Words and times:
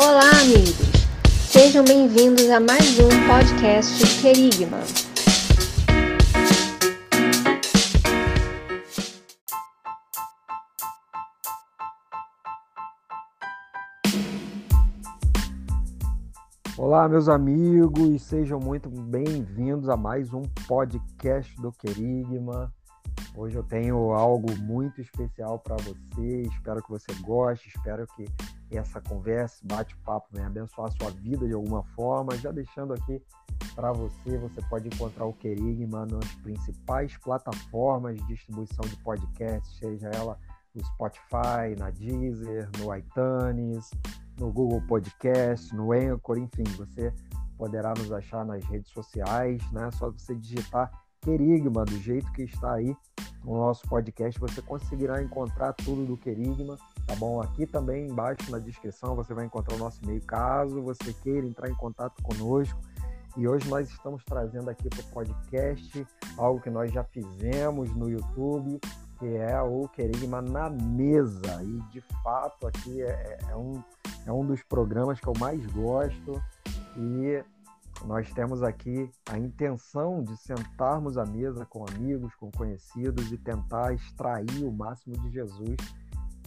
Olá, 0.00 0.30
amigos! 0.42 0.76
Sejam 1.50 1.84
bem-vindos 1.84 2.48
a 2.50 2.60
mais 2.60 3.00
um 3.00 3.08
podcast 3.26 4.20
Querigma. 4.22 4.78
Olá, 16.76 17.08
meus 17.08 17.28
amigos, 17.28 18.22
sejam 18.22 18.60
muito 18.60 18.88
bem-vindos 18.88 19.88
a 19.88 19.96
mais 19.96 20.32
um 20.32 20.42
podcast 20.68 21.60
do 21.60 21.72
Querigma. 21.72 22.72
Hoje 23.34 23.56
eu 23.56 23.64
tenho 23.64 24.12
algo 24.12 24.56
muito 24.58 25.00
especial 25.00 25.58
para 25.58 25.74
você. 25.78 26.42
Espero 26.42 26.80
que 26.84 26.88
você 26.88 27.12
goste, 27.24 27.68
espero 27.68 28.06
que 28.14 28.26
essa 28.76 29.00
conversa, 29.00 29.58
bate-papo 29.64 30.28
venha 30.32 30.46
abençoar 30.46 30.88
a 30.88 30.90
sua 30.90 31.10
vida 31.10 31.46
de 31.46 31.54
alguma 31.54 31.82
forma. 31.94 32.36
Já 32.36 32.50
deixando 32.50 32.92
aqui 32.92 33.22
para 33.74 33.92
você, 33.92 34.36
você 34.38 34.60
pode 34.68 34.88
encontrar 34.88 35.24
o 35.24 35.32
Querigma 35.32 36.04
nas 36.06 36.34
principais 36.36 37.16
plataformas 37.18 38.16
de 38.16 38.26
distribuição 38.26 38.84
de 38.84 38.96
podcasts, 38.98 39.78
seja 39.78 40.08
ela 40.08 40.38
no 40.74 40.84
Spotify, 40.84 41.74
na 41.78 41.90
Deezer, 41.90 42.68
no 42.78 42.94
iTunes, 42.94 43.90
no 44.38 44.52
Google 44.52 44.82
Podcast, 44.82 45.74
no 45.74 45.92
Anchor, 45.92 46.38
enfim, 46.38 46.64
você 46.76 47.12
poderá 47.56 47.92
nos 47.96 48.12
achar 48.12 48.44
nas 48.44 48.64
redes 48.64 48.92
sociais, 48.92 49.60
né? 49.72 49.90
Só 49.92 50.10
você 50.10 50.34
digitar 50.34 50.90
Querigma 51.20 51.84
do 51.84 51.98
jeito 51.98 52.30
que 52.32 52.42
está 52.42 52.74
aí 52.74 52.96
no 53.44 53.54
nosso 53.54 53.82
podcast, 53.88 54.38
você 54.38 54.62
conseguirá 54.62 55.20
encontrar 55.22 55.72
tudo 55.72 56.04
do 56.04 56.16
Querigma, 56.16 56.76
tá 57.08 57.16
bom? 57.16 57.40
Aqui 57.40 57.66
também 57.66 58.06
embaixo 58.06 58.50
na 58.50 58.58
descrição 58.58 59.16
você 59.16 59.32
vai 59.32 59.46
encontrar 59.46 59.74
o 59.74 59.78
nosso 59.78 59.98
e-mail, 60.04 60.20
caso 60.26 60.82
você 60.82 61.12
queira 61.14 61.46
entrar 61.46 61.70
em 61.70 61.74
contato 61.74 62.22
conosco. 62.22 62.78
E 63.34 63.48
hoje 63.48 63.66
nós 63.68 63.88
estamos 63.88 64.22
trazendo 64.24 64.68
aqui 64.68 64.90
para 64.90 65.00
o 65.00 65.04
podcast 65.04 66.06
algo 66.36 66.60
que 66.60 66.68
nós 66.68 66.92
já 66.92 67.02
fizemos 67.04 67.94
no 67.94 68.10
YouTube, 68.10 68.78
que 69.18 69.26
é 69.36 69.60
o 69.62 69.88
Querigma 69.88 70.42
na 70.42 70.68
Mesa. 70.68 71.62
E 71.62 71.80
de 71.90 72.02
fato 72.22 72.66
aqui 72.66 73.00
é, 73.00 73.38
é, 73.48 73.56
um, 73.56 73.82
é 74.26 74.32
um 74.32 74.44
dos 74.44 74.62
programas 74.62 75.18
que 75.18 75.28
eu 75.28 75.34
mais 75.38 75.64
gosto. 75.66 76.42
E 76.96 77.42
nós 78.04 78.30
temos 78.32 78.62
aqui 78.62 79.10
a 79.30 79.38
intenção 79.38 80.22
de 80.22 80.36
sentarmos 80.36 81.16
à 81.16 81.24
mesa 81.24 81.64
com 81.64 81.86
amigos, 81.88 82.34
com 82.34 82.50
conhecidos 82.50 83.32
e 83.32 83.38
tentar 83.38 83.94
extrair 83.94 84.64
o 84.64 84.72
máximo 84.72 85.16
de 85.16 85.30
Jesus 85.30 85.76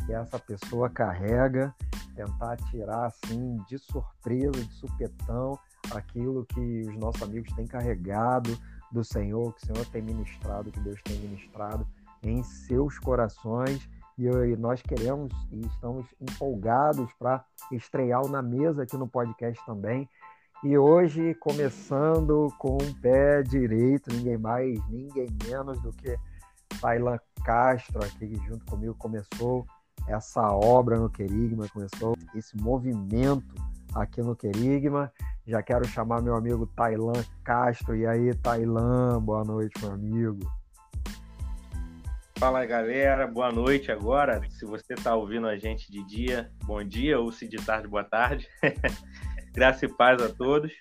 que 0.05 0.13
essa 0.13 0.39
pessoa 0.39 0.89
carrega, 0.89 1.73
tentar 2.15 2.57
tirar 2.69 3.05
assim 3.05 3.57
de 3.67 3.77
surpresa, 3.77 4.51
de 4.51 4.73
supetão, 4.73 5.57
aquilo 5.93 6.45
que 6.45 6.81
os 6.87 6.97
nossos 6.97 7.21
amigos 7.23 7.53
têm 7.53 7.65
carregado 7.65 8.57
do 8.91 9.03
Senhor, 9.03 9.53
que 9.53 9.63
o 9.63 9.65
Senhor 9.67 9.85
tem 9.87 10.01
ministrado, 10.01 10.71
que 10.71 10.79
Deus 10.79 11.01
tem 11.03 11.17
ministrado 11.17 11.87
em 12.21 12.43
seus 12.43 12.99
corações. 12.99 13.89
E 14.17 14.27
nós 14.57 14.81
queremos 14.81 15.33
e 15.51 15.61
estamos 15.65 16.05
empolgados 16.19 17.11
para 17.17 17.43
estrear 17.71 18.27
na 18.27 18.41
mesa 18.41 18.83
aqui 18.83 18.95
no 18.95 19.07
podcast 19.07 19.65
também. 19.65 20.07
E 20.63 20.77
hoje, 20.77 21.33
começando 21.35 22.53
com 22.59 22.77
o 22.77 23.01
pé 23.01 23.41
direito, 23.41 24.13
ninguém 24.13 24.37
mais, 24.37 24.79
ninguém 24.89 25.27
menos 25.43 25.81
do 25.81 25.91
que 25.91 26.15
Tailan 26.79 27.17
Castro, 27.43 28.03
aqui 28.03 28.35
junto 28.47 28.63
comigo, 28.65 28.93
começou 28.93 29.65
essa 30.07 30.41
obra 30.51 30.99
no 30.99 31.09
Querigma, 31.09 31.67
começou 31.69 32.17
esse 32.35 32.55
movimento 32.57 33.55
aqui 33.93 34.21
no 34.21 34.35
Querigma. 34.35 35.11
Já 35.45 35.61
quero 35.61 35.85
chamar 35.85 36.21
meu 36.21 36.35
amigo 36.35 36.65
Tailan 36.67 37.23
Castro. 37.43 37.95
E 37.95 38.05
aí, 38.05 38.33
Tailan, 38.35 39.21
boa 39.21 39.43
noite, 39.43 39.73
meu 39.81 39.93
amigo. 39.93 40.61
Fala 42.37 42.65
galera, 42.65 43.27
boa 43.27 43.51
noite 43.51 43.91
agora. 43.91 44.41
Se 44.49 44.65
você 44.65 44.93
está 44.93 45.15
ouvindo 45.15 45.47
a 45.47 45.57
gente 45.57 45.91
de 45.91 46.03
dia, 46.05 46.51
bom 46.63 46.83
dia, 46.83 47.19
ou 47.19 47.31
se 47.31 47.47
de 47.47 47.57
tarde, 47.57 47.87
boa 47.87 48.03
tarde. 48.03 48.47
Graça 49.53 49.85
e 49.85 49.89
paz 49.89 50.21
a 50.23 50.29
todos. 50.29 50.71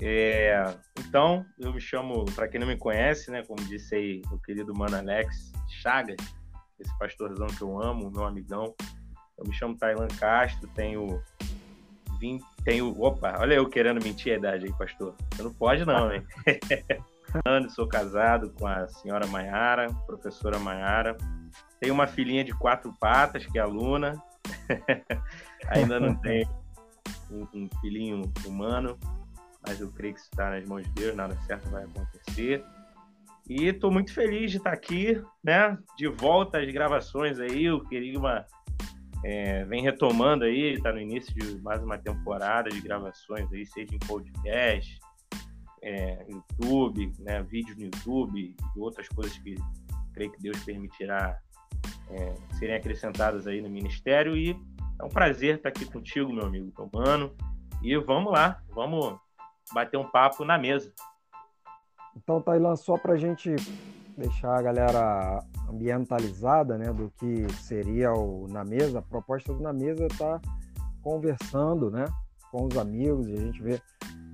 É, 0.00 0.64
então, 0.98 1.44
eu 1.58 1.72
me 1.72 1.80
chamo, 1.80 2.24
para 2.34 2.48
quem 2.48 2.58
não 2.58 2.66
me 2.66 2.76
conhece, 2.76 3.30
né, 3.30 3.42
como 3.46 3.64
disse 3.66 3.94
aí 3.94 4.22
o 4.32 4.38
querido 4.38 4.74
Mano 4.74 4.96
Alex 4.96 5.52
Chagas, 5.82 6.16
esse 6.80 6.98
pastorzão 6.98 7.46
que 7.46 7.62
eu 7.62 7.80
amo, 7.80 8.10
meu 8.10 8.24
amigão. 8.24 8.74
Eu 9.36 9.44
me 9.46 9.54
chamo 9.54 9.76
Tailan 9.76 10.08
Castro, 10.18 10.68
tenho 10.74 11.22
20, 12.18 12.44
tenho, 12.64 13.00
opa, 13.00 13.36
olha 13.38 13.54
eu 13.54 13.68
querendo 13.68 14.02
mentir 14.02 14.32
a 14.32 14.36
idade 14.36 14.66
aí, 14.66 14.72
pastor. 14.72 15.14
Você 15.32 15.42
não 15.42 15.52
pode 15.52 15.84
não, 15.84 16.12
hein? 16.12 16.26
sou 17.70 17.86
casado 17.86 18.50
com 18.58 18.66
a 18.66 18.88
senhora 18.88 19.26
Maiara, 19.26 19.92
professora 20.06 20.58
Maiara. 20.58 21.16
Tenho 21.80 21.94
uma 21.94 22.06
filhinha 22.06 22.42
de 22.42 22.52
quatro 22.52 22.92
patas, 22.98 23.46
que 23.46 23.58
é 23.58 23.62
aluna. 23.62 24.20
Ainda 25.68 26.00
não 26.00 26.14
tenho 26.16 26.48
um, 27.30 27.46
um 27.54 27.68
filhinho 27.80 28.32
humano, 28.46 28.98
mas 29.66 29.80
eu 29.80 29.90
creio 29.92 30.14
que 30.14 30.20
isso 30.20 30.30
está 30.32 30.50
nas 30.50 30.64
mãos 30.66 30.82
de 30.84 30.90
Deus, 30.90 31.14
nada 31.14 31.36
certo 31.46 31.68
vai 31.70 31.84
acontecer. 31.84 32.64
E 33.48 33.68
estou 33.68 33.90
muito 33.90 34.12
feliz 34.12 34.50
de 34.50 34.58
estar 34.58 34.72
aqui, 34.72 35.22
né? 35.42 35.78
De 35.96 36.06
volta 36.06 36.58
às 36.58 36.70
gravações 36.70 37.40
aí. 37.40 37.70
O 37.70 37.80
Querigma 37.80 38.44
é, 39.24 39.64
vem 39.64 39.82
retomando 39.82 40.44
aí, 40.44 40.74
está 40.74 40.92
no 40.92 41.00
início 41.00 41.34
de 41.34 41.60
mais 41.62 41.82
uma 41.82 41.96
temporada 41.96 42.68
de 42.68 42.80
gravações 42.80 43.50
aí, 43.52 43.64
seja 43.64 43.94
em 43.94 43.98
podcast, 44.00 44.98
é, 45.82 46.26
YouTube, 46.28 47.12
né? 47.20 47.42
Vídeos 47.42 47.76
no 47.78 47.84
YouTube 47.84 48.54
e 48.76 48.80
outras 48.80 49.08
coisas 49.08 49.36
que 49.38 49.54
creio 50.12 50.30
que 50.32 50.42
Deus 50.42 50.62
permitirá 50.64 51.38
é, 52.10 52.34
serem 52.58 52.76
acrescentadas 52.76 53.46
aí 53.46 53.62
no 53.62 53.70
ministério. 53.70 54.36
E 54.36 54.50
é 55.00 55.04
um 55.04 55.08
prazer 55.08 55.56
estar 55.56 55.70
aqui 55.70 55.86
contigo, 55.86 56.32
meu 56.32 56.44
amigo 56.44 56.70
Tomano. 56.72 57.34
E 57.82 57.96
vamos 57.96 58.32
lá, 58.32 58.60
vamos 58.74 59.18
bater 59.72 59.96
um 59.96 60.10
papo 60.10 60.44
na 60.44 60.58
mesa. 60.58 60.92
Então, 62.22 62.42
Tailan, 62.42 62.76
só 62.76 62.96
para 62.98 63.14
a 63.14 63.16
gente 63.16 63.54
deixar 64.16 64.58
a 64.58 64.62
galera 64.62 65.44
ambientalizada 65.68 66.76
né, 66.76 66.92
do 66.92 67.10
que 67.18 67.46
seria 67.54 68.12
o 68.12 68.48
Na 68.48 68.64
Mesa, 68.64 68.98
a 68.98 69.02
proposta 69.02 69.52
do 69.52 69.62
Na 69.62 69.72
Mesa 69.72 70.02
é 70.02 70.06
estar 70.06 70.40
tá 70.40 70.50
conversando 71.02 71.90
né, 71.90 72.04
com 72.50 72.66
os 72.66 72.76
amigos 72.76 73.28
e 73.28 73.34
a 73.34 73.36
gente 73.36 73.62
vê 73.62 73.80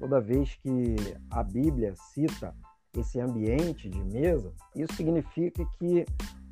toda 0.01 0.21
vez 0.21 0.55
que 0.63 0.97
a 1.31 1.43
Bíblia 1.43 1.95
cita 2.13 2.55
esse 2.99 3.21
ambiente 3.21 3.89
de 3.89 4.03
mesa, 4.05 4.53
isso 4.75 4.95
significa 4.95 5.65
que 5.79 6.07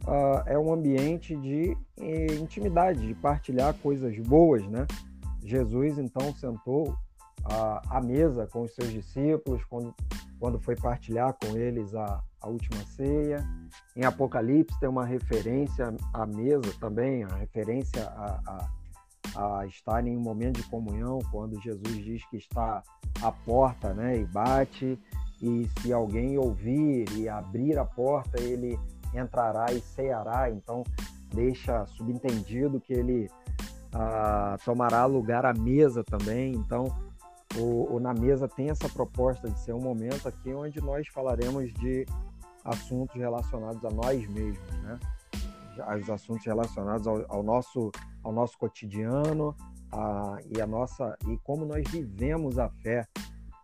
uh, 0.04 0.42
é 0.46 0.58
um 0.58 0.72
ambiente 0.72 1.36
de 1.36 1.76
eh, 2.00 2.34
intimidade, 2.34 3.06
de 3.06 3.14
partilhar 3.14 3.72
coisas 3.74 4.18
boas, 4.18 4.66
né? 4.66 4.84
Jesus 5.44 5.98
então 5.98 6.34
sentou 6.34 6.88
uh, 6.88 7.80
à 7.88 8.00
mesa 8.00 8.48
com 8.48 8.62
os 8.62 8.74
seus 8.74 8.90
discípulos 8.90 9.64
quando, 9.66 9.94
quando 10.42 10.58
foi 10.58 10.74
partilhar 10.74 11.32
com 11.34 11.56
eles 11.56 11.94
a, 11.94 12.20
a 12.40 12.48
última 12.48 12.84
ceia. 12.96 13.46
Em 13.94 14.04
Apocalipse 14.04 14.76
tem 14.80 14.88
uma 14.88 15.06
referência 15.06 15.94
à 16.12 16.26
mesa 16.26 16.68
também, 16.80 17.22
a 17.22 17.28
referência 17.28 18.02
a, 18.08 18.68
a, 19.36 19.60
a 19.60 19.66
estar 19.66 20.04
em 20.04 20.16
um 20.16 20.20
momento 20.20 20.56
de 20.56 20.68
comunhão, 20.68 21.20
quando 21.30 21.62
Jesus 21.62 21.94
diz 22.04 22.28
que 22.28 22.38
está 22.38 22.82
à 23.22 23.30
porta 23.30 23.94
né, 23.94 24.18
e 24.18 24.26
bate, 24.26 24.98
e 25.40 25.70
se 25.78 25.92
alguém 25.92 26.36
ouvir 26.36 27.08
e 27.16 27.28
abrir 27.28 27.78
a 27.78 27.84
porta, 27.84 28.42
ele 28.42 28.76
entrará 29.14 29.72
e 29.72 29.80
ceará, 29.80 30.50
então 30.50 30.82
deixa 31.32 31.86
subentendido 31.86 32.80
que 32.80 32.92
ele 32.92 33.30
ah, 33.92 34.56
tomará 34.64 35.06
lugar 35.06 35.46
à 35.46 35.54
mesa 35.54 36.02
também. 36.02 36.52
Então, 36.52 36.92
o, 37.56 37.96
o, 37.96 38.00
Na 38.00 38.14
Mesa 38.14 38.48
tem 38.48 38.70
essa 38.70 38.88
proposta 38.88 39.48
de 39.48 39.58
ser 39.60 39.72
um 39.74 39.80
momento 39.80 40.26
aqui 40.28 40.52
onde 40.52 40.80
nós 40.80 41.06
falaremos 41.08 41.72
de 41.74 42.06
assuntos 42.64 43.16
relacionados 43.16 43.84
a 43.84 43.90
nós 43.90 44.26
mesmos, 44.28 44.70
né? 44.82 44.98
Os 46.00 46.10
assuntos 46.10 46.44
relacionados 46.44 47.06
ao, 47.06 47.24
ao 47.28 47.42
nosso, 47.42 47.90
ao 48.22 48.32
nosso 48.32 48.58
cotidiano 48.58 49.56
a, 49.90 50.38
e 50.54 50.60
a 50.60 50.66
nossa 50.66 51.16
e 51.26 51.36
como 51.38 51.64
nós 51.64 51.88
vivemos 51.90 52.58
a 52.58 52.68
fé. 52.68 53.06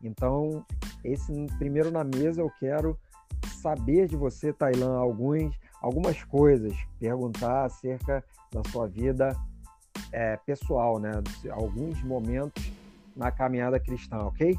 Então, 0.02 0.64
esse 1.04 1.32
primeiro 1.58 1.90
na 1.90 2.04
mesa 2.04 2.40
eu 2.40 2.50
quero 2.58 2.98
saber 3.60 4.06
de 4.06 4.16
você, 4.16 4.52
Tailan, 4.52 4.96
alguns, 4.98 5.54
algumas 5.80 6.22
coisas, 6.24 6.72
perguntar 6.98 7.64
acerca 7.64 8.24
da 8.52 8.62
sua 8.70 8.86
vida 8.86 9.36
é, 10.12 10.36
pessoal, 10.38 10.98
né? 10.98 11.10
Alguns 11.50 12.02
momentos 12.02 12.72
na 13.18 13.32
caminhada 13.32 13.80
cristã, 13.80 14.18
ok? 14.20 14.56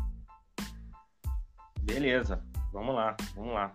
Beleza, 1.81 2.43
vamos 2.73 2.93
lá, 2.93 3.15
vamos 3.33 3.53
lá. 3.53 3.73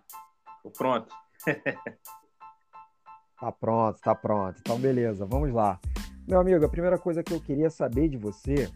Tô 0.62 0.70
pronto. 0.70 1.12
tá 3.40 3.50
pronto, 3.50 3.98
tá 4.00 4.14
pronto. 4.14 4.60
Então, 4.60 4.78
beleza, 4.78 5.24
vamos 5.24 5.52
lá. 5.52 5.80
Meu 6.28 6.38
amigo, 6.38 6.62
a 6.64 6.68
primeira 6.68 6.98
coisa 6.98 7.22
que 7.22 7.32
eu 7.32 7.40
queria 7.40 7.70
saber 7.70 8.08
de 8.10 8.18
você 8.18 8.70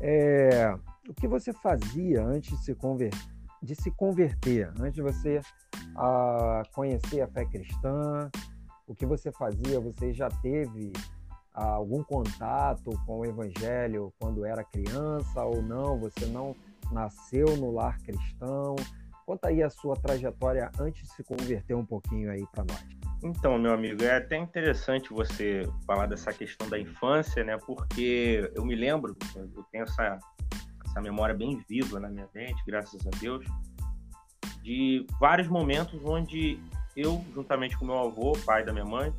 é 0.00 0.72
o 1.08 1.14
que 1.14 1.26
você 1.26 1.52
fazia 1.54 2.22
antes 2.22 2.50
de 2.50 2.64
se, 2.64 2.74
conver... 2.74 3.10
de 3.62 3.74
se 3.74 3.90
converter, 3.90 4.70
antes 4.78 4.94
de 4.94 5.02
você 5.02 5.40
a 5.96 6.62
conhecer 6.74 7.22
a 7.22 7.26
fé 7.26 7.46
cristã, 7.46 8.30
o 8.86 8.94
que 8.94 9.06
você 9.06 9.32
fazia? 9.32 9.80
Você 9.80 10.12
já 10.12 10.28
teve 10.28 10.92
algum 11.64 12.02
contato 12.02 12.90
com 13.06 13.20
o 13.20 13.24
evangelho 13.24 14.12
quando 14.18 14.44
era 14.44 14.62
criança 14.64 15.42
ou 15.44 15.62
não? 15.62 15.98
Você 15.98 16.26
não 16.26 16.54
nasceu 16.92 17.56
no 17.56 17.70
lar 17.70 17.98
cristão? 17.98 18.76
Conta 19.26 19.48
aí 19.48 19.62
a 19.62 19.68
sua 19.68 19.94
trajetória 19.94 20.70
antes 20.80 21.02
de 21.02 21.14
se 21.14 21.22
converter 21.22 21.74
um 21.74 21.84
pouquinho 21.84 22.30
aí 22.30 22.46
para 22.52 22.64
nós. 22.64 22.98
Então, 23.22 23.58
meu 23.58 23.72
amigo, 23.72 24.02
é 24.04 24.16
até 24.16 24.36
interessante 24.36 25.10
você 25.10 25.68
falar 25.84 26.06
dessa 26.06 26.32
questão 26.32 26.68
da 26.68 26.78
infância, 26.78 27.42
né? 27.42 27.58
Porque 27.58 28.50
eu 28.54 28.64
me 28.64 28.76
lembro, 28.76 29.16
eu 29.34 29.64
tenho 29.72 29.84
essa, 29.84 30.18
essa 30.86 31.00
memória 31.00 31.34
bem 31.34 31.62
viva 31.68 31.98
na 31.98 32.08
minha 32.08 32.28
mente, 32.32 32.62
graças 32.64 33.04
a 33.06 33.10
Deus, 33.18 33.44
de 34.62 35.04
vários 35.18 35.48
momentos 35.48 36.00
onde 36.04 36.60
eu, 36.96 37.24
juntamente 37.34 37.76
com 37.76 37.84
meu 37.84 37.98
avô, 37.98 38.32
pai 38.46 38.64
da 38.64 38.72
minha 38.72 38.84
mãe, 38.84 39.12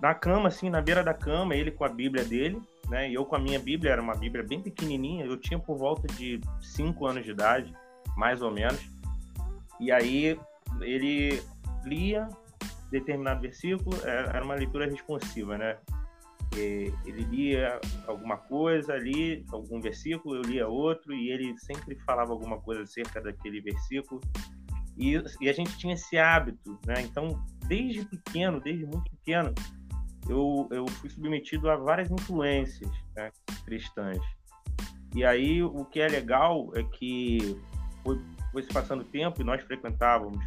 na 0.00 0.14
cama, 0.14 0.48
assim, 0.48 0.70
na 0.70 0.80
beira 0.80 1.02
da 1.02 1.12
cama, 1.12 1.54
ele 1.54 1.70
com 1.70 1.84
a 1.84 1.88
Bíblia 1.88 2.24
dele, 2.24 2.60
né? 2.88 3.10
E 3.10 3.14
eu 3.14 3.24
com 3.24 3.36
a 3.36 3.38
minha 3.38 3.58
Bíblia, 3.58 3.92
era 3.92 4.02
uma 4.02 4.14
Bíblia 4.14 4.42
bem 4.42 4.60
pequenininha, 4.60 5.24
eu 5.24 5.36
tinha 5.36 5.58
por 5.58 5.76
volta 5.76 6.06
de 6.14 6.40
5 6.60 7.06
anos 7.06 7.24
de 7.24 7.30
idade, 7.30 7.74
mais 8.16 8.40
ou 8.40 8.50
menos. 8.50 8.80
E 9.78 9.92
aí 9.92 10.38
ele 10.80 11.42
lia 11.84 12.28
determinado 12.90 13.40
versículo, 13.40 13.96
era 14.04 14.44
uma 14.44 14.54
leitura 14.54 14.86
responsiva, 14.86 15.56
né? 15.56 15.78
Ele 16.56 17.22
lia 17.30 17.78
alguma 18.06 18.36
coisa 18.36 18.94
ali, 18.94 19.44
algum 19.52 19.80
versículo, 19.80 20.36
eu 20.36 20.42
lia 20.42 20.66
outro, 20.66 21.12
e 21.14 21.30
ele 21.30 21.56
sempre 21.58 21.96
falava 22.00 22.32
alguma 22.32 22.58
coisa 22.60 22.82
acerca 22.82 23.20
daquele 23.20 23.60
versículo. 23.60 24.20
E, 24.98 25.22
e 25.40 25.48
a 25.48 25.52
gente 25.52 25.78
tinha 25.78 25.94
esse 25.94 26.18
hábito, 26.18 26.78
né? 26.84 26.94
Então, 27.02 27.42
desde 27.68 28.04
pequeno, 28.04 28.60
desde 28.60 28.84
muito 28.84 29.08
pequeno, 29.10 29.54
eu, 30.28 30.68
eu 30.70 30.86
fui 30.86 31.10
submetido 31.10 31.70
a 31.70 31.76
várias 31.76 32.10
influências 32.10 32.90
né, 33.16 33.30
cristãs. 33.64 34.18
E 35.14 35.24
aí, 35.24 35.62
o 35.62 35.84
que 35.84 36.00
é 36.00 36.08
legal 36.08 36.70
é 36.74 36.82
que 36.82 37.60
foi, 38.02 38.20
foi 38.52 38.62
se 38.62 38.68
passando 38.68 39.04
tempo 39.04 39.40
e 39.40 39.44
nós 39.44 39.62
frequentávamos 39.62 40.44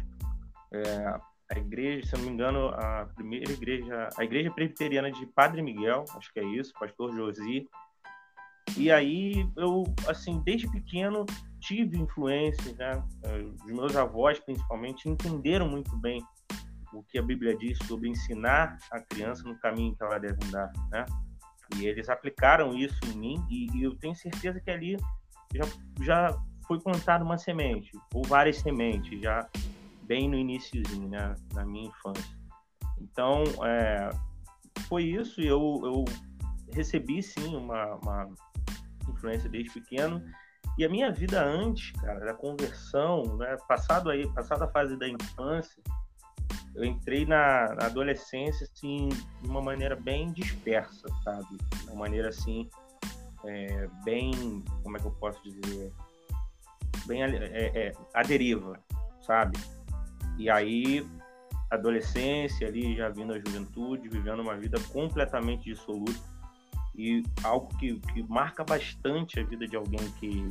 é, 0.72 1.18
a 1.50 1.58
igreja, 1.58 2.06
se 2.06 2.16
não 2.16 2.24
me 2.24 2.30
engano, 2.30 2.68
a 2.68 3.06
primeira 3.14 3.52
igreja, 3.52 4.08
a 4.16 4.24
igreja 4.24 4.50
presbiteriana 4.50 5.10
de 5.10 5.26
Padre 5.26 5.62
Miguel, 5.62 6.04
acho 6.16 6.32
que 6.32 6.40
é 6.40 6.44
isso, 6.44 6.72
pastor 6.78 7.14
Josi. 7.14 7.68
E 8.76 8.90
aí 8.90 9.46
eu, 9.56 9.84
assim, 10.08 10.40
desde 10.44 10.70
pequeno 10.70 11.26
tive 11.60 11.98
influência, 11.98 12.74
né? 12.74 13.02
Os 13.62 13.72
meus 13.72 13.94
avós, 13.94 14.38
principalmente, 14.40 15.08
entenderam 15.08 15.68
muito 15.68 15.94
bem 15.98 16.22
o 16.94 17.02
que 17.02 17.18
a 17.18 17.22
Bíblia 17.22 17.56
diz 17.56 17.78
sobre 17.86 18.08
ensinar 18.08 18.78
a 18.90 19.00
criança 19.00 19.42
no 19.44 19.58
caminho 19.58 19.94
que 19.96 20.02
ela 20.02 20.18
deve 20.18 20.38
andar, 20.46 20.72
né? 20.90 21.04
E 21.76 21.86
eles 21.86 22.08
aplicaram 22.08 22.74
isso 22.74 22.98
em 23.06 23.18
mim 23.18 23.46
e, 23.50 23.66
e 23.76 23.82
eu 23.82 23.94
tenho 23.96 24.14
certeza 24.14 24.60
que 24.60 24.70
ali 24.70 24.96
já, 25.54 25.64
já 26.02 26.38
foi 26.66 26.80
plantada 26.80 27.24
uma 27.24 27.38
semente, 27.38 27.90
ou 28.12 28.22
várias 28.24 28.58
sementes, 28.58 29.20
já 29.20 29.48
bem 30.02 30.28
no 30.28 30.36
iníciozinho, 30.36 31.08
né, 31.08 31.34
na 31.52 31.64
minha 31.64 31.88
infância. 31.88 32.36
Então, 32.98 33.42
é, 33.64 34.10
foi 34.88 35.04
isso. 35.04 35.40
Eu, 35.40 35.80
eu 35.84 36.04
recebi, 36.72 37.22
sim, 37.22 37.56
uma, 37.56 37.94
uma 37.96 38.28
influência 39.08 39.48
desde 39.48 39.70
pequeno. 39.70 40.22
E 40.76 40.84
a 40.84 40.88
minha 40.88 41.12
vida 41.12 41.42
antes, 41.42 41.92
cara, 42.00 42.20
da 42.20 42.34
conversão, 42.34 43.36
né, 43.36 43.56
passado 43.68 44.10
aí, 44.10 44.28
passada 44.32 44.64
a 44.64 44.68
fase 44.68 44.96
da 44.96 45.08
infância, 45.08 45.82
eu 46.74 46.84
entrei 46.84 47.24
na, 47.24 47.74
na, 47.74 47.86
adolescência, 47.86 48.64
assim, 48.64 49.08
de 49.40 49.48
uma 49.48 49.62
maneira 49.62 49.94
bem 49.94 50.32
dispersa, 50.32 51.06
sabe? 51.22 51.56
De 51.56 51.86
uma 51.86 51.96
maneira, 51.96 52.28
assim, 52.28 52.68
é, 53.44 53.88
bem, 54.04 54.62
como 54.82 54.96
é 54.96 55.00
que 55.00 55.06
eu 55.06 55.12
posso 55.12 55.40
dizer? 55.42 55.92
Bem 57.06 57.22
é, 57.22 57.26
é, 57.26 57.92
a 58.12 58.22
deriva, 58.22 58.78
sabe? 59.22 59.58
E 60.38 60.50
aí, 60.50 61.06
adolescência 61.70 62.66
ali, 62.66 62.96
já 62.96 63.08
vindo 63.08 63.32
a 63.32 63.38
juventude, 63.38 64.08
vivendo 64.08 64.40
uma 64.40 64.56
vida 64.56 64.78
completamente 64.92 65.64
dissoluta. 65.64 66.34
E 66.96 67.24
algo 67.42 67.76
que, 67.76 67.98
que 67.98 68.22
marca 68.24 68.64
bastante 68.64 69.40
a 69.40 69.44
vida 69.44 69.66
de 69.66 69.76
alguém 69.76 69.98
que, 70.20 70.46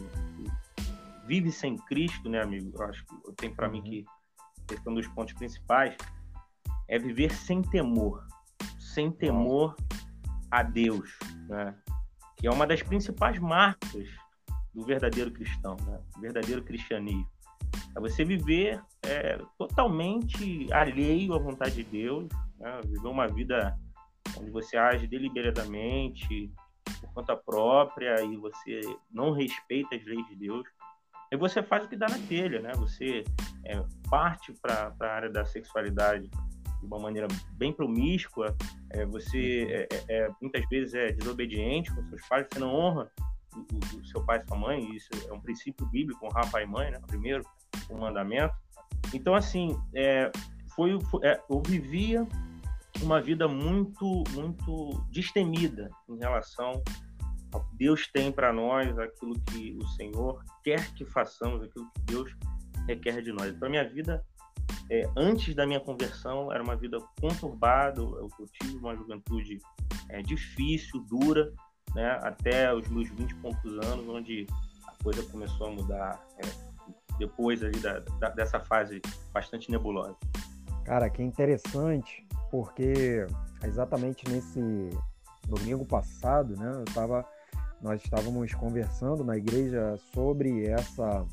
vive 1.26 1.52
sem 1.52 1.78
Cristo, 1.78 2.30
né, 2.30 2.42
amigo? 2.42 2.72
Eu 2.76 2.86
acho 2.86 3.06
que 3.06 3.16
tenho 3.38 3.56
para 3.56 3.68
uhum. 3.68 3.74
mim 3.74 3.82
que 3.82 4.06
esse 4.74 4.88
é 4.88 4.92
um 4.92 4.96
dos 4.96 5.08
pontos 5.08 5.34
principais 5.34 5.96
é 6.88 7.00
viver 7.00 7.34
sem 7.34 7.62
temor, 7.62 8.26
sem 8.80 9.12
temor 9.12 9.76
a 10.52 10.62
Deus, 10.62 11.18
né? 11.48 11.76
Que 12.38 12.48
é 12.48 12.52
uma 12.52 12.68
das 12.68 12.84
principais 12.84 13.40
marcas 13.40 14.08
do 14.74 14.86
verdadeiro 14.86 15.32
cristão, 15.32 15.76
né? 15.86 16.00
Do 16.14 16.22
verdadeiro 16.22 16.64
cristianismo. 16.64 17.28
É 17.96 18.00
você 18.00 18.24
viver 18.24 18.82
é, 19.04 19.38
totalmente 19.58 20.72
alheio 20.72 21.34
à 21.34 21.40
vontade 21.40 21.76
de 21.76 21.84
Deus, 21.84 22.28
né? 22.60 22.82
viver 22.86 23.08
uma 23.08 23.28
vida 23.28 23.78
onde 24.38 24.50
você 24.52 24.78
age 24.78 25.08
deliberadamente, 25.08 26.52
por 27.00 27.14
conta 27.14 27.36
própria, 27.36 28.22
e 28.24 28.36
você 28.38 28.82
não 29.12 29.32
respeita 29.32 29.96
as 29.96 30.04
leis 30.04 30.26
de 30.28 30.36
Deus. 30.36 30.68
E 31.34 31.36
você 31.36 31.64
faz 31.64 31.84
o 31.84 31.88
que 31.88 31.96
dá 31.96 32.08
na 32.08 32.20
telha, 32.28 32.62
né? 32.62 32.72
Você 32.76 33.24
é, 33.66 33.84
parte 34.08 34.54
para 34.62 34.94
a 35.00 35.06
área 35.08 35.32
da 35.32 35.44
sexualidade 35.44 36.30
de 36.30 36.86
uma 36.86 37.00
maneira 37.00 37.28
bem 37.54 37.74
promíscua, 37.74 38.56
é, 38.92 39.04
você 39.04 39.66
é, 39.68 39.88
é, 39.92 40.26
é, 40.26 40.30
muitas 40.40 40.64
vezes 40.70 40.94
é 40.94 41.12
desobediente 41.12 41.92
com 41.92 42.04
seus 42.04 42.28
pais, 42.28 42.46
você 42.52 42.60
não 42.60 42.72
honra 42.72 43.12
o, 43.56 43.98
o, 43.98 44.06
seu 44.06 44.24
pai 44.24 44.44
e 44.44 44.48
sua 44.48 44.58
mãe, 44.58 44.96
isso 44.96 45.10
é 45.28 45.34
um 45.34 45.42
princípio 45.42 45.88
bíblico, 45.88 46.24
honrar 46.24 46.52
pai 46.52 46.66
e 46.66 46.68
mãe, 46.68 46.92
né? 46.92 47.00
Primeiro, 47.08 47.44
o 47.90 47.98
mandamento. 47.98 48.54
Então, 49.12 49.34
assim, 49.34 49.76
é, 49.96 50.32
foi, 50.76 51.02
foi 51.06 51.22
eu 51.50 51.64
vivia 51.66 52.28
uma 53.02 53.20
vida 53.20 53.48
muito, 53.48 54.24
muito 54.34 55.04
destemida 55.10 55.90
em 56.08 56.20
relação 56.20 56.84
Deus 57.74 58.08
tem 58.08 58.32
para 58.32 58.52
nós, 58.52 58.98
aquilo 58.98 59.40
que 59.42 59.78
o 59.82 59.88
Senhor 59.90 60.44
quer 60.64 60.94
que 60.94 61.06
façamos, 61.06 61.64
aquilo 61.64 61.86
que 61.94 62.02
Deus 62.02 62.36
requer 62.88 63.22
de 63.22 63.32
nós. 63.32 63.54
Então, 63.54 63.68
a 63.68 63.72
minha 63.72 63.88
vida, 63.88 64.24
é, 64.90 65.04
antes 65.16 65.56
da 65.56 65.66
minha 65.66 65.80
conversão, 65.80 66.52
era 66.52 66.64
uma 66.64 66.76
vida 66.76 66.98
conturbada, 67.20 68.02
eu, 68.02 68.30
eu 68.40 68.46
tive 68.62 68.78
uma 68.78 68.96
juventude 68.96 69.60
é, 70.10 70.22
difícil, 70.22 71.00
dura, 71.02 71.54
né, 71.96 72.20
até 72.22 72.74
os 72.74 72.88
meus 72.88 73.10
20 73.10 73.32
e 73.32 73.36
poucos 73.36 73.74
anos, 73.86 74.08
onde 74.08 74.48
a 74.88 75.04
coisa 75.04 75.24
começou 75.24 75.68
a 75.68 75.72
mudar 75.72 76.28
é, 76.38 76.74
depois 77.18 77.64
ali 77.64 77.80
da, 77.80 78.00
da, 78.00 78.30
dessa 78.30 78.60
fase 78.60 79.02
bastante 79.32 79.70
nebulosa. 79.72 80.16
Cara, 80.86 81.10
que 81.10 81.22
interessante, 81.22 82.28
porque 82.52 83.26
exatamente 83.64 84.30
nesse 84.30 84.60
domingo 85.48 85.86
passado, 85.86 86.56
né, 86.56 86.82
eu 86.82 86.94
tava, 86.94 87.26
nós 87.84 88.02
estávamos 88.02 88.54
conversando 88.54 89.26
na 89.26 89.36
igreja 89.36 89.98
sobre 90.14 90.66
essa 90.68 91.26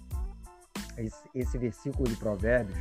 esse, 0.99 1.29
esse 1.33 1.57
versículo 1.57 2.09
de 2.09 2.17
Provérbios 2.17 2.77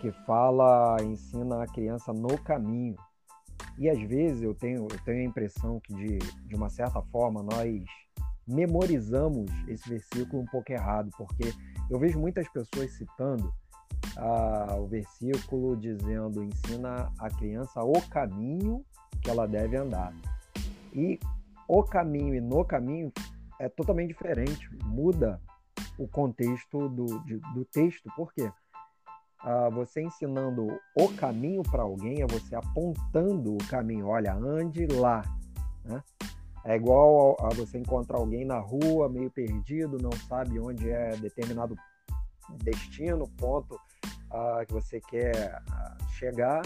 que 0.00 0.10
fala, 0.26 0.96
ensina 1.00 1.62
a 1.62 1.66
criança 1.66 2.12
no 2.12 2.36
caminho. 2.36 2.96
E 3.78 3.88
às 3.88 4.00
vezes 4.02 4.42
eu 4.42 4.52
tenho, 4.52 4.88
eu 4.90 4.98
tenho 5.04 5.20
a 5.20 5.24
impressão 5.24 5.78
que 5.78 5.94
de, 5.94 6.18
de 6.18 6.56
uma 6.56 6.68
certa 6.68 7.00
forma 7.00 7.40
nós 7.40 7.84
memorizamos 8.46 9.48
esse 9.68 9.88
versículo 9.88 10.42
um 10.42 10.46
pouco 10.46 10.72
errado, 10.72 11.08
porque 11.16 11.54
eu 11.88 12.00
vejo 12.00 12.18
muitas 12.18 12.48
pessoas 12.48 12.90
citando 12.94 13.54
ah, 14.16 14.76
o 14.76 14.88
versículo 14.88 15.76
dizendo 15.76 16.42
ensina 16.42 17.12
a 17.16 17.30
criança 17.30 17.80
o 17.80 18.02
caminho 18.08 18.84
que 19.22 19.30
ela 19.30 19.46
deve 19.46 19.76
andar. 19.76 20.12
E 20.92 21.20
o 21.74 21.82
caminho 21.82 22.34
e 22.34 22.40
no 22.40 22.62
caminho 22.66 23.10
é 23.58 23.66
totalmente 23.66 24.08
diferente, 24.08 24.68
muda 24.84 25.40
o 25.98 26.06
contexto 26.06 26.86
do, 26.90 27.06
de, 27.24 27.38
do 27.54 27.64
texto, 27.64 28.10
por 28.14 28.30
quê? 28.34 28.52
Ah, 29.40 29.70
você 29.70 30.02
ensinando 30.02 30.66
o 30.94 31.08
caminho 31.16 31.62
para 31.62 31.82
alguém 31.82 32.20
é 32.20 32.26
você 32.26 32.54
apontando 32.54 33.54
o 33.54 33.68
caminho, 33.68 34.08
olha, 34.08 34.34
ande 34.34 34.86
lá. 34.86 35.22
Né? 35.82 36.02
É 36.66 36.76
igual 36.76 37.38
a 37.40 37.48
você 37.54 37.78
encontrar 37.78 38.18
alguém 38.18 38.44
na 38.44 38.58
rua, 38.58 39.08
meio 39.08 39.30
perdido, 39.30 39.96
não 39.96 40.12
sabe 40.28 40.60
onde 40.60 40.90
é 40.90 41.16
determinado 41.16 41.74
destino, 42.62 43.26
ponto 43.38 43.76
uh, 43.76 44.66
que 44.66 44.74
você 44.74 45.00
quer 45.00 45.62
uh, 45.62 46.04
chegar, 46.10 46.60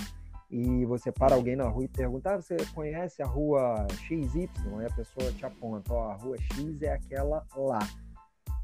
e 0.50 0.84
você 0.84 1.10
para 1.10 1.34
alguém 1.34 1.56
na 1.56 1.68
rua 1.68 1.84
e 1.84 1.88
pergunta: 1.88 2.34
ah, 2.34 2.40
você 2.40 2.56
conhece 2.74 3.22
a 3.22 3.26
rua 3.26 3.86
XY? 4.06 4.48
Aí 4.78 4.86
a 4.86 4.94
pessoa 4.94 5.32
te 5.32 5.44
aponta: 5.44 5.92
ó, 5.92 6.10
a 6.10 6.14
rua 6.14 6.36
X 6.38 6.82
é 6.82 6.92
aquela 6.92 7.44
lá. 7.56 7.80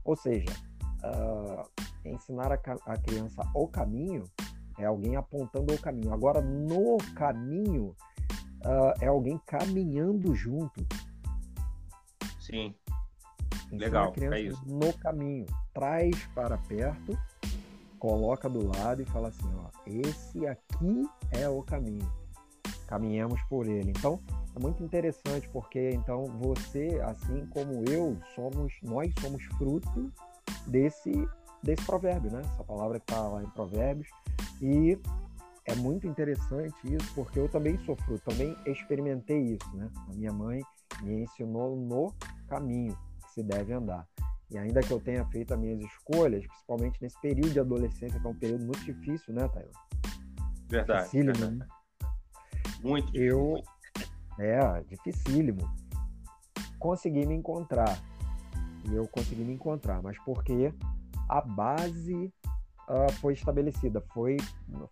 Ou 0.05 0.17
seja, 0.17 0.51
uh, 1.05 1.69
ensinar 2.05 2.53
a, 2.53 2.59
a, 2.87 2.97
criança 2.97 3.43
o 3.55 3.67
caminho 3.69 4.25
é 4.79 4.85
alguém 4.85 5.17
apontando 5.17 5.75
o 5.75 5.81
caminho. 5.81 6.13
Agora, 6.13 6.41
no 6.41 6.99
caminho, 7.15 7.97
uh, 8.65 8.95
é 9.01 9.07
alguém 9.07 9.39
caminhando 9.47 10.35
junto. 10.35 10.87
Sim. 12.41 12.75
Ensina 13.67 13.85
Legal. 13.85 14.09
A 14.09 14.13
criança 14.13 14.37
é 14.37 14.41
isso. 14.41 14.63
no 14.67 14.93
caminho. 14.99 15.47
Traz 15.73 16.27
para 16.35 16.59
perto 16.59 17.19
coloca 18.03 18.49
do 18.49 18.67
lado 18.67 19.01
e 19.01 19.05
fala 19.05 19.29
assim, 19.29 19.49
ó, 19.55 19.71
esse 19.87 20.45
aqui 20.45 21.09
é 21.31 21.49
o 21.49 21.63
caminho. 21.63 22.13
Caminhamos 22.89 23.41
por 23.43 23.69
ele. 23.69 23.91
Então, 23.91 24.21
é 24.57 24.59
muito 24.59 24.83
interessante 24.83 25.49
porque 25.51 25.91
então 25.91 26.25
você, 26.25 27.01
assim 27.05 27.47
como 27.47 27.89
eu, 27.89 28.19
somos, 28.35 28.73
nós 28.83 29.15
somos 29.21 29.45
fruto 29.57 30.13
desse 30.67 31.13
desse 31.63 31.87
provérbio, 31.87 32.33
né? 32.33 32.41
Essa 32.41 32.65
palavra 32.65 32.99
que 32.99 33.05
está 33.05 33.23
lá 33.23 33.41
em 33.41 33.51
Provérbios 33.51 34.09
e 34.61 34.99
é 35.65 35.77
muito 35.77 36.09
interessante 36.09 36.75
isso 36.93 37.15
porque 37.15 37.39
eu 37.39 37.49
também 37.49 37.79
sou 37.87 37.95
fruto, 37.95 38.21
também 38.29 38.57
experimentei 38.67 39.39
isso, 39.55 39.77
né? 39.77 39.89
A 40.09 40.13
minha 40.13 40.33
mãe 40.33 40.61
me 41.03 41.23
ensinou 41.23 41.77
no 41.77 42.13
caminho 42.49 42.99
que 43.23 43.31
se 43.35 43.45
deve 43.45 43.73
andar. 43.73 44.12
E 44.53 44.59
ainda 44.59 44.81
que 44.81 44.91
eu 44.91 45.01
tenha 45.01 45.25
feito 45.29 45.55
as 45.55 45.59
minhas 45.59 45.81
escolhas, 45.81 46.47
principalmente 46.47 47.01
nesse 47.01 47.19
período 47.23 47.51
de 47.51 47.61
adolescência, 47.61 48.21
que 48.21 48.27
é 48.27 48.31
um 48.31 48.39
período 48.39 48.65
muito 48.65 48.85
difícil, 48.85 49.33
né, 49.33 49.49
Taylor? 49.49 49.73
Verdade. 50.69 51.05
Dificílimo, 51.05 51.39
verdade. 51.39 51.59
Né? 51.59 51.67
Muito 52.83 53.07
difícil. 53.13 53.29
Eu, 53.29 53.63
é, 54.39 54.83
dificílimo. 54.83 55.75
Consegui 56.79 57.25
me 57.25 57.35
encontrar. 57.35 57.99
E 58.91 58.95
eu 58.95 59.09
consegui 59.09 59.43
me 59.43 59.55
encontrar, 59.55 60.03
mas 60.03 60.19
porque 60.23 60.75
a 61.29 61.41
base 61.41 62.31
uh, 62.89 63.13
foi 63.21 63.33
estabelecida, 63.33 64.03
foi, 64.13 64.37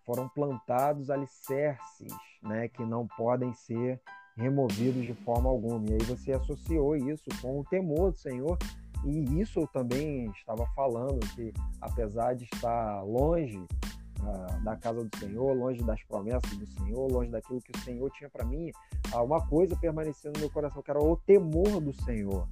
foram 0.03 0.27
plantados 0.29 1.11
alicerces, 1.11 2.11
né, 2.41 2.67
que 2.69 2.83
não 2.83 3.05
podem 3.05 3.53
ser 3.53 4.01
removidos 4.35 5.05
de 5.05 5.13
forma 5.13 5.49
alguma. 5.49 5.87
E 5.89 5.93
aí 5.93 6.03
você 6.03 6.31
associou 6.31 6.95
isso 6.95 7.25
com 7.41 7.59
o 7.59 7.65
temor 7.65 8.11
do 8.11 8.17
Senhor 8.17 8.57
e 9.03 9.41
isso 9.41 9.59
eu 9.59 9.67
também 9.67 10.25
estava 10.31 10.65
falando, 10.75 11.19
que 11.35 11.53
apesar 11.79 12.35
de 12.35 12.45
estar 12.45 13.01
longe 13.03 13.57
uh, 13.57 14.63
da 14.63 14.75
casa 14.75 15.03
do 15.03 15.17
Senhor, 15.17 15.53
longe 15.53 15.83
das 15.83 16.01
promessas 16.03 16.57
do 16.57 16.67
Senhor, 16.67 17.11
longe 17.11 17.31
daquilo 17.31 17.61
que 17.61 17.71
o 17.75 17.79
Senhor 17.79 18.09
tinha 18.11 18.29
para 18.29 18.45
mim, 18.45 18.71
uh, 19.13 19.23
uma 19.23 19.45
coisa 19.47 19.75
permanecendo 19.75 20.33
no 20.35 20.41
meu 20.41 20.49
coração, 20.49 20.81
que 20.81 20.91
era 20.91 20.99
o 20.99 21.17
temor 21.17 21.81
do 21.81 21.93
Senhor. 22.03 22.47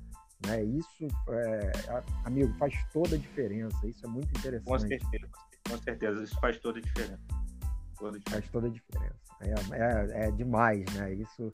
Né? 0.45 0.63
Isso, 0.63 1.07
é, 1.29 2.03
amigo, 2.23 2.53
faz 2.57 2.73
toda 2.93 3.15
a 3.15 3.19
diferença. 3.19 3.85
Isso 3.85 4.05
é 4.05 4.09
muito 4.09 4.29
interessante. 4.37 4.65
Com 4.65 4.79
certeza, 4.79 5.29
com 5.69 5.77
certeza. 5.77 6.23
Isso 6.23 6.39
faz 6.39 6.57
toda 6.59 6.79
a 6.79 6.81
diferença. 6.81 7.19
Toda 7.97 8.15
a 8.15 8.19
diferença. 8.19 8.41
Faz 8.41 8.49
toda 8.49 8.67
a 8.67 8.69
diferença. 8.69 9.19
É, 9.41 10.23
é, 10.23 10.27
é 10.27 10.31
demais, 10.31 10.85
né? 10.93 11.13
Isso 11.13 11.51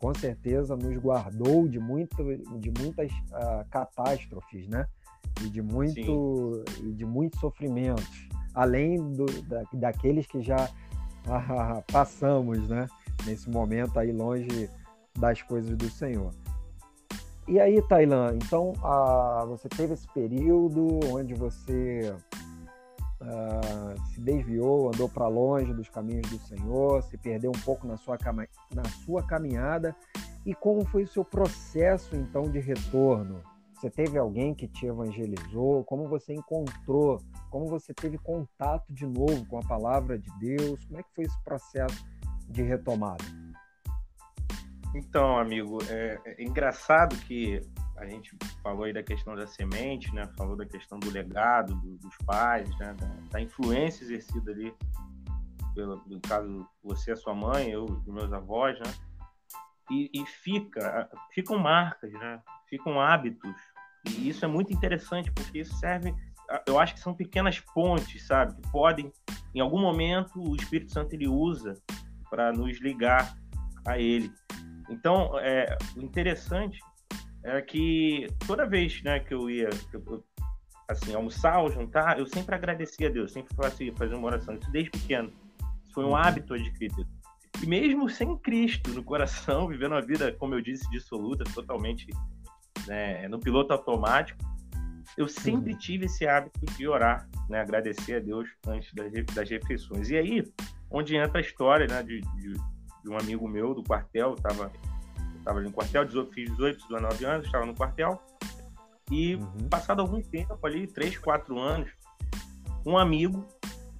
com 0.00 0.14
certeza 0.14 0.76
nos 0.76 0.96
guardou 0.96 1.68
de, 1.68 1.78
muito, 1.78 2.16
de 2.58 2.70
muitas 2.70 3.10
uh, 3.12 3.64
catástrofes, 3.70 4.68
né? 4.68 4.86
E 5.42 5.50
de, 5.50 5.60
muito, 5.60 6.64
e 6.82 6.92
de 6.92 7.04
muitos 7.04 7.38
sofrimentos, 7.40 8.28
além 8.54 8.96
do, 8.96 9.26
da, 9.42 9.62
daqueles 9.74 10.26
que 10.26 10.40
já 10.40 10.64
uh, 11.26 11.82
passamos, 11.92 12.68
né? 12.68 12.86
Nesse 13.24 13.48
momento 13.50 13.98
aí 13.98 14.12
longe 14.12 14.70
das 15.18 15.42
coisas 15.42 15.76
do 15.76 15.90
Senhor. 15.90 16.32
E 17.48 17.60
aí, 17.60 17.80
Tailã, 17.82 18.34
então 18.34 18.72
uh, 18.82 19.46
você 19.46 19.68
teve 19.68 19.94
esse 19.94 20.06
período 20.08 20.98
onde 21.12 21.32
você 21.32 22.12
uh, 23.26 24.06
se 24.08 24.20
desviou, 24.20 24.88
andou 24.88 25.08
para 25.08 25.28
longe 25.28 25.72
dos 25.74 25.88
caminhos 25.88 26.28
do 26.30 26.38
Senhor, 26.38 27.02
se 27.02 27.18
perdeu 27.18 27.50
um 27.50 27.60
pouco 27.60 27.86
na 27.86 27.96
sua, 27.96 28.16
na 28.74 28.84
sua 29.04 29.22
caminhada. 29.22 29.94
E 30.44 30.54
como 30.54 30.84
foi 30.84 31.02
o 31.02 31.08
seu 31.08 31.24
processo 31.24 32.14
então 32.14 32.50
de 32.50 32.60
retorno? 32.60 33.42
Você 33.74 33.90
teve 33.90 34.16
alguém 34.16 34.54
que 34.54 34.66
te 34.66 34.86
evangelizou? 34.86 35.84
Como 35.84 36.08
você 36.08 36.32
encontrou? 36.32 37.20
Como 37.50 37.66
você 37.66 37.92
teve 37.92 38.16
contato 38.16 38.90
de 38.90 39.06
novo 39.06 39.44
com 39.46 39.58
a 39.58 39.62
palavra 39.62 40.18
de 40.18 40.30
Deus? 40.38 40.82
Como 40.86 40.98
é 40.98 41.02
que 41.02 41.14
foi 41.14 41.24
esse 41.24 41.38
processo 41.44 42.06
de 42.48 42.62
retomada? 42.62 43.24
Então, 44.94 45.38
amigo, 45.38 45.78
é, 45.90 46.18
é 46.24 46.42
engraçado 46.42 47.14
que 47.26 47.60
a 47.96 48.06
gente 48.06 48.36
falou 48.62 48.84
aí 48.84 48.92
da 48.92 49.02
questão 49.02 49.34
da 49.34 49.46
semente, 49.46 50.14
né? 50.14 50.28
Falou 50.36 50.56
da 50.56 50.66
questão 50.66 50.98
do 50.98 51.10
legado 51.10 51.74
do, 51.74 51.96
dos 51.98 52.16
pais, 52.26 52.68
né? 52.78 52.94
Da, 52.94 53.06
da, 53.30 53.40
influência 53.40 54.04
exercida 54.04 54.52
ali, 54.52 54.74
pelo, 55.74 56.20
caso 56.20 56.66
você, 56.82 57.12
a 57.12 57.16
sua 57.16 57.34
mãe, 57.34 57.70
eu, 57.70 57.86
meus 58.06 58.32
avós, 58.32 58.78
né? 58.78 58.92
E, 59.90 60.10
e 60.12 60.26
fica, 60.26 61.08
ficam 61.32 61.58
marcas, 61.58 62.12
né? 62.12 62.40
Ficam 62.68 63.00
hábitos. 63.00 63.54
E 64.08 64.28
isso 64.28 64.44
é 64.44 64.48
muito 64.48 64.72
interessante 64.72 65.32
porque 65.32 65.60
isso 65.60 65.74
serve, 65.76 66.14
eu 66.66 66.78
acho 66.78 66.94
que 66.94 67.00
são 67.00 67.14
pequenas 67.14 67.60
pontes, 67.60 68.26
sabe? 68.26 68.54
Que 68.60 68.70
podem, 68.70 69.12
em 69.54 69.60
algum 69.60 69.80
momento, 69.80 70.40
o 70.40 70.54
Espírito 70.54 70.92
Santo 70.92 71.14
ele 71.14 71.26
usa 71.26 71.74
para 72.28 72.52
nos 72.52 72.80
ligar 72.80 73.36
a 73.86 73.98
Ele. 73.98 74.32
Então, 74.88 75.38
é, 75.38 75.76
o 75.96 76.02
interessante 76.02 76.78
era 77.46 77.62
que 77.62 78.26
toda 78.44 78.66
vez 78.66 79.00
né, 79.04 79.20
que 79.20 79.32
eu 79.32 79.48
ia 79.48 79.70
eu, 79.92 80.24
assim, 80.88 81.14
almoçar 81.14 81.60
ou 81.60 81.70
jantar, 81.70 82.18
eu 82.18 82.26
sempre 82.26 82.56
agradecia 82.56 83.06
a 83.06 83.10
Deus, 83.10 83.32
sempre 83.32 83.54
fazia, 83.54 83.94
fazia 83.94 84.16
uma 84.16 84.26
oração, 84.26 84.56
isso 84.56 84.70
desde 84.72 84.90
pequeno. 84.90 85.32
Isso 85.84 85.94
foi 85.94 86.04
um 86.04 86.08
uhum. 86.08 86.16
hábito 86.16 86.54
adquirido. 86.54 87.06
E 87.62 87.66
mesmo 87.66 88.10
sem 88.10 88.36
Cristo 88.38 88.90
no 88.90 89.02
coração, 89.02 89.68
vivendo 89.70 89.92
uma 89.92 90.02
vida, 90.02 90.32
como 90.32 90.54
eu 90.54 90.60
disse, 90.60 90.90
dissoluta, 90.90 91.44
totalmente 91.54 92.08
né, 92.84 93.28
no 93.28 93.38
piloto 93.38 93.72
automático, 93.72 94.44
eu 95.16 95.28
sempre 95.28 95.72
uhum. 95.72 95.78
tive 95.78 96.06
esse 96.06 96.26
hábito 96.26 96.58
de 96.76 96.88
orar, 96.88 97.28
né, 97.48 97.60
agradecer 97.60 98.16
a 98.16 98.18
Deus 98.18 98.48
antes 98.66 98.92
das, 98.92 99.12
das 99.12 99.48
refeições. 99.48 100.10
E 100.10 100.16
aí, 100.16 100.52
onde 100.90 101.14
entra 101.14 101.38
a 101.38 101.40
história 101.40 101.86
né, 101.86 102.02
de, 102.02 102.20
de, 102.20 102.54
de 102.54 103.08
um 103.08 103.16
amigo 103.16 103.46
meu 103.46 103.72
do 103.72 103.84
quartel, 103.84 104.34
estava 104.34 104.72
estava 105.46 105.60
no 105.60 105.70
quartel, 105.70 106.04
18, 106.04 106.32
fiz 106.32 106.50
18, 106.50 106.88
19 106.88 107.24
anos, 107.24 107.46
estava 107.46 107.64
no 107.64 107.74
quartel. 107.74 108.20
E 109.10 109.36
uhum. 109.36 109.68
passado 109.70 110.02
algum 110.02 110.20
tempo 110.20 110.58
ali, 110.66 110.88
3, 110.88 111.16
4 111.18 111.56
anos, 111.56 111.88
um 112.84 112.98
amigo, 112.98 113.46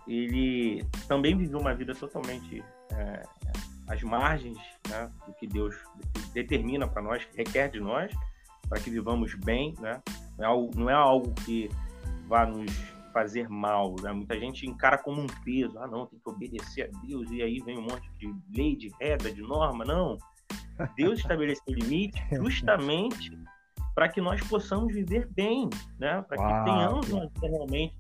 ele 0.09 0.85
também 1.07 1.37
viveu 1.37 1.61
uma 1.61 1.73
vida 1.73 1.95
totalmente 1.95 2.65
é, 2.93 3.23
às 3.87 4.03
margens 4.03 4.59
né, 4.89 5.09
do 5.25 5.33
que 5.35 5.47
Deus 5.47 5.77
determina 6.33 6.89
para 6.89 7.01
nós, 7.01 7.25
que 7.25 7.37
requer 7.37 7.71
de 7.71 7.79
nós, 7.79 8.13
para 8.69 8.81
que 8.81 8.91
vivamos 8.91 9.33
bem, 9.35 9.75
né? 9.81 10.03
Não 10.37 10.45
é 10.45 10.49
algo, 10.49 10.71
não 10.75 10.91
é 10.91 10.95
algo 10.95 11.33
que 11.45 11.71
vá 12.27 12.45
nos 12.45 12.73
fazer 13.13 13.49
mal, 13.49 13.95
né? 14.03 14.11
Muita 14.13 14.39
gente 14.39 14.67
encara 14.67 14.99
como 14.99 15.23
um 15.23 15.27
peso, 15.45 15.79
ah 15.79 15.87
não, 15.87 16.07
tem 16.07 16.19
que 16.19 16.29
obedecer 16.29 16.91
a 16.91 17.07
Deus, 17.07 17.31
e 17.31 17.41
aí 17.41 17.61
vem 17.61 17.79
um 17.79 17.83
monte 17.83 18.11
de 18.19 18.35
lei, 18.53 18.75
de 18.75 18.93
regra, 19.01 19.31
de 19.31 19.43
norma, 19.43 19.85
não. 19.85 20.19
Deus 20.97 21.19
estabeleceu 21.19 21.75
limite 21.75 22.23
justamente 22.33 23.37
para 23.95 24.09
que 24.09 24.21
nós 24.21 24.41
possamos 24.47 24.93
viver 24.93 25.27
bem, 25.33 25.71
né? 25.99 26.23
Para 26.23 26.37
que 26.37 26.65
tenhamos 26.65 27.11
uma 27.11 27.27
vida 27.27 27.49
realmente 27.49 27.97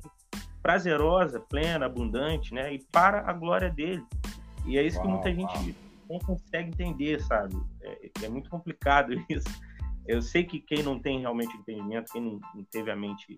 prazerosa, 0.62 1.40
plena, 1.40 1.87
abundante, 1.87 2.52
né? 2.52 2.75
E 2.75 2.85
para 2.92 3.28
a 3.28 3.33
glória 3.33 3.71
dele. 3.71 4.04
E 4.66 4.76
é 4.76 4.83
isso 4.83 4.99
Uau, 4.99 5.06
que 5.06 5.12
muita 5.12 5.33
gente 5.33 5.76
não 6.09 6.18
consegue 6.18 6.68
entender, 6.68 7.21
sabe? 7.23 7.56
É, 7.83 8.11
é, 8.25 8.28
muito 8.28 8.50
complicado 8.50 9.12
isso. 9.30 9.49
Eu 10.06 10.21
sei 10.21 10.45
que 10.45 10.61
quem 10.61 10.83
não 10.83 10.99
tem 10.99 11.21
realmente 11.21 11.56
entendimento, 11.56 12.12
quem 12.12 12.21
não, 12.21 12.40
não 12.54 12.64
teve 12.71 12.90
a 12.90 12.97
mente 12.97 13.35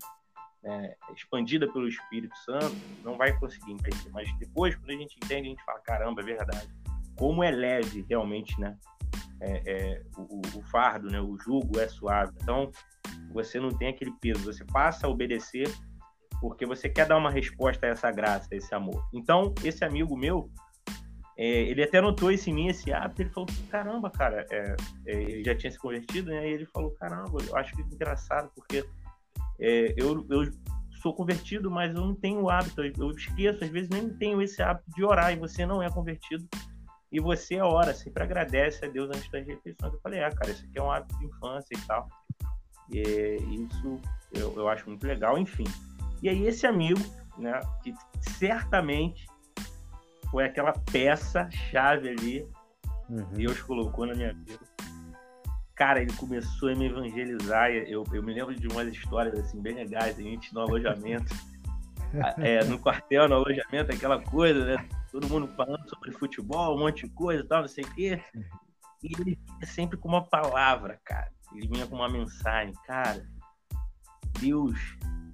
é, 0.63 0.97
expandida 1.15 1.71
pelo 1.71 1.87
Espírito 1.87 2.37
Santo, 2.39 2.75
não 3.03 3.17
vai 3.17 3.37
conseguir 3.39 3.71
entender. 3.71 4.09
Mas 4.11 4.31
depois, 4.37 4.75
quando 4.75 4.89
a 4.89 4.97
gente 4.97 5.15
entende, 5.15 5.47
a 5.47 5.49
gente 5.51 5.63
fala: 5.63 5.79
caramba, 5.79 6.21
é 6.21 6.25
verdade. 6.25 6.69
Como 7.15 7.43
é 7.43 7.51
leve 7.51 8.05
realmente, 8.09 8.59
né? 8.59 8.77
É, 9.41 9.61
é, 9.65 10.01
o, 10.17 10.41
o, 10.57 10.61
fardo, 10.63 11.09
né, 11.09 11.21
o 11.21 11.37
jugo 11.37 11.79
é 11.79 11.87
suave. 11.87 12.33
Então, 12.41 12.71
você 13.31 13.59
não 13.59 13.69
tem 13.69 13.89
aquele 13.89 14.11
peso, 14.19 14.43
você 14.43 14.63
passa 14.65 15.07
a 15.07 15.09
obedecer 15.09 15.69
porque 16.39 16.65
você 16.65 16.89
quer 16.89 17.05
dar 17.05 17.17
uma 17.17 17.29
resposta 17.29 17.85
a 17.85 17.89
essa 17.89 18.11
graça, 18.11 18.47
a 18.51 18.55
esse 18.55 18.73
amor. 18.73 19.05
Então, 19.13 19.53
esse 19.63 19.83
amigo 19.83 20.15
meu, 20.17 20.49
é, 21.37 21.45
ele 21.45 21.83
até 21.83 22.01
notou 22.01 22.31
esse 22.31 22.49
em 22.49 22.53
mim, 22.53 22.67
esse 22.67 22.91
hábito, 22.91 23.21
ele 23.21 23.29
falou, 23.29 23.47
caramba, 23.69 24.09
cara, 24.09 24.45
é, 24.49 24.75
é, 25.05 25.21
ele 25.21 25.43
já 25.43 25.55
tinha 25.55 25.71
se 25.71 25.77
convertido, 25.77 26.31
né? 26.31 26.49
E 26.49 26.53
ele 26.53 26.65
falou, 26.65 26.91
caramba, 26.91 27.37
eu 27.47 27.55
acho 27.57 27.75
que 27.75 27.81
engraçado, 27.81 28.51
porque 28.55 28.85
é, 29.59 29.93
eu, 29.97 30.25
eu 30.29 30.51
sou 31.01 31.13
convertido, 31.13 31.69
mas 31.69 31.93
eu 31.93 32.01
não 32.01 32.15
tenho 32.15 32.41
o 32.41 32.49
hábito, 32.49 32.81
eu 32.83 33.11
esqueço, 33.11 33.63
às 33.63 33.69
vezes 33.69 33.89
nem 33.89 34.09
tenho 34.09 34.41
esse 34.41 34.61
hábito 34.61 34.89
de 34.95 35.03
orar, 35.03 35.31
e 35.31 35.37
você 35.37 35.65
não 35.65 35.81
é 35.81 35.89
convertido, 35.89 36.47
e 37.11 37.19
você 37.19 37.59
ora, 37.59 37.93
sempre 37.93 38.23
agradece 38.23 38.85
a 38.85 38.87
Deus 38.87 39.09
antes 39.09 39.29
das 39.31 39.45
refeições. 39.45 39.93
Eu 39.93 39.99
falei, 40.01 40.23
ah, 40.23 40.31
cara, 40.31 40.51
isso 40.51 40.63
aqui 40.65 40.77
é 40.77 40.83
um 40.83 40.91
hábito 40.91 41.17
de 41.17 41.25
infância 41.25 41.75
e 41.75 41.81
tal. 41.87 42.07
E 42.91 43.01
isso 43.63 43.99
eu, 44.33 44.53
eu 44.55 44.67
acho 44.67 44.87
muito 44.87 45.05
legal, 45.05 45.37
enfim. 45.37 45.65
E 46.21 46.29
aí 46.29 46.45
esse 46.47 46.67
amigo, 46.67 46.99
né, 47.37 47.59
que 47.83 47.93
certamente 48.21 49.25
foi 50.29 50.45
aquela 50.45 50.73
peça-chave 50.91 52.09
ali, 52.09 52.47
uhum. 53.09 53.23
Deus 53.33 53.59
colocou 53.61 54.05
na 54.05 54.13
minha 54.13 54.33
vida. 54.33 54.59
Cara, 55.75 56.01
ele 56.01 56.13
começou 56.13 56.69
a 56.69 56.75
me 56.75 56.87
evangelizar. 56.87 57.71
Eu, 57.71 58.03
eu 58.11 58.21
me 58.21 58.33
lembro 58.33 58.53
de 58.53 58.67
umas 58.67 58.87
histórias 58.89 59.39
assim 59.39 59.61
bem 59.61 59.75
legais, 59.75 60.19
a 60.19 60.21
gente 60.21 60.53
no 60.53 60.61
alojamento, 60.61 61.33
é, 62.37 62.63
no 62.65 62.77
quartel, 62.77 63.27
no 63.29 63.35
alojamento, 63.35 63.91
aquela 63.91 64.21
coisa, 64.21 64.65
né? 64.65 64.89
Todo 65.11 65.27
mundo 65.27 65.47
falando 65.55 65.87
sobre 65.89 66.11
futebol, 66.11 66.75
um 66.75 66.79
monte 66.79 67.05
de 67.05 67.13
coisa 67.13 67.43
e 67.43 67.47
tal, 67.47 67.61
não 67.61 67.67
sei 67.67 67.83
o 67.83 67.93
quê. 67.93 68.23
E 69.03 69.13
ele 69.13 69.35
vinha 69.35 69.65
sempre 69.65 69.97
com 69.97 70.07
uma 70.07 70.23
palavra, 70.23 70.99
cara. 71.05 71.31
Ele 71.53 71.67
vinha 71.67 71.87
com 71.87 71.95
uma 71.95 72.09
mensagem, 72.09 72.73
cara. 72.85 73.25
Deus, 74.39 74.77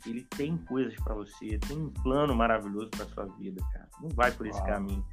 ele 0.05 0.23
tem 0.23 0.57
coisas 0.57 0.95
para 1.03 1.15
você, 1.15 1.57
tem 1.59 1.77
um 1.77 1.91
plano 1.91 2.35
maravilhoso 2.35 2.89
para 2.91 3.07
sua 3.07 3.25
vida, 3.37 3.61
cara. 3.73 3.89
Não 4.01 4.09
vai 4.09 4.31
por 4.31 4.47
esse 4.47 4.59
Uau. 4.59 4.67
caminho. 4.67 5.05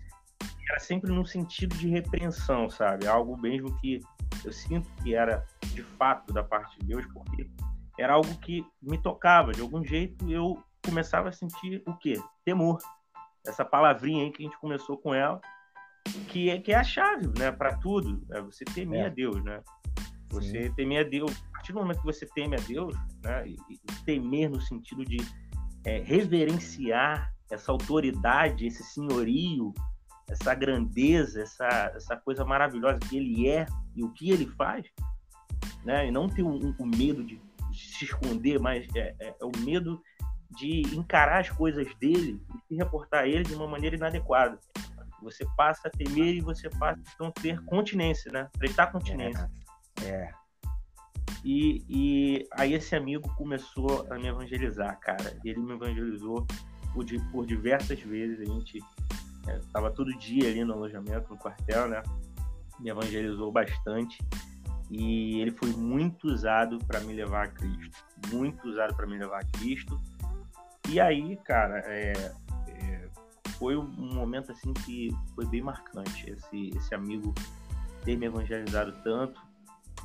Era 0.68 0.80
sempre 0.80 1.10
num 1.10 1.24
sentido 1.24 1.76
de 1.76 1.88
repreensão, 1.88 2.68
sabe? 2.70 3.06
Algo 3.06 3.36
mesmo 3.36 3.76
que 3.78 4.00
eu 4.44 4.52
sinto 4.52 4.88
que 5.02 5.14
era 5.14 5.44
de 5.68 5.82
fato 5.82 6.32
da 6.32 6.42
parte 6.42 6.78
de 6.78 6.86
Deus, 6.86 7.04
porque 7.12 7.50
era 7.98 8.14
algo 8.14 8.34
que 8.38 8.64
me 8.80 9.00
tocava. 9.00 9.52
De 9.52 9.60
algum 9.60 9.84
jeito 9.84 10.30
eu 10.30 10.62
começava 10.84 11.28
a 11.28 11.32
sentir 11.32 11.82
o 11.86 11.96
quê? 11.96 12.20
Temor 12.44 12.78
essa 13.46 13.64
palavrinha 13.64 14.24
aí 14.24 14.30
que 14.30 14.42
a 14.42 14.46
gente 14.46 14.58
começou 14.58 14.96
com 14.96 15.14
ela, 15.14 15.40
que 16.28 16.50
é, 16.50 16.58
que 16.60 16.72
é 16.72 16.76
a 16.76 16.84
chave, 16.84 17.28
né, 17.38 17.50
para 17.50 17.76
tudo. 17.78 18.24
É 18.32 18.40
você 18.40 18.64
temer 18.64 19.00
é. 19.00 19.06
a 19.06 19.08
Deus, 19.08 19.42
né? 19.44 19.62
Você 20.30 20.64
Sim. 20.64 20.74
temer 20.74 21.06
a 21.06 21.08
Deus. 21.08 21.30
A 21.48 21.52
partir 21.52 21.72
do 21.72 21.80
momento 21.80 22.00
que 22.00 22.06
você 22.06 22.26
teme 22.26 22.56
a 22.56 22.60
Deus, 22.60 22.94
né, 23.22 23.46
e, 23.46 23.56
e 23.70 24.04
temer 24.04 24.50
no 24.50 24.60
sentido 24.60 25.04
de 25.04 25.18
é, 25.84 25.98
reverenciar 25.98 27.32
essa 27.50 27.70
autoridade, 27.70 28.66
esse 28.66 28.82
senhorio, 28.82 29.72
essa 30.28 30.54
grandeza, 30.54 31.42
essa, 31.42 31.92
essa 31.94 32.16
coisa 32.16 32.44
maravilhosa 32.44 32.98
que 32.98 33.16
ele 33.16 33.48
é 33.48 33.66
e 33.94 34.02
o 34.02 34.10
que 34.12 34.30
ele 34.30 34.46
faz, 34.46 34.86
né? 35.84 36.08
E 36.08 36.10
não 36.10 36.28
ter 36.28 36.42
o 36.42 36.48
um, 36.48 36.74
um, 36.80 36.86
medo 36.86 37.22
de 37.22 37.40
se 37.72 38.04
esconder, 38.04 38.58
mas 38.58 38.86
é, 38.94 39.14
é, 39.20 39.36
é 39.40 39.44
o 39.44 39.52
medo 39.58 40.00
de 40.56 40.82
encarar 40.96 41.40
as 41.40 41.50
coisas 41.50 41.86
dele 41.96 42.40
e 42.54 42.68
se 42.68 42.74
reportar 42.76 43.24
a 43.24 43.28
ele 43.28 43.44
de 43.44 43.54
uma 43.54 43.66
maneira 43.66 43.96
inadequada. 43.96 44.58
Você 45.22 45.46
passa 45.56 45.88
a 45.88 45.90
temer 45.90 46.34
e 46.34 46.40
você 46.40 46.68
passa 46.68 47.00
a 47.00 47.22
não 47.22 47.30
ter 47.30 47.62
continência, 47.64 48.30
né? 48.32 48.48
Prestar 48.58 48.88
continência. 48.88 49.50
É. 50.02 50.08
é. 50.08 50.42
E, 51.44 51.84
e 51.88 52.48
aí 52.52 52.74
esse 52.74 52.94
amigo 52.94 53.28
começou 53.36 54.06
a 54.10 54.18
me 54.18 54.28
evangelizar, 54.28 54.98
cara. 55.00 55.36
Ele 55.44 55.60
me 55.60 55.72
evangelizou 55.72 56.46
por, 56.92 57.04
por 57.30 57.46
diversas 57.46 58.00
vezes. 58.00 58.40
A 58.40 58.52
gente 58.52 58.78
estava 59.60 59.88
é, 59.88 59.90
todo 59.90 60.16
dia 60.18 60.48
ali 60.48 60.64
no 60.64 60.74
alojamento, 60.74 61.30
no 61.30 61.38
quartel, 61.38 61.88
né? 61.88 62.02
Me 62.78 62.90
evangelizou 62.90 63.50
bastante. 63.50 64.18
E 64.90 65.40
ele 65.40 65.50
foi 65.52 65.70
muito 65.70 66.28
usado 66.28 66.78
para 66.86 67.00
me 67.00 67.12
levar 67.12 67.46
a 67.46 67.48
Cristo. 67.48 68.04
Muito 68.32 68.68
usado 68.68 68.94
para 68.94 69.06
me 69.06 69.18
levar 69.18 69.40
a 69.40 69.58
Cristo 69.58 70.00
e 70.92 71.00
aí, 71.00 71.38
cara, 71.38 71.78
é, 71.86 72.12
é, 72.68 73.08
foi 73.58 73.78
um 73.78 74.14
momento 74.14 74.52
assim 74.52 74.74
que 74.74 75.08
foi 75.34 75.46
bem 75.46 75.62
marcante. 75.62 76.30
Esse, 76.30 76.68
esse 76.76 76.94
amigo 76.94 77.32
ter 78.04 78.14
me 78.14 78.26
evangelizado 78.26 78.92
tanto 79.02 79.40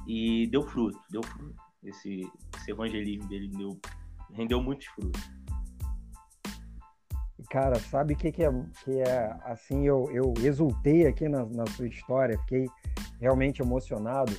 e 0.08 0.48
deu 0.48 0.64
fruto, 0.64 0.98
deu 1.12 1.22
fruto. 1.22 1.62
Esse, 1.84 2.22
esse 2.56 2.72
evangelismo 2.72 3.28
dele 3.28 3.50
deu, 3.50 3.78
rendeu 4.32 4.64
muitos 4.64 4.88
frutos. 4.88 5.22
Cara, 7.50 7.76
sabe 7.80 8.14
o 8.14 8.18
que, 8.18 8.32
que, 8.32 8.44
é, 8.46 8.50
que 8.84 9.00
é 9.02 9.38
assim? 9.44 9.86
Eu, 9.86 10.10
eu 10.12 10.34
exultei 10.38 11.06
aqui 11.06 11.28
na, 11.28 11.46
na 11.46 11.66
sua 11.68 11.88
história, 11.88 12.40
fiquei 12.40 12.66
realmente 13.20 13.62
emocionado. 13.62 14.32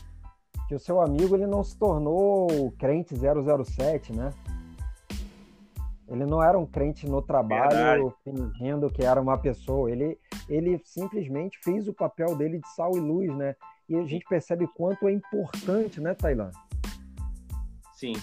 Que 0.67 0.75
o 0.75 0.81
seu 0.81 0.99
amigo 1.01 1.35
ele 1.35 1.47
não 1.47 1.63
se 1.63 1.77
tornou 1.79 2.73
crente 2.79 3.15
007, 3.15 4.15
né? 4.15 4.33
Ele 6.11 6.25
não 6.25 6.43
era 6.43 6.59
um 6.59 6.67
crente 6.67 7.07
no 7.07 7.21
trabalho 7.21 8.09
Verdade. 8.09 8.15
fingindo 8.25 8.91
que 8.91 9.05
era 9.05 9.21
uma 9.21 9.37
pessoa. 9.37 9.91
Ele, 9.91 10.19
ele 10.49 10.81
simplesmente 10.85 11.59
fez 11.63 11.87
o 11.87 11.93
papel 11.93 12.35
dele 12.35 12.59
de 12.59 12.69
sal 12.75 12.97
e 12.97 13.01
luz, 13.01 13.35
né? 13.37 13.55
E 13.89 13.97
a 13.97 14.05
gente 14.05 14.25
percebe 14.27 14.67
quanto 14.69 15.07
é 15.07 15.13
importante, 15.13 16.01
né, 16.01 16.15
Tailan? 16.15 16.51
Sim, 17.95 18.15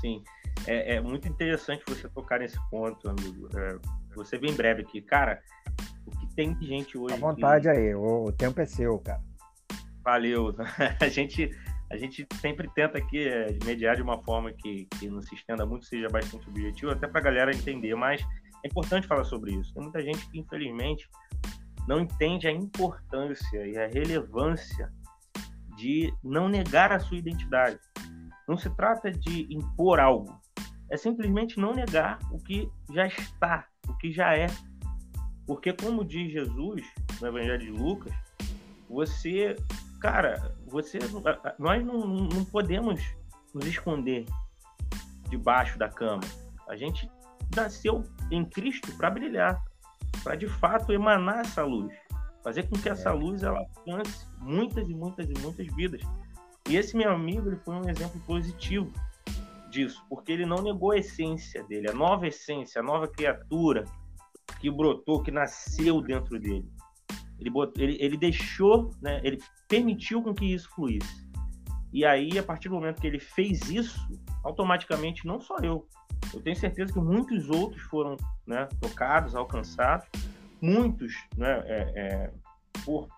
sim. 0.00 0.22
É, 0.66 0.96
é, 0.96 1.00
muito 1.00 1.28
interessante 1.28 1.82
você 1.86 2.08
tocar 2.08 2.40
nesse 2.40 2.58
ponto, 2.70 3.08
amigo. 3.08 3.48
É, 3.56 3.78
você 4.14 4.38
bem 4.38 4.54
breve 4.54 4.82
aqui. 4.82 5.02
Cara, 5.02 5.42
o 6.06 6.10
que 6.10 6.34
tem 6.34 6.54
de 6.54 6.66
gente 6.66 6.96
hoje. 6.96 7.14
À 7.14 7.18
vontade 7.18 7.64
que... 7.64 7.68
aí, 7.70 7.94
o, 7.94 8.24
o 8.24 8.32
tempo 8.32 8.60
é 8.60 8.66
seu, 8.66 8.98
cara. 8.98 9.20
Valeu. 10.02 10.54
A 11.00 11.08
gente 11.08 11.50
a 11.90 11.96
gente 11.96 12.26
sempre 12.40 12.70
tenta 12.70 12.98
aqui 12.98 13.26
é, 13.26 13.58
mediar 13.64 13.96
de 13.96 14.02
uma 14.02 14.22
forma 14.22 14.52
que, 14.52 14.86
que 14.98 15.08
não 15.08 15.20
se 15.20 15.34
estenda 15.34 15.66
muito, 15.66 15.86
seja 15.86 16.08
bastante 16.08 16.48
objetivo, 16.48 16.92
até 16.92 17.08
para 17.08 17.20
a 17.20 17.24
galera 17.24 17.52
entender, 17.52 17.94
mas 17.96 18.22
é 18.64 18.68
importante 18.68 19.08
falar 19.08 19.24
sobre 19.24 19.54
isso. 19.54 19.74
Tem 19.74 19.82
muita 19.82 20.00
gente 20.00 20.24
que, 20.30 20.38
infelizmente, 20.38 21.08
não 21.88 22.00
entende 22.00 22.46
a 22.46 22.52
importância 22.52 23.66
e 23.66 23.76
a 23.76 23.88
relevância 23.88 24.92
de 25.76 26.14
não 26.22 26.48
negar 26.48 26.92
a 26.92 27.00
sua 27.00 27.18
identidade. 27.18 27.80
Não 28.46 28.56
se 28.56 28.70
trata 28.76 29.10
de 29.10 29.52
impor 29.52 29.98
algo, 29.98 30.40
é 30.90 30.96
simplesmente 30.96 31.58
não 31.58 31.72
negar 31.72 32.18
o 32.30 32.38
que 32.38 32.68
já 32.92 33.06
está, 33.06 33.66
o 33.88 33.96
que 33.96 34.12
já 34.12 34.36
é. 34.36 34.46
Porque, 35.44 35.72
como 35.72 36.04
diz 36.04 36.30
Jesus 36.30 36.82
no 37.20 37.26
Evangelho 37.26 37.58
de 37.58 37.70
Lucas, 37.70 38.12
você 38.88 39.56
cara, 40.00 40.54
você, 40.70 40.98
nós 41.58 41.84
não, 41.84 42.06
não 42.06 42.44
podemos 42.44 43.02
nos 43.52 43.66
esconder 43.66 44.24
debaixo 45.28 45.78
da 45.78 45.88
cama. 45.88 46.22
A 46.68 46.76
gente 46.76 47.10
nasceu 47.54 48.04
em 48.30 48.44
Cristo 48.44 48.96
para 48.96 49.10
brilhar, 49.10 49.62
para 50.22 50.36
de 50.36 50.46
fato 50.46 50.92
emanar 50.92 51.40
essa 51.40 51.64
luz, 51.64 51.92
fazer 52.42 52.68
com 52.68 52.76
que 52.78 52.88
essa 52.88 53.10
é. 53.10 53.12
luz 53.12 53.42
ela 53.42 53.58
alcance 53.58 54.26
muitas 54.38 54.88
e 54.88 54.94
muitas 54.94 55.28
e 55.28 55.34
muitas 55.40 55.66
vidas. 55.74 56.00
E 56.68 56.76
esse 56.76 56.96
meu 56.96 57.10
amigo 57.12 57.48
ele 57.48 57.56
foi 57.56 57.74
um 57.74 57.88
exemplo 57.88 58.20
positivo 58.20 58.92
disso, 59.70 60.04
porque 60.08 60.32
ele 60.32 60.46
não 60.46 60.62
negou 60.62 60.92
a 60.92 60.98
essência 60.98 61.62
dele, 61.64 61.90
a 61.90 61.94
nova 61.94 62.26
essência, 62.26 62.80
a 62.80 62.84
nova 62.84 63.08
criatura 63.08 63.84
que 64.60 64.70
brotou, 64.70 65.22
que 65.22 65.30
nasceu 65.30 66.00
dentro 66.00 66.38
dele. 66.38 66.68
Ele, 67.40 67.50
ele, 67.76 67.96
ele 68.00 68.16
deixou, 68.16 68.90
né, 69.00 69.20
ele 69.24 69.38
permitiu 69.68 70.22
com 70.22 70.34
que 70.34 70.44
isso 70.44 70.68
fluísse. 70.70 71.28
E 71.92 72.04
aí, 72.04 72.38
a 72.38 72.42
partir 72.42 72.68
do 72.68 72.74
momento 72.74 73.00
que 73.00 73.06
ele 73.06 73.18
fez 73.18 73.68
isso, 73.68 73.98
automaticamente, 74.44 75.26
não 75.26 75.40
só 75.40 75.56
eu, 75.58 75.88
eu 76.32 76.40
tenho 76.40 76.56
certeza 76.56 76.92
que 76.92 77.00
muitos 77.00 77.50
outros 77.50 77.82
foram 77.82 78.16
né, 78.46 78.68
tocados, 78.80 79.34
alcançados, 79.34 80.06
muitos 80.60 81.14
né, 81.36 81.62
é, 81.66 81.92
é, 81.96 82.32
por, 82.84 83.08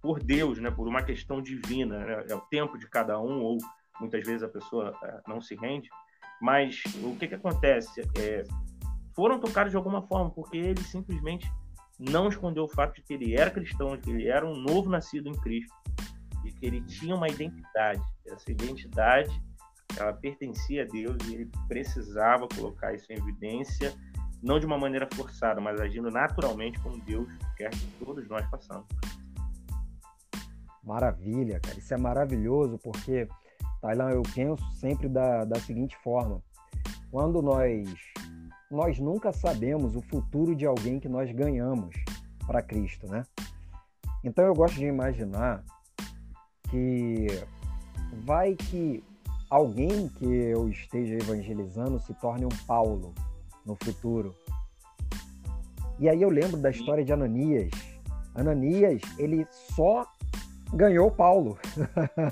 por 0.00 0.20
Deus, 0.20 0.58
né, 0.58 0.70
por 0.70 0.88
uma 0.88 1.02
questão 1.02 1.40
divina, 1.40 1.98
né, 1.98 2.24
é 2.28 2.34
o 2.34 2.40
tempo 2.40 2.76
de 2.76 2.88
cada 2.88 3.20
um, 3.20 3.40
ou 3.40 3.58
muitas 4.00 4.26
vezes 4.26 4.42
a 4.42 4.48
pessoa 4.48 4.92
é, 5.04 5.20
não 5.28 5.40
se 5.40 5.54
rende, 5.54 5.88
mas 6.40 6.82
o 7.02 7.14
que, 7.16 7.28
que 7.28 7.34
acontece? 7.34 8.00
É, 8.18 8.44
foram 9.14 9.38
tocados 9.38 9.70
de 9.70 9.76
alguma 9.76 10.02
forma, 10.02 10.30
porque 10.30 10.56
ele 10.56 10.82
simplesmente 10.82 11.50
não 11.98 12.28
escondeu 12.28 12.64
o 12.64 12.68
fato 12.68 12.94
de 12.94 13.02
que 13.02 13.14
ele 13.14 13.34
era 13.34 13.50
cristão, 13.50 13.96
de 13.96 14.02
que 14.02 14.10
ele 14.10 14.28
era 14.28 14.46
um 14.46 14.54
novo 14.54 14.88
nascido 14.88 15.28
em 15.28 15.34
Cristo, 15.40 15.74
de 16.44 16.52
que 16.52 16.64
ele 16.64 16.80
tinha 16.82 17.14
uma 17.14 17.28
identidade. 17.28 18.00
Essa 18.26 18.50
identidade, 18.52 19.42
ela 19.96 20.12
pertencia 20.12 20.82
a 20.82 20.86
Deus 20.86 21.16
e 21.26 21.34
ele 21.34 21.50
precisava 21.66 22.46
colocar 22.48 22.94
isso 22.94 23.10
em 23.12 23.16
evidência, 23.16 23.92
não 24.40 24.60
de 24.60 24.66
uma 24.66 24.78
maneira 24.78 25.08
forçada, 25.12 25.60
mas 25.60 25.80
agindo 25.80 26.10
naturalmente 26.10 26.78
como 26.80 27.02
Deus 27.04 27.28
quer 27.56 27.70
que 27.70 27.86
todos 28.04 28.28
nós 28.28 28.48
façamos. 28.48 28.86
Maravilha, 30.84 31.58
cara. 31.60 31.78
Isso 31.78 31.92
é 31.92 31.98
maravilhoso 31.98 32.78
porque, 32.78 33.28
Tailan, 33.82 34.10
eu 34.10 34.22
penso 34.34 34.64
sempre 34.74 35.08
da, 35.08 35.44
da 35.44 35.58
seguinte 35.60 35.96
forma. 36.02 36.40
Quando 37.10 37.42
nós 37.42 37.88
nós 38.70 38.98
nunca 38.98 39.32
sabemos 39.32 39.96
o 39.96 40.02
futuro 40.02 40.54
de 40.54 40.66
alguém 40.66 41.00
que 41.00 41.08
nós 41.08 41.30
ganhamos 41.32 41.94
para 42.46 42.62
Cristo, 42.62 43.06
né? 43.08 43.24
Então 44.22 44.44
eu 44.44 44.54
gosto 44.54 44.74
de 44.74 44.86
imaginar 44.86 45.64
que 46.70 47.26
vai 48.24 48.54
que 48.54 49.02
alguém 49.48 50.08
que 50.08 50.26
eu 50.26 50.68
esteja 50.68 51.14
evangelizando 51.14 51.98
se 52.00 52.12
torne 52.14 52.44
um 52.44 52.66
Paulo 52.66 53.14
no 53.64 53.76
futuro. 53.82 54.34
E 55.98 56.08
aí 56.08 56.20
eu 56.20 56.28
lembro 56.28 56.58
da 56.58 56.70
história 56.70 57.04
de 57.04 57.12
Ananias, 57.12 57.70
Ananias, 58.34 59.00
ele 59.18 59.46
só 59.50 60.06
ganhou 60.72 61.10
Paulo. 61.10 61.58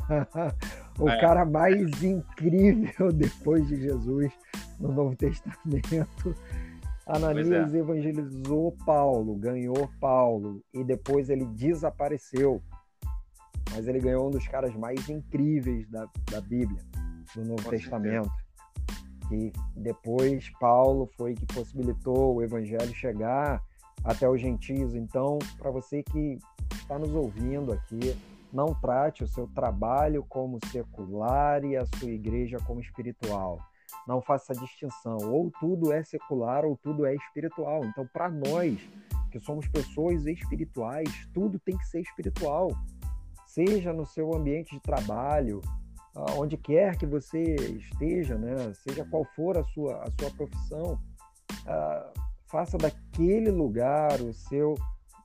o 0.98 1.08
é. 1.08 1.20
cara 1.20 1.44
mais 1.44 2.02
incrível 2.02 3.10
depois 3.12 3.66
de 3.68 3.80
Jesus 3.80 4.32
no 4.78 4.92
Novo 4.92 5.16
Testamento. 5.16 6.36
Ananias 7.06 7.72
é. 7.72 7.78
evangelizou 7.78 8.76
Paulo, 8.84 9.36
ganhou 9.36 9.88
Paulo 10.00 10.60
e 10.74 10.82
depois 10.82 11.30
ele 11.30 11.44
desapareceu. 11.46 12.60
Mas 13.72 13.86
ele 13.86 14.00
ganhou 14.00 14.26
um 14.26 14.30
dos 14.30 14.46
caras 14.48 14.74
mais 14.74 15.08
incríveis 15.08 15.88
da, 15.88 16.08
da 16.30 16.40
Bíblia, 16.40 16.80
do 17.34 17.44
Novo 17.44 17.62
Com 17.62 17.70
Testamento. 17.70 18.28
Certeza. 18.28 18.46
E 19.32 19.52
depois 19.76 20.50
Paulo 20.60 21.08
foi 21.16 21.34
que 21.34 21.46
possibilitou 21.46 22.36
o 22.36 22.42
evangelho 22.42 22.94
chegar 22.94 23.62
até 24.04 24.28
os 24.28 24.40
gentios. 24.40 24.94
Então, 24.94 25.38
para 25.58 25.70
você 25.70 26.02
que 26.02 26.38
está 26.72 26.98
nos 26.98 27.12
ouvindo 27.12 27.72
aqui, 27.72 28.16
não 28.52 28.72
trate 28.74 29.24
o 29.24 29.28
seu 29.28 29.46
trabalho 29.48 30.24
como 30.28 30.58
secular 30.70 31.64
e 31.64 31.76
a 31.76 31.84
sua 31.86 32.10
igreja 32.10 32.58
como 32.66 32.80
espiritual. 32.80 33.60
Não 34.06 34.20
faça 34.20 34.52
distinção. 34.54 35.18
Ou 35.22 35.50
tudo 35.60 35.92
é 35.92 36.02
secular 36.02 36.64
ou 36.64 36.76
tudo 36.76 37.06
é 37.06 37.14
espiritual. 37.14 37.84
Então, 37.84 38.06
para 38.12 38.30
nós 38.30 38.80
que 39.30 39.40
somos 39.40 39.66
pessoas 39.68 40.26
espirituais, 40.26 41.08
tudo 41.32 41.58
tem 41.58 41.76
que 41.76 41.86
ser 41.86 42.00
espiritual. 42.00 42.68
Seja 43.46 43.92
no 43.92 44.04
seu 44.06 44.34
ambiente 44.34 44.74
de 44.74 44.80
trabalho, 44.80 45.60
onde 46.36 46.56
quer 46.56 46.96
que 46.96 47.06
você 47.06 47.54
esteja, 47.54 48.36
né? 48.36 48.72
seja 48.74 49.04
qual 49.04 49.24
for 49.36 49.58
a 49.58 49.64
sua, 49.64 50.02
a 50.02 50.10
sua 50.18 50.30
profissão, 50.30 50.98
uh, 51.66 52.20
faça 52.46 52.78
daquele 52.78 53.50
lugar 53.50 54.20
o 54.20 54.32
seu 54.32 54.74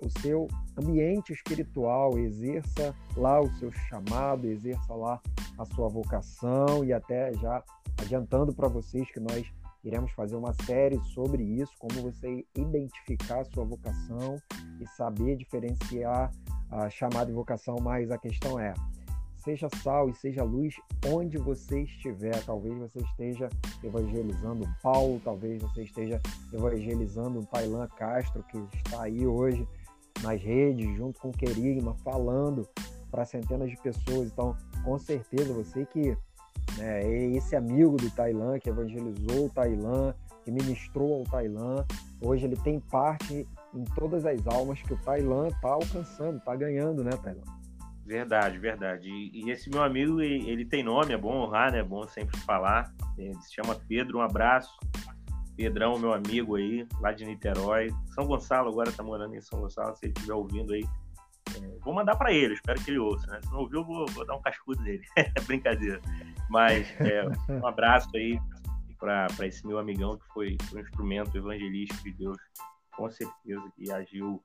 o 0.01 0.09
seu 0.21 0.47
ambiente 0.77 1.31
espiritual, 1.31 2.17
exerça 2.17 2.95
lá 3.15 3.39
o 3.39 3.49
seu 3.53 3.71
chamado, 3.71 4.47
exerça 4.47 4.93
lá 4.93 5.21
a 5.57 5.65
sua 5.65 5.87
vocação 5.87 6.83
e 6.83 6.91
até 6.91 7.33
já 7.33 7.63
adiantando 7.97 8.53
para 8.53 8.67
vocês 8.67 9.09
que 9.11 9.19
nós 9.19 9.45
iremos 9.83 10.11
fazer 10.11 10.35
uma 10.35 10.53
série 10.65 10.99
sobre 11.13 11.43
isso, 11.43 11.71
como 11.79 12.01
você 12.01 12.45
identificar 12.55 13.41
a 13.41 13.45
sua 13.45 13.65
vocação 13.65 14.37
e 14.79 14.87
saber 14.95 15.37
diferenciar 15.37 16.31
a 16.69 16.89
chamada 16.89 17.29
e 17.29 17.33
vocação, 17.33 17.75
mas 17.81 18.11
a 18.11 18.17
questão 18.17 18.59
é, 18.59 18.73
seja 19.37 19.67
sal 19.83 20.09
e 20.09 20.13
seja 20.15 20.43
luz 20.43 20.75
onde 21.07 21.37
você 21.37 21.81
estiver. 21.81 22.43
Talvez 22.45 22.77
você 22.77 22.99
esteja 22.99 23.49
evangelizando 23.83 24.67
Paulo, 24.81 25.19
talvez 25.23 25.61
você 25.61 25.83
esteja 25.83 26.21
evangelizando 26.53 27.39
um 27.39 27.43
Tailan 27.43 27.87
Castro, 27.87 28.43
que 28.43 28.57
está 28.77 29.03
aí 29.03 29.25
hoje 29.25 29.67
nas 30.21 30.41
redes, 30.41 30.95
junto 30.95 31.19
com 31.19 31.29
o 31.29 31.33
Querigma, 31.33 31.95
falando 32.03 32.67
para 33.09 33.25
centenas 33.25 33.69
de 33.69 33.77
pessoas. 33.77 34.31
Então, 34.31 34.55
com 34.83 34.97
certeza, 34.97 35.53
você 35.53 35.85
que 35.85 36.17
né, 36.77 37.03
é 37.03 37.25
esse 37.35 37.55
amigo 37.55 37.97
do 37.97 38.09
Tailan, 38.11 38.59
que 38.59 38.69
evangelizou 38.69 39.45
o 39.45 39.49
Tailan, 39.49 40.13
que 40.43 40.51
ministrou 40.51 41.19
ao 41.19 41.23
Tailan, 41.23 41.85
hoje 42.21 42.45
ele 42.45 42.55
tem 42.55 42.79
parte 42.79 43.47
em 43.73 43.83
todas 43.95 44.25
as 44.25 44.45
almas 44.47 44.81
que 44.81 44.93
o 44.93 44.97
Tailan 44.97 45.47
está 45.47 45.69
alcançando, 45.69 46.37
está 46.37 46.55
ganhando, 46.55 47.03
né, 47.03 47.11
Tailan? 47.21 47.61
Verdade, 48.05 48.57
verdade. 48.57 49.09
E, 49.09 49.45
e, 49.45 49.51
esse 49.51 49.69
meu 49.69 49.83
amigo, 49.83 50.21
ele, 50.21 50.49
ele, 50.49 50.65
tem 50.65 50.83
nome, 50.83 51.13
é 51.13 51.17
bom 51.17 51.33
honrar, 51.33 51.71
né? 51.71 51.79
É 51.79 51.83
bom 51.83 52.05
sempre 52.07 52.37
falar. 52.41 52.93
Ele 53.17 53.33
se 53.35 53.53
chama 53.53 53.79
Pedro, 53.87 54.17
um 54.17 54.21
abraço. 54.21 54.71
Pedrão, 55.61 55.99
meu 55.99 56.11
amigo 56.11 56.55
aí, 56.55 56.87
lá 56.99 57.11
de 57.11 57.23
Niterói. 57.23 57.93
São 58.15 58.25
Gonçalo, 58.25 58.69
agora 58.69 58.91
tá 58.91 59.03
morando 59.03 59.35
em 59.35 59.41
São 59.41 59.59
Gonçalo, 59.59 59.95
se 59.95 60.07
ele 60.07 60.13
estiver 60.13 60.33
ouvindo 60.33 60.73
aí. 60.73 60.83
É, 61.55 61.77
vou 61.81 61.93
mandar 61.93 62.15
para 62.15 62.33
ele, 62.33 62.55
espero 62.55 62.83
que 62.83 62.89
ele 62.89 62.97
ouça, 62.97 63.27
né? 63.27 63.39
Se 63.43 63.51
não 63.51 63.59
ouviu, 63.59 63.83
vou, 63.85 64.07
vou 64.07 64.25
dar 64.25 64.35
um 64.35 64.41
cascudo 64.41 64.81
nele. 64.81 65.03
Brincadeira. 65.45 66.01
Mas 66.49 66.89
é, 66.99 67.23
um 67.53 67.67
abraço 67.67 68.09
aí 68.15 68.39
para 68.99 69.27
esse 69.45 69.65
meu 69.67 69.77
amigão 69.77 70.17
que 70.17 70.25
foi, 70.33 70.57
um 70.73 70.79
instrumento 70.79 71.37
evangelístico 71.37 72.03
de 72.05 72.11
Deus, 72.13 72.37
com 72.95 73.07
certeza, 73.11 73.61
que 73.75 73.91
agiu 73.91 74.43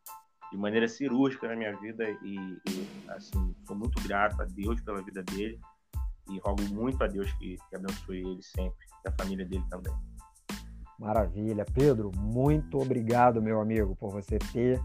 de 0.53 0.59
maneira 0.59 0.87
cirúrgica 0.87 1.49
na 1.49 1.57
minha 1.57 1.75
vida 1.79 2.11
e, 2.23 2.37
e 2.69 2.89
assim, 3.09 3.55
sou 3.67 3.75
muito 3.75 4.03
grato 4.03 4.43
a 4.43 4.45
Deus 4.45 4.83
pela 4.83 5.01
vida 5.01 5.23
dele 5.23 5.59
e 6.29 6.39
rogo 6.41 6.63
muito 6.75 7.03
a 7.03 7.07
Deus 7.07 7.33
que, 7.35 7.57
que 7.71 7.77
abençoe 7.77 8.19
ele 8.19 8.43
sempre, 8.43 8.87
e 9.03 9.09
a 9.09 9.13
família 9.13 9.47
dele 9.47 9.65
também. 9.71 9.95
Maravilha. 10.99 11.65
Pedro, 11.75 12.11
muito 12.17 12.79
obrigado, 12.79 13.43
meu 13.43 13.61
amigo, 13.61 13.95
por 13.97 14.11
você 14.11 14.39
ter 14.39 14.81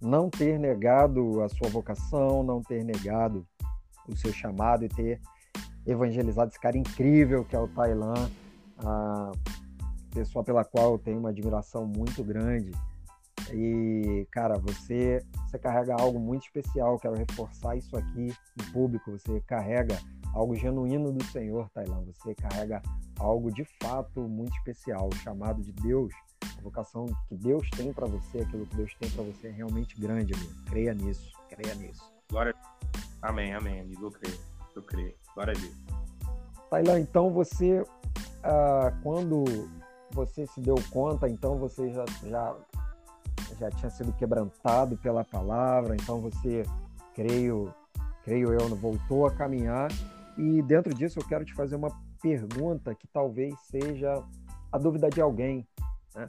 não 0.00 0.30
ter 0.30 0.58
negado 0.58 1.42
a 1.42 1.48
sua 1.48 1.68
vocação, 1.68 2.42
não 2.42 2.62
ter 2.62 2.84
negado 2.84 3.44
o 4.08 4.16
seu 4.16 4.32
chamado 4.32 4.84
e 4.84 4.88
ter 4.88 5.20
evangelizado 5.84 6.50
esse 6.50 6.60
cara 6.60 6.78
incrível 6.78 7.44
que 7.44 7.56
é 7.56 7.58
o 7.58 7.68
Tailan, 7.68 8.30
a 8.78 9.32
pessoa 10.14 10.44
pela 10.44 10.64
qual 10.64 10.92
eu 10.92 10.98
tenho 10.98 11.18
uma 11.18 11.30
admiração 11.30 11.86
muito 11.86 12.22
grande. 12.22 12.70
E, 13.52 14.26
cara, 14.30 14.58
você, 14.58 15.24
você 15.46 15.58
carrega 15.58 15.94
algo 15.98 16.18
muito 16.18 16.44
especial. 16.44 16.98
Quero 16.98 17.14
reforçar 17.14 17.76
isso 17.76 17.96
aqui 17.96 18.28
em 18.28 18.72
público. 18.72 19.10
Você 19.12 19.40
carrega 19.46 19.98
algo 20.34 20.54
genuíno 20.54 21.12
do 21.12 21.24
Senhor, 21.24 21.68
Tailã. 21.70 22.02
Você 22.04 22.34
carrega 22.34 22.82
algo 23.18 23.52
de 23.52 23.64
fato 23.80 24.20
muito 24.20 24.54
especial, 24.56 25.08
chamado 25.22 25.62
de 25.62 25.72
Deus. 25.72 26.12
A 26.58 26.62
vocação 26.62 27.06
que 27.28 27.36
Deus 27.36 27.68
tem 27.76 27.92
para 27.92 28.06
você, 28.06 28.38
aquilo 28.38 28.66
que 28.66 28.76
Deus 28.76 28.94
tem 28.98 29.10
para 29.10 29.22
você 29.22 29.48
é 29.48 29.50
realmente 29.50 29.98
grande, 30.00 30.34
amigo. 30.34 30.52
Creia 30.66 30.94
nisso, 30.94 31.32
creia 31.48 31.74
nisso. 31.74 32.02
Glória. 32.30 32.54
Amém, 33.22 33.54
amém, 33.54 33.80
amigo. 33.80 34.06
Eu 34.06 34.10
creio, 34.10 34.38
eu 34.74 34.82
creio. 34.82 35.14
Glória 35.34 35.54
a 35.56 35.60
Deus. 35.60 35.74
Tailã, 36.70 37.00
então 37.00 37.30
você, 37.30 37.82
ah, 38.42 38.92
quando 39.02 39.44
você 40.12 40.46
se 40.46 40.60
deu 40.60 40.76
conta, 40.90 41.28
então 41.28 41.58
você 41.58 41.90
já, 41.92 42.04
já 42.24 42.56
já 43.58 43.70
tinha 43.70 43.90
sido 43.90 44.12
quebrantado 44.12 44.96
pela 44.96 45.24
palavra, 45.24 45.94
então 45.94 46.20
você, 46.20 46.64
creio, 47.14 47.72
creio 48.24 48.52
eu, 48.52 48.76
voltou 48.76 49.26
a 49.26 49.30
caminhar. 49.30 49.88
E 50.36 50.62
dentro 50.62 50.94
disso 50.94 51.18
eu 51.18 51.26
quero 51.26 51.44
te 51.44 51.54
fazer 51.54 51.76
uma 51.76 51.90
pergunta 52.20 52.94
que 52.94 53.06
talvez 53.08 53.54
seja 53.62 54.22
a 54.70 54.78
dúvida 54.78 55.08
de 55.08 55.20
alguém. 55.20 55.66
Né? 56.14 56.26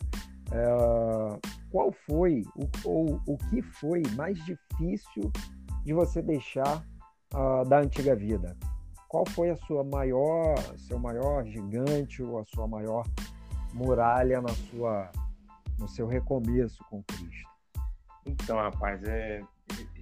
É, 0.52 1.39
qual 1.71 1.91
foi 1.91 2.43
o, 2.56 2.89
ou 2.89 3.21
o 3.28 3.38
que 3.49 3.62
foi 3.62 4.02
mais 4.15 4.38
difícil 4.45 5.32
de 5.84 5.93
você 5.93 6.21
deixar 6.21 6.84
uh, 7.34 7.67
da 7.67 7.80
antiga 7.80 8.15
vida? 8.15 8.58
Qual 9.08 9.25
foi 9.28 9.49
a 9.49 9.56
sua 9.56 9.84
maior, 9.84 10.56
seu 10.78 10.99
maior 10.99 11.45
gigante 11.45 12.21
ou 12.21 12.39
a 12.39 12.45
sua 12.45 12.67
maior 12.67 13.06
muralha 13.73 14.41
na 14.41 14.49
sua 14.49 15.12
no 15.78 15.88
seu 15.88 16.08
recomeço 16.08 16.84
com 16.89 17.02
Cristo? 17.04 17.49
Então, 18.25 18.58
rapaz, 18.58 19.02
é, 19.04 19.41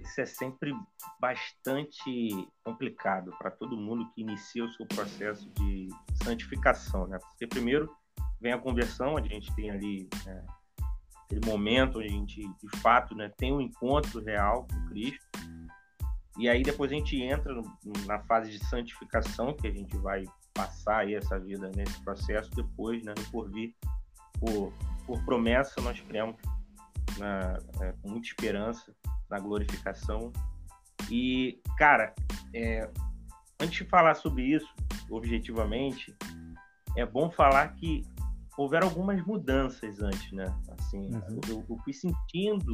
isso 0.08 0.20
é 0.20 0.26
sempre 0.26 0.72
bastante 1.20 2.48
complicado 2.64 3.30
para 3.38 3.50
todo 3.50 3.76
mundo 3.76 4.10
que 4.14 4.22
inicia 4.22 4.64
o 4.64 4.72
seu 4.72 4.86
processo 4.86 5.48
de 5.50 5.88
santificação, 6.22 7.06
né? 7.06 7.18
Porque 7.18 7.46
primeiro 7.46 7.94
vem 8.40 8.52
a 8.52 8.58
conversão, 8.58 9.16
a 9.16 9.20
gente 9.20 9.54
tem 9.54 9.70
ali 9.70 10.08
né, 10.24 10.44
aquele 11.24 11.44
momento 11.44 11.98
onde 11.98 12.08
a 12.08 12.10
gente, 12.10 12.40
de 12.40 12.78
fato, 12.80 13.14
né, 13.14 13.30
tem 13.36 13.52
um 13.52 13.60
encontro 13.60 14.22
real 14.22 14.66
com 14.66 14.88
Cristo. 14.88 15.26
E 16.38 16.48
aí 16.48 16.62
depois 16.62 16.90
a 16.90 16.94
gente 16.94 17.20
entra 17.20 17.52
no, 17.52 17.64
na 18.06 18.20
fase 18.20 18.50
de 18.50 18.64
santificação, 18.66 19.54
que 19.54 19.66
a 19.66 19.72
gente 19.72 19.96
vai 19.98 20.24
passar 20.54 20.98
aí 20.98 21.14
essa 21.14 21.38
vida 21.38 21.70
nesse 21.76 22.02
processo 22.02 22.50
depois, 22.52 23.04
né, 23.04 23.14
por 23.30 23.50
vir 23.50 23.74
por 24.40 24.72
por 25.04 25.24
promessa 25.24 25.80
nós 25.80 25.98
cremos 26.00 26.36
na, 27.18 27.58
é, 27.80 27.92
com 28.00 28.10
muita 28.10 28.28
esperança 28.28 28.94
na 29.28 29.38
glorificação. 29.38 30.32
E, 31.10 31.60
cara, 31.76 32.14
é, 32.54 32.88
antes 33.60 33.78
de 33.78 33.84
falar 33.84 34.14
sobre 34.14 34.44
isso, 34.44 34.68
objetivamente, 35.10 36.14
é 36.96 37.04
bom 37.06 37.30
falar 37.30 37.68
que 37.74 38.02
houveram 38.56 38.88
algumas 38.88 39.24
mudanças 39.24 40.00
antes, 40.00 40.32
né? 40.32 40.52
Assim, 40.78 41.14
uhum. 41.14 41.40
eu, 41.48 41.64
eu, 41.68 41.76
fui 41.78 41.92
sentindo 41.92 42.72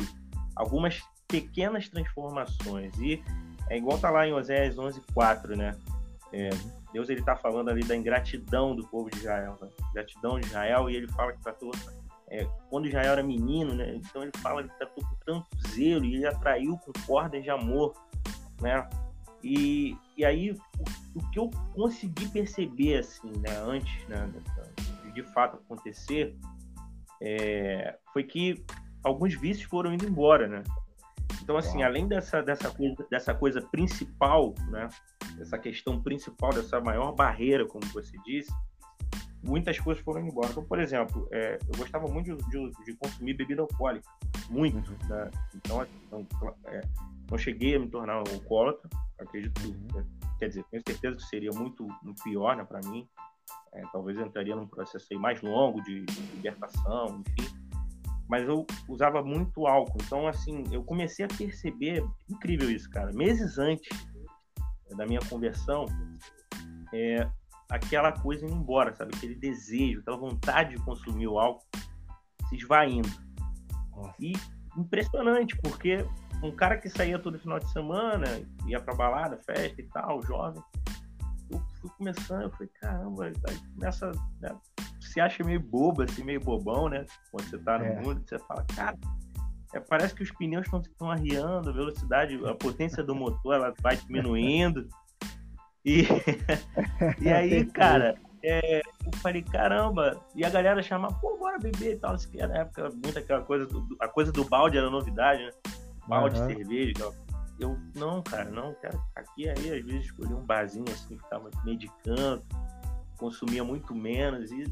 algumas 0.57 1.03
pequenas 1.29 1.89
transformações 1.89 2.97
e 2.99 3.23
é 3.69 3.77
igual 3.77 3.99
tá 3.99 4.11
lá 4.11 4.27
em 4.27 4.33
Oséias 4.33 4.77
11:4, 4.77 5.57
né? 5.57 5.77
É, 6.33 6.51
Deus 6.93 7.09
ele 7.09 7.23
tá 7.23 7.37
falando 7.37 7.69
ali 7.69 7.85
da 7.85 7.95
ingratidão 7.95 8.75
do 8.75 8.87
povo 8.89 9.11
de 9.11 9.19
Israel, 9.19 9.59
né? 9.61 9.69
gratidão 9.93 10.41
de 10.41 10.47
Israel 10.47 10.89
e 10.89 10.97
ele 10.97 11.07
fala 11.09 11.33
que 11.33 11.43
tratou 11.43 11.71
é, 12.35 12.49
quando 12.69 12.91
já 12.91 13.01
era 13.01 13.23
menino, 13.23 13.75
né? 13.75 13.95
Então 13.95 14.23
ele 14.23 14.33
fala 14.39 14.65
que 14.65 14.77
tratou 14.77 15.05
com 15.05 15.17
tanto 15.25 15.47
zelo 15.69 16.05
e 16.05 16.17
ele 16.17 16.27
atraiu 16.27 16.77
com 16.79 16.93
cordas 17.07 17.43
de 17.43 17.51
amor, 17.51 17.95
né? 18.61 18.89
E, 19.43 19.97
e 20.17 20.25
aí 20.25 20.51
o, 20.51 20.57
o 21.15 21.31
que 21.31 21.39
eu 21.39 21.49
consegui 21.75 22.29
perceber 22.29 22.99
assim, 22.99 23.31
né, 23.41 23.57
antes, 23.63 24.09
né, 24.09 24.33
de, 25.05 25.13
de 25.13 25.23
fato 25.23 25.59
acontecer, 25.59 26.35
é, 27.23 27.97
foi 28.13 28.25
que 28.25 28.65
alguns 29.05 29.35
vícios 29.35 29.69
foram 29.69 29.93
indo 29.93 30.07
embora, 30.07 30.49
né? 30.49 30.63
Então, 31.43 31.59
assim, 31.59 31.79
Uau. 31.79 31.87
além 31.87 32.09
dessa, 32.09 32.43
dessa, 32.43 32.71
coisa, 32.71 33.07
dessa 33.11 33.35
coisa 33.35 33.61
principal, 33.61 34.55
né? 34.71 34.89
Essa 35.39 35.59
questão 35.59 36.03
principal, 36.03 36.51
dessa 36.55 36.81
maior 36.81 37.13
barreira, 37.13 37.67
como 37.67 37.85
você 37.93 38.17
disse, 38.25 38.51
muitas 39.45 39.79
coisas 39.79 40.03
foram 40.03 40.27
embora. 40.27 40.49
Então, 40.51 40.65
por 40.65 40.79
exemplo, 40.79 41.29
é, 41.33 41.59
eu 41.69 41.79
gostava 41.79 42.09
muito 42.09 42.37
de, 42.37 42.51
de, 42.51 42.85
de, 42.85 42.97
consumir 42.97 43.35
bebida 43.35 43.63
alcoólica, 43.63 44.09
muito. 44.51 44.91
Uhum. 44.91 45.09
Né? 45.09 45.31
Então, 45.55 45.81
assim, 45.81 45.93
então 46.07 46.27
é, 46.67 46.81
não 47.31 47.39
cheguei 47.39 47.77
a 47.77 47.79
me 47.79 47.89
tornar 47.89 48.17
um 48.17 48.35
alcoólatra, 48.35 48.89
acredito 49.19 49.61
que, 49.61 49.69
uhum. 49.69 50.05
quer 50.39 50.49
dizer, 50.49 50.65
tenho 50.71 50.83
certeza 50.87 51.17
que 51.17 51.25
seria 51.25 51.51
muito, 51.53 51.87
muito 52.03 52.23
pior 52.23 52.57
né, 52.57 52.65
para 52.65 52.81
mim. 52.89 53.07
É, 53.75 53.83
talvez 53.93 54.17
eu 54.19 54.27
entraria 54.27 54.57
num 54.57 54.67
processo 54.67 55.07
aí 55.11 55.19
mais 55.19 55.43
longo 55.43 55.83
de, 55.83 56.05
de 56.05 56.21
libertação, 56.35 57.23
enfim 57.29 57.65
mas 58.29 58.49
eu 58.49 58.67
usava 58.89 59.23
muito 59.23 59.67
álcool. 59.67 59.99
Então, 60.03 60.27
assim, 60.27 60.65
eu 60.73 60.83
comecei 60.83 61.25
a 61.25 61.29
perceber, 61.29 62.05
incrível 62.29 62.71
isso, 62.71 62.89
cara, 62.91 63.13
meses 63.13 63.59
antes 63.59 63.89
da 64.97 65.07
minha 65.07 65.21
conversão, 65.29 65.87
é, 66.93 67.29
aquela 67.75 68.13
coisa 68.13 68.45
indo 68.45 68.55
embora, 68.55 68.95
sabe? 68.95 69.15
Aquele 69.17 69.35
desejo, 69.35 70.01
aquela 70.01 70.17
vontade 70.17 70.77
de 70.77 70.83
consumir 70.83 71.27
o 71.27 71.39
álcool 71.39 71.65
se 72.49 72.57
esvaindo. 72.57 73.09
Nossa. 73.91 74.15
E 74.21 74.33
impressionante, 74.77 75.57
porque 75.63 76.05
um 76.43 76.53
cara 76.53 76.79
que 76.79 76.89
saía 76.89 77.19
todo 77.19 77.39
final 77.39 77.59
de 77.59 77.71
semana, 77.73 78.27
ia 78.67 78.81
pra 78.81 78.95
balada, 78.95 79.39
festa 79.45 79.81
e 79.81 79.85
tal, 79.89 80.23
jovem, 80.23 80.63
eu 81.51 81.63
fui 81.81 81.91
começando, 81.99 82.43
eu 82.43 82.51
falei, 82.51 82.69
caramba, 82.81 83.27
aí 83.27 83.59
começa, 83.75 84.11
né, 84.41 84.57
se 85.01 85.21
acha 85.21 85.45
meio 85.45 85.61
bobo, 85.61 86.03
assim, 86.03 86.25
meio 86.25 86.41
bobão, 86.41 86.89
né? 86.89 87.05
Quando 87.31 87.49
você 87.49 87.59
tá 87.59 87.79
no 87.79 87.85
é. 87.85 88.01
mundo, 88.01 88.23
você 88.27 88.39
fala, 88.41 88.65
cara, 88.75 88.97
é, 89.75 89.81
parece 89.81 90.15
que 90.15 90.23
os 90.23 90.31
pneus 90.33 90.67
estão 90.67 91.11
arriando, 91.11 91.71
a 91.71 91.73
velocidade, 91.73 92.41
a 92.47 92.55
potência 92.55 93.03
do 93.03 93.15
motor, 93.15 93.55
ela 93.55 93.75
vai 93.81 93.97
diminuindo. 93.97 94.89
E, 95.85 96.07
e 97.21 97.29
aí, 97.29 97.67
cara, 97.73 98.17
é, 98.43 98.79
eu 98.79 99.13
falei, 99.21 99.43
caramba, 99.43 100.21
e 100.35 100.45
a 100.45 100.51
galera 100.51 100.83
chamava, 100.83 101.15
pô, 101.21 101.37
bora 101.37 101.59
beber 101.59 101.95
e 101.95 101.99
tal. 101.99 102.17
Que 102.17 102.39
na 102.39 102.59
época, 102.59 102.91
muito 102.91 103.19
aquela 103.19 103.43
coisa, 103.43 103.67
do, 103.67 103.97
a 104.01 104.09
coisa 104.09 104.33
do 104.33 104.45
balde 104.45 104.79
era 104.79 104.91
novidade, 104.91 105.45
né? 105.45 105.51
Balde 106.09 106.41
uhum. 106.41 106.47
cerveja. 106.47 107.13
Eu, 107.59 107.79
não, 107.95 108.23
cara, 108.23 108.51
não, 108.51 108.75
quero 108.75 109.01
aqui 109.15 109.49
aí, 109.49 109.79
às 109.79 109.85
vezes 109.85 110.07
escolhi 110.07 110.35
um 110.35 110.45
barzinho 110.45 110.85
assim, 110.89 111.17
ficava 111.17 111.49
meio 111.65 111.79
de 111.79 111.89
canto, 112.03 112.45
consumia 113.17 113.63
muito 113.63 113.95
menos. 113.95 114.51
E 114.51 114.65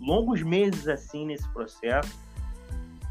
longos 0.00 0.42
meses 0.42 0.88
assim 0.88 1.26
nesse 1.26 1.48
processo 1.52 2.18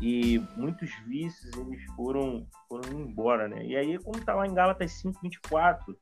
e 0.01 0.39
muitos 0.55 0.91
vícios 1.05 1.51
eles 1.57 1.83
foram 1.95 2.45
foram 2.67 2.99
embora, 2.99 3.47
né? 3.47 3.65
E 3.65 3.75
aí 3.75 3.97
como 3.99 4.23
tá 4.23 4.35
lá 4.35 4.45
em 4.45 4.53
Gálatas 4.53 4.91
5:24, 4.91 5.95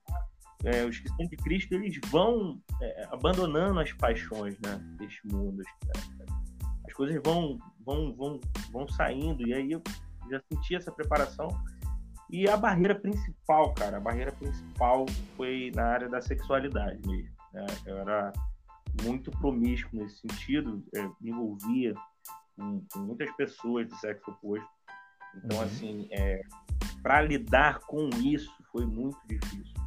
é, 0.63 0.85
os 0.85 0.99
que 0.99 1.09
são 1.09 1.25
de 1.27 1.37
Cristo 1.37 1.73
eles 1.73 1.99
vão 2.07 2.61
é, 2.81 3.07
abandonando 3.11 3.79
as 3.79 3.91
paixões, 3.93 4.57
né, 4.59 4.77
deste 4.97 5.25
mundo. 5.27 5.61
As 6.87 6.93
coisas 6.93 7.19
vão 7.23 7.57
vão 7.85 8.15
vão 8.15 8.39
vão 8.71 8.87
saindo 8.87 9.47
e 9.47 9.53
aí 9.53 9.71
eu 9.71 9.81
já 10.29 10.41
senti 10.51 10.75
essa 10.75 10.91
preparação 10.91 11.47
e 12.29 12.49
a 12.49 12.57
barreira 12.57 12.95
principal, 12.95 13.73
cara, 13.73 13.97
a 13.97 13.99
barreira 13.99 14.31
principal 14.31 15.05
foi 15.37 15.71
na 15.75 15.85
área 15.85 16.09
da 16.09 16.21
sexualidade 16.21 16.99
mesmo. 17.07 17.35
Né? 17.53 17.65
Eu 17.85 17.97
era 17.99 18.33
muito 19.03 19.29
promíscuo 19.31 19.99
nesse 19.99 20.21
sentido, 20.21 20.83
é, 20.95 21.03
me 21.21 21.29
envolvia 21.29 21.93
com, 22.55 22.83
com, 22.91 22.99
muitas 22.99 23.31
pessoas 23.35 23.87
do 23.87 23.95
sexo 23.97 24.31
oposto. 24.31 24.67
Então, 25.35 25.57
uhum. 25.57 25.63
assim, 25.63 26.07
é, 26.11 26.41
para 27.03 27.21
lidar 27.21 27.79
com 27.81 28.09
isso 28.23 28.51
foi 28.71 28.85
muito 28.85 29.19
difícil. 29.27 29.84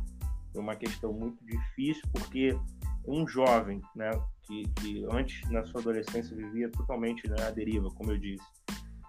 Foi 0.59 0.65
uma 0.65 0.75
questão 0.75 1.13
muito 1.13 1.39
difícil, 1.47 2.03
porque 2.13 2.59
um 3.07 3.29
jovem, 3.29 3.81
né, 3.95 4.11
que, 4.43 4.65
que 4.81 5.07
antes, 5.09 5.49
na 5.53 5.65
sua 5.65 5.81
adolescência, 5.81 6.37
vivia 6.37 6.69
totalmente 6.69 7.29
na 7.29 7.49
deriva, 7.51 7.89
como 7.91 8.11
eu 8.11 8.19
disse, 8.19 8.45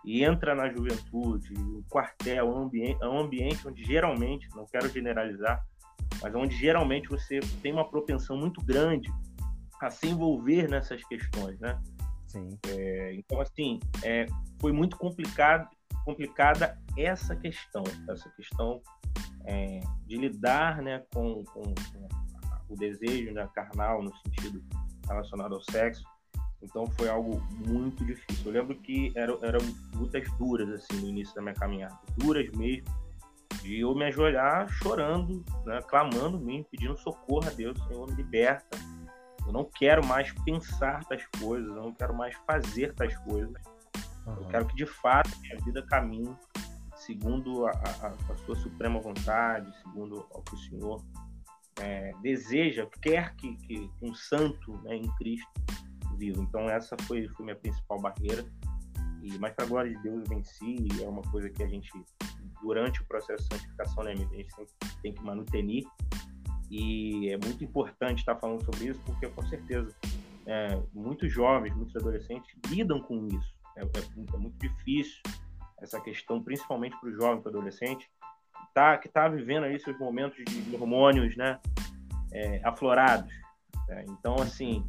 e 0.05 0.23
entra 0.23 0.53
na 0.53 0.69
juventude, 0.69 1.51
o 1.55 1.83
quartel, 1.89 2.37
é 2.37 2.43
um 2.43 2.65
ambiente, 2.65 2.97
é 3.01 3.07
um 3.07 3.19
ambiente 3.19 3.67
onde 3.67 3.83
geralmente, 3.83 4.47
não 4.55 4.67
quero 4.67 4.87
generalizar, 4.89 5.65
mas 6.21 6.35
onde 6.35 6.55
geralmente 6.55 7.09
você 7.09 7.39
tem 7.63 7.73
uma 7.73 7.89
propensão 7.89 8.37
muito 8.37 8.63
grande 8.63 9.11
a 9.81 9.89
se 9.89 10.07
envolver 10.07 10.69
nessas 10.69 11.03
questões, 11.05 11.59
né? 11.59 11.81
Sim. 12.27 12.47
É, 12.67 13.15
então, 13.15 13.41
assim, 13.41 13.79
é, 14.03 14.27
foi 14.61 14.71
muito 14.71 14.95
complicado, 14.97 15.67
complicada 16.05 16.77
essa 16.95 17.35
questão, 17.35 17.81
essa 18.07 18.29
questão 18.37 18.83
é, 19.49 19.79
de 20.05 20.15
lidar 20.15 20.81
né, 20.81 21.03
com, 21.11 21.43
com, 21.45 21.63
com, 21.63 22.07
o 22.69 22.75
desejo 22.75 23.33
né, 23.33 23.49
carnal 23.53 24.03
no 24.03 24.15
sentido 24.17 24.63
relacionado 25.07 25.55
ao 25.55 25.61
sexo. 25.61 26.03
Então 26.61 26.85
foi 26.85 27.09
algo 27.09 27.41
muito 27.65 28.05
difícil. 28.05 28.45
Eu 28.45 28.51
lembro 28.51 28.75
que 28.77 29.11
eram, 29.15 29.39
eram 29.43 29.59
lutas 29.95 30.29
duras 30.37 30.69
assim 30.69 31.01
no 31.01 31.07
início 31.07 31.33
da 31.33 31.41
minha 31.41 31.55
caminhada, 31.55 31.97
duras 32.17 32.47
mesmo, 32.51 32.85
de 33.61 33.79
eu 33.79 33.95
me 33.95 34.05
ajoelhar 34.05 34.69
chorando, 34.69 35.43
né, 35.65 35.81
clamando 35.87 36.39
mesmo, 36.39 36.65
pedindo 36.65 36.95
socorro 36.97 37.47
a 37.47 37.51
Deus, 37.51 37.81
Senhor 37.87 38.07
me 38.07 38.15
liberta, 38.15 38.77
eu 39.47 39.51
não 39.51 39.65
quero 39.65 40.05
mais 40.05 40.31
pensar 40.43 41.03
tais 41.05 41.25
coisas, 41.41 41.67
eu 41.67 41.81
não 41.81 41.93
quero 41.93 42.13
mais 42.13 42.35
fazer 42.45 42.93
tais 42.93 43.17
coisas. 43.19 43.51
Uhum. 44.27 44.35
Eu 44.35 44.47
quero 44.47 44.67
que 44.67 44.75
de 44.75 44.85
fato 44.85 45.31
minha 45.41 45.57
vida 45.63 45.81
caminhe 45.87 46.35
segundo 47.09 47.65
a, 47.65 47.71
a, 47.71 48.07
a 48.31 48.35
sua 48.45 48.55
suprema 48.55 48.99
vontade, 48.99 49.75
segundo 49.81 50.27
o 50.29 50.41
que 50.43 50.53
o 50.53 50.57
Senhor 50.57 51.03
é, 51.81 52.11
deseja, 52.21 52.87
quer 53.01 53.35
que, 53.35 53.55
que 53.55 53.89
um 53.99 54.13
santo 54.13 54.73
né, 54.83 54.95
em 54.95 55.15
Cristo 55.15 55.49
viva. 56.17 56.39
Então 56.39 56.69
essa 56.69 56.95
foi, 57.03 57.27
foi 57.29 57.45
minha 57.45 57.55
principal 57.55 57.99
barreira. 57.99 58.45
E 59.23 59.37
mas 59.39 59.53
para 59.53 59.65
a 59.65 59.67
glória 59.67 59.91
de 59.91 60.03
Deus 60.03 60.19
eu 60.19 60.35
venci. 60.35 60.75
E 60.93 61.03
é 61.03 61.09
uma 61.09 61.23
coisa 61.23 61.49
que 61.49 61.63
a 61.63 61.67
gente 61.67 61.89
durante 62.61 63.01
o 63.01 63.05
processo 63.05 63.43
de 63.43 63.55
santificação 63.55 64.03
né, 64.03 64.11
a 64.11 64.15
gente 64.15 64.49
tem 65.01 65.13
que 65.13 65.23
manutenir 65.23 65.85
e 66.69 67.29
é 67.29 67.37
muito 67.37 67.63
importante 67.63 68.19
estar 68.19 68.35
falando 68.35 68.63
sobre 68.63 68.89
isso, 68.89 68.99
porque 69.05 69.27
com 69.29 69.41
certeza 69.47 69.95
é, 70.45 70.79
muitos 70.93 71.31
jovens, 71.33 71.73
muitos 71.73 71.95
adolescentes 71.95 72.53
lidam 72.67 73.01
com 73.01 73.25
isso. 73.27 73.55
É, 73.77 73.81
é, 73.81 74.33
é 74.33 74.37
muito 74.37 74.59
difícil 74.59 75.19
essa 75.81 75.99
questão, 75.99 76.43
principalmente 76.43 76.99
para 76.99 77.09
o 77.09 77.13
jovem, 77.13 77.41
para 77.41 77.51
o 77.51 77.55
adolescente, 77.55 78.09
tá, 78.73 78.97
que 78.97 79.07
está 79.07 79.27
vivendo 79.27 79.63
aí 79.63 79.79
seus 79.79 79.97
momentos 79.97 80.43
de 80.45 80.75
hormônios 80.75 81.35
né, 81.35 81.59
é, 82.31 82.61
aflorados. 82.63 83.31
Né? 83.87 84.05
Então, 84.09 84.35
assim, 84.35 84.85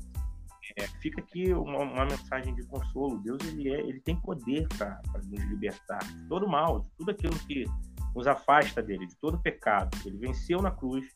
é, 0.77 0.87
fica 1.01 1.21
aqui 1.21 1.53
uma, 1.53 1.79
uma, 1.79 2.05
mensagem 2.05 2.55
de 2.55 2.65
consolo. 2.67 3.19
Deus 3.19 3.43
ele, 3.45 3.71
é, 3.71 3.81
ele 3.81 4.01
tem 4.01 4.17
poder 4.17 4.67
para 4.77 5.01
nos 5.25 5.43
libertar 5.45 5.99
de 5.99 6.29
todo 6.29 6.49
mal, 6.49 6.81
de 6.81 6.91
tudo 6.99 7.11
aquilo 7.11 7.39
que 7.41 7.65
nos 8.15 8.27
afasta 8.27 8.83
dele, 8.83 9.07
de 9.07 9.17
todo 9.17 9.41
pecado. 9.41 9.97
Ele 10.05 10.19
venceu 10.19 10.61
na 10.61 10.71
cruz 10.71 11.07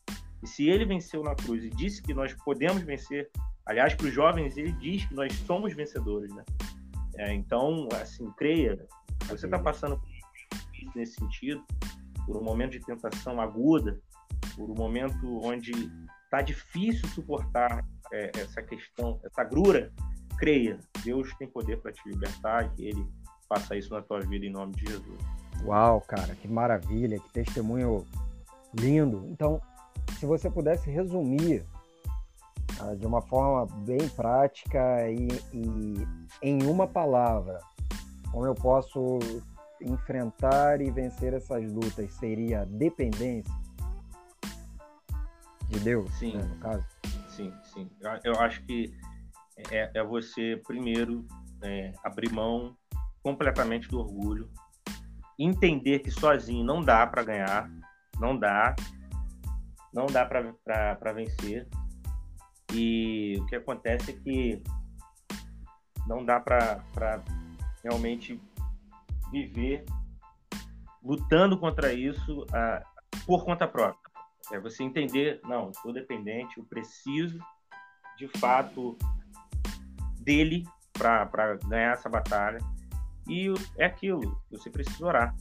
e 0.43 0.47
se 0.47 0.67
ele 0.69 0.85
venceu 0.85 1.23
na 1.23 1.35
cruz 1.35 1.63
e 1.63 1.69
disse 1.69 2.01
que 2.01 2.13
nós 2.13 2.33
podemos 2.33 2.81
vencer, 2.83 3.29
aliás, 3.65 3.93
para 3.93 4.07
os 4.07 4.13
jovens, 4.13 4.57
ele 4.57 4.71
diz 4.73 5.05
que 5.05 5.13
nós 5.13 5.33
somos 5.39 5.73
vencedores, 5.73 6.33
né? 6.33 6.43
É, 7.17 7.33
então, 7.33 7.87
assim, 7.93 8.29
creia. 8.37 8.85
Você 9.27 9.45
está 9.45 9.57
passando 9.59 9.97
por 9.97 10.15
nesse 10.95 11.15
sentido, 11.15 11.63
por 12.25 12.37
um 12.37 12.43
momento 12.43 12.71
de 12.71 12.79
tentação 12.79 13.39
aguda, 13.39 13.99
por 14.55 14.69
um 14.69 14.75
momento 14.75 15.39
onde 15.43 15.71
está 16.23 16.41
difícil 16.41 17.07
suportar 17.09 17.85
é, 18.11 18.31
essa 18.35 18.61
questão, 18.61 19.19
essa 19.23 19.43
grura, 19.43 19.91
creia. 20.37 20.79
Deus 21.03 21.33
tem 21.37 21.47
poder 21.47 21.79
para 21.81 21.91
te 21.91 22.07
libertar 22.07 22.65
e 22.65 22.69
que 22.69 22.85
Ele 22.85 23.05
faça 23.47 23.75
isso 23.75 23.93
na 23.93 24.01
tua 24.01 24.19
vida 24.21 24.45
em 24.45 24.51
nome 24.51 24.73
de 24.73 24.85
Jesus. 24.85 25.19
Uau, 25.63 26.01
cara, 26.01 26.35
que 26.35 26.47
maravilha, 26.47 27.19
que 27.19 27.29
testemunho 27.31 28.05
lindo. 28.73 29.25
Então, 29.29 29.61
se 30.19 30.25
você 30.25 30.49
pudesse 30.49 30.89
resumir 30.89 31.65
uh, 32.81 32.95
de 32.95 33.05
uma 33.05 33.21
forma 33.21 33.65
bem 33.85 34.07
prática 34.09 35.09
e, 35.09 35.27
e 35.53 36.07
em 36.41 36.63
uma 36.63 36.87
palavra, 36.87 37.59
como 38.35 38.47
eu 38.47 38.53
posso 38.53 39.17
enfrentar 39.79 40.81
e 40.81 40.91
vencer 40.91 41.33
essas 41.33 41.71
lutas, 41.71 42.11
seria 42.15 42.65
dependência 42.65 43.53
de 45.69 45.79
Deus, 45.79 46.13
sim, 46.15 46.35
né, 46.35 46.43
no 46.43 46.57
caso? 46.57 46.85
Sim, 47.29 47.53
sim. 47.63 47.89
Eu 48.25 48.37
acho 48.41 48.61
que 48.65 48.93
é, 49.71 49.89
é 49.93 50.03
você, 50.03 50.61
primeiro, 50.67 51.25
é, 51.61 51.93
abrir 52.03 52.29
mão 52.29 52.75
completamente 53.23 53.87
do 53.87 53.99
orgulho, 53.99 54.49
entender 55.39 55.99
que 55.99 56.11
sozinho 56.11 56.65
não 56.65 56.81
dá 56.81 57.07
para 57.07 57.23
ganhar, 57.23 57.71
não 58.19 58.37
dá, 58.37 58.75
não 59.93 60.07
dá 60.07 60.25
para 60.25 61.13
vencer. 61.13 61.69
E 62.73 63.37
o 63.39 63.45
que 63.45 63.55
acontece 63.55 64.11
é 64.11 64.13
que 64.13 64.61
não 66.05 66.25
dá 66.25 66.37
para 66.37 66.83
realmente 67.85 68.41
viver 69.31 69.85
lutando 71.03 71.57
contra 71.57 71.93
isso 71.93 72.45
ah, 72.51 72.83
por 73.27 73.45
conta 73.45 73.67
própria. 73.67 74.11
É 74.51 74.59
você 74.59 74.83
entender, 74.83 75.39
não, 75.43 75.71
sou 75.75 75.93
dependente, 75.93 76.57
eu 76.57 76.63
preciso 76.65 77.39
de 78.17 78.27
fato 78.39 78.97
dele 80.19 80.63
para 80.93 81.57
ganhar 81.67 81.93
essa 81.93 82.09
batalha. 82.09 82.57
E 83.27 83.53
é 83.77 83.85
aquilo, 83.85 84.41
você 84.49 84.69
precisa 84.69 85.05
orar. 85.05 85.35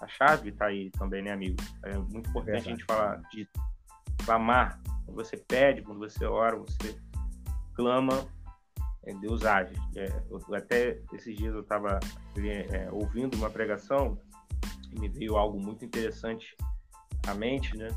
A 0.00 0.06
chave 0.06 0.50
está 0.50 0.66
aí 0.66 0.90
também, 0.90 1.22
né, 1.22 1.32
amigo? 1.32 1.56
É 1.82 1.96
muito 1.96 2.28
importante 2.28 2.64
Verdade. 2.64 2.68
a 2.68 2.70
gente 2.72 2.84
falar 2.84 3.16
de 3.30 3.48
clamar. 4.24 4.80
Quando 5.06 5.16
você 5.16 5.36
pede, 5.36 5.82
quando 5.82 5.98
você 5.98 6.26
ora, 6.26 6.56
você 6.56 6.98
clama, 7.74 8.12
é, 8.14 8.35
Deus 9.14 9.44
age. 9.44 9.74
É, 9.94 10.06
eu, 10.30 10.40
até 10.54 10.98
esses 11.12 11.36
dias 11.36 11.54
eu 11.54 11.60
estava 11.60 12.00
é, 12.38 12.88
ouvindo 12.90 13.36
uma 13.36 13.50
pregação 13.50 14.18
e 14.92 14.98
me 14.98 15.08
veio 15.08 15.36
algo 15.36 15.60
muito 15.60 15.84
interessante 15.84 16.56
à 17.26 17.34
mente, 17.34 17.76
né? 17.76 17.88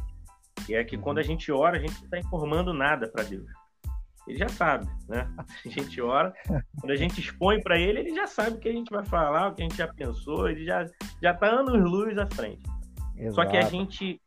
Que 0.65 0.75
é 0.75 0.83
que 0.83 0.95
uhum. 0.95 1.01
quando 1.01 1.17
a 1.17 1.23
gente 1.23 1.51
ora, 1.51 1.77
a 1.77 1.79
gente 1.79 1.95
não 1.95 2.03
está 2.03 2.19
informando 2.19 2.73
nada 2.73 3.07
para 3.07 3.23
Deus. 3.23 3.49
Ele 4.27 4.37
já 4.37 4.49
sabe, 4.49 4.87
né? 5.07 5.27
A 5.37 5.69
gente 5.69 5.99
ora, 6.01 6.31
quando 6.79 6.91
a 6.91 6.95
gente 6.95 7.19
expõe 7.19 7.61
para 7.61 7.79
ele, 7.79 7.99
ele 7.99 8.15
já 8.15 8.27
sabe 8.27 8.57
o 8.57 8.59
que 8.59 8.69
a 8.69 8.73
gente 8.73 8.91
vai 8.91 9.03
falar, 9.03 9.47
o 9.47 9.55
que 9.55 9.63
a 9.63 9.65
gente 9.67 9.77
já 9.77 9.87
pensou, 9.87 10.47
ele 10.47 10.63
já 10.65 10.85
já 11.21 11.31
está 11.31 11.47
anos 11.47 11.81
luz 11.81 12.17
à 12.17 12.27
frente. 12.27 12.63
Exato. 13.17 13.35
Só 13.35 13.45
que 13.45 13.57
a 13.57 13.63
gente 13.63 14.21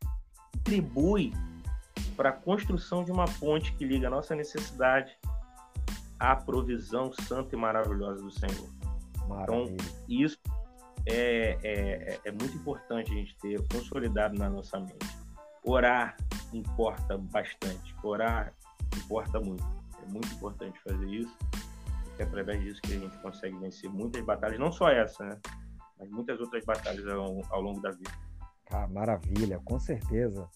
atribui 0.57 1.33
para 2.17 2.29
a 2.29 2.33
construção 2.33 3.03
de 3.03 3.11
uma 3.11 3.25
ponte 3.25 3.73
que 3.73 3.85
liga 3.85 4.07
a 4.07 4.09
nossa 4.09 4.35
necessidade 4.35 5.17
à 6.19 6.35
provisão 6.35 7.11
santa 7.13 7.55
e 7.55 7.57
maravilhosa 7.57 8.21
do 8.21 8.31
Senhor. 8.31 8.69
Então, 9.15 9.27
Maravilha. 9.27 9.73
Então, 9.73 9.85
isso 10.07 10.37
é, 11.05 11.57
é, 11.63 12.19
é 12.25 12.31
muito 12.31 12.55
importante 12.55 13.11
a 13.11 13.15
gente 13.15 13.35
ter 13.37 13.61
consolidado 13.67 14.37
na 14.37 14.49
nossa 14.49 14.79
mente. 14.79 15.23
Orar 15.63 16.15
importa 16.53 17.17
bastante, 17.17 17.95
orar 18.03 18.53
importa 18.97 19.39
muito. 19.39 19.63
É 20.01 20.11
muito 20.11 20.27
importante 20.33 20.79
fazer 20.81 21.07
isso, 21.07 21.37
porque 22.03 22.21
é 22.21 22.25
através 22.25 22.61
disso 22.61 22.81
que 22.81 22.93
a 22.93 22.99
gente 22.99 23.17
consegue 23.19 23.57
vencer 23.57 23.89
muitas 23.89 24.23
batalhas, 24.25 24.59
não 24.59 24.71
só 24.71 24.89
essa, 24.89 25.23
né? 25.23 25.39
Mas 25.97 26.09
muitas 26.09 26.39
outras 26.39 26.65
batalhas 26.65 27.07
ao, 27.07 27.41
ao 27.49 27.61
longo 27.61 27.79
da 27.79 27.91
vida. 27.91 28.11
Ah, 28.71 28.87
maravilha, 28.87 29.61
com 29.63 29.79
certeza. 29.79 30.49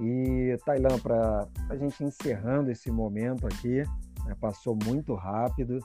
E, 0.00 0.56
Tailan, 0.64 0.98
para 0.98 1.48
a 1.68 1.76
gente 1.76 2.02
encerrando 2.04 2.70
esse 2.70 2.90
momento 2.90 3.46
aqui, 3.46 3.82
passou 4.34 4.76
muito 4.84 5.14
rápido, 5.14 5.78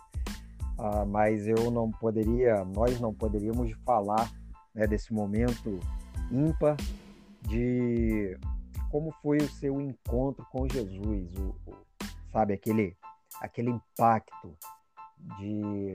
ah, 0.77 1.05
mas 1.05 1.47
eu 1.47 1.69
não 1.69 1.91
poderia, 1.91 2.63
nós 2.65 2.99
não 2.99 3.13
poderíamos 3.13 3.71
falar 3.85 4.31
né, 4.73 4.87
desse 4.87 5.13
momento 5.13 5.79
ímpar 6.31 6.77
de 7.47 8.37
como 8.89 9.11
foi 9.21 9.37
o 9.37 9.49
seu 9.49 9.79
encontro 9.79 10.45
com 10.51 10.67
Jesus, 10.67 11.33
o, 11.35 11.55
o, 11.69 11.75
sabe, 12.31 12.53
aquele, 12.53 12.97
aquele 13.39 13.69
impacto 13.69 14.55
de 15.37 15.93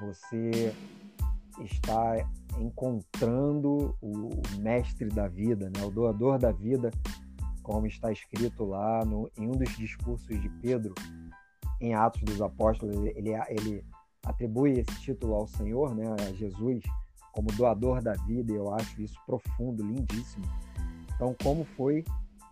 você 0.00 0.74
estar 1.64 2.28
encontrando 2.58 3.96
o 4.00 4.30
mestre 4.58 5.08
da 5.08 5.28
vida, 5.28 5.70
né, 5.76 5.84
o 5.84 5.90
doador 5.90 6.38
da 6.38 6.52
vida 6.52 6.90
como 7.62 7.86
está 7.86 8.10
escrito 8.10 8.64
lá 8.64 9.04
no, 9.04 9.30
em 9.36 9.46
um 9.46 9.52
dos 9.52 9.76
discursos 9.76 10.40
de 10.40 10.48
Pedro, 10.60 10.94
em 11.82 11.94
Atos 11.94 12.22
dos 12.22 12.40
Apóstolos, 12.40 12.96
ele, 13.16 13.30
ele 13.48 13.84
atribui 14.24 14.78
esse 14.78 15.00
título 15.00 15.34
ao 15.34 15.48
Senhor, 15.48 15.94
né, 15.94 16.06
a 16.20 16.32
Jesus, 16.32 16.82
como 17.32 17.50
doador 17.52 18.00
da 18.00 18.12
vida, 18.12 18.52
e 18.52 18.56
eu 18.56 18.72
acho 18.72 19.02
isso 19.02 19.18
profundo, 19.26 19.82
lindíssimo. 19.82 20.44
Então, 21.14 21.34
como 21.42 21.64
foi 21.64 22.04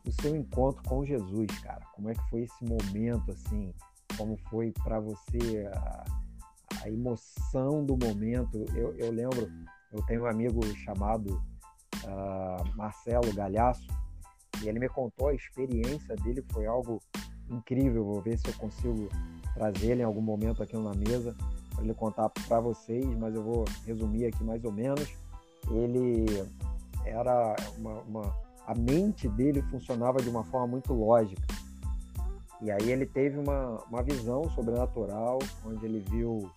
o 0.07 0.11
seu 0.21 0.35
encontro 0.35 0.83
com 0.83 1.05
Jesus, 1.05 1.47
cara? 1.63 1.85
Como 1.95 2.11
é 2.11 2.15
que 2.15 2.31
foi 2.31 2.43
esse 2.43 2.65
momento, 2.65 3.31
assim? 3.31 3.73
Como 4.17 4.37
foi 4.49 4.73
para 4.83 4.99
você 4.99 5.71
a, 5.73 6.05
a, 6.83 6.89
emoção 6.89 7.85
do 7.85 7.97
momento? 7.97 8.65
Eu, 8.75 8.97
eu, 8.97 9.13
lembro, 9.13 9.49
eu 9.93 10.03
tenho 10.07 10.25
um 10.25 10.27
amigo 10.27 10.61
chamado 10.79 11.41
uh, 12.05 12.77
Marcelo 12.77 13.33
Galhaço, 13.33 13.87
e 14.63 14.69
ele 14.69 14.81
me 14.81 14.89
contou 14.89 15.29
a 15.29 15.35
experiência 15.35 16.17
dele, 16.17 16.45
foi 16.53 16.67
algo 16.67 17.01
incrível. 17.51 18.05
Vou 18.05 18.21
ver 18.21 18.39
se 18.39 18.49
eu 18.49 18.55
consigo 18.55 19.09
trazer 19.55 19.93
ele 19.93 20.03
em 20.03 20.05
algum 20.05 20.21
momento 20.21 20.63
aqui 20.63 20.77
na 20.77 20.95
mesa 20.95 21.35
para 21.75 21.85
ele 21.85 21.95
contar 21.95 22.29
para 22.29 22.61
vocês, 22.61 23.05
mas 23.19 23.35
eu 23.35 23.43
vou 23.43 23.65
resumir 23.87 24.27
aqui 24.27 24.43
mais 24.45 24.65
ou 24.65 24.73
menos. 24.73 25.09
Ele 25.71 26.27
era 27.05 27.57
uma, 27.79 28.01
uma, 28.03 28.37
a 28.67 28.75
mente 28.75 29.29
dele 29.29 29.63
funcionava 29.63 30.21
de 30.21 30.29
uma 30.29 30.45
forma 30.45 30.67
muito 30.67 30.93
lógica. 30.93 31.43
E 32.63 32.71
aí 32.71 32.91
ele 32.91 33.07
teve 33.07 33.39
uma, 33.39 33.83
uma 33.91 34.03
visão 34.03 34.49
sobrenatural, 34.51 35.39
onde 35.65 35.85
ele 35.87 36.01
viu 36.11 36.51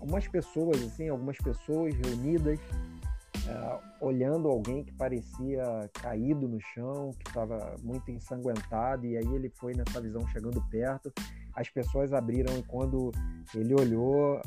umas 0.00 0.26
pessoas 0.28 0.82
assim, 0.82 1.08
algumas 1.08 1.38
pessoas 1.38 1.94
reunidas 1.94 2.58
uh, 3.46 4.04
olhando 4.04 4.48
alguém 4.48 4.84
que 4.84 4.92
parecia 4.92 5.90
caído 5.94 6.48
no 6.48 6.60
chão, 6.60 7.10
que 7.18 7.28
estava 7.28 7.76
muito 7.82 8.10
ensanguentado, 8.10 9.06
e 9.06 9.16
aí 9.16 9.34
ele 9.34 9.50
foi 9.50 9.74
nessa 9.74 10.00
visão 10.00 10.26
chegando 10.28 10.62
perto. 10.68 11.12
As 11.54 11.68
pessoas 11.68 12.12
abriram 12.12 12.56
e 12.58 12.62
quando 12.62 13.12
ele 13.54 13.74
olhou, 13.74 14.40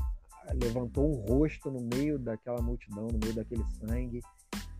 levantou 0.53 1.09
um 1.09 1.15
rosto 1.27 1.69
no 1.71 1.81
meio 1.81 2.17
daquela 2.19 2.61
multidão, 2.61 3.07
no 3.07 3.19
meio 3.19 3.35
daquele 3.35 3.63
sangue, 3.79 4.21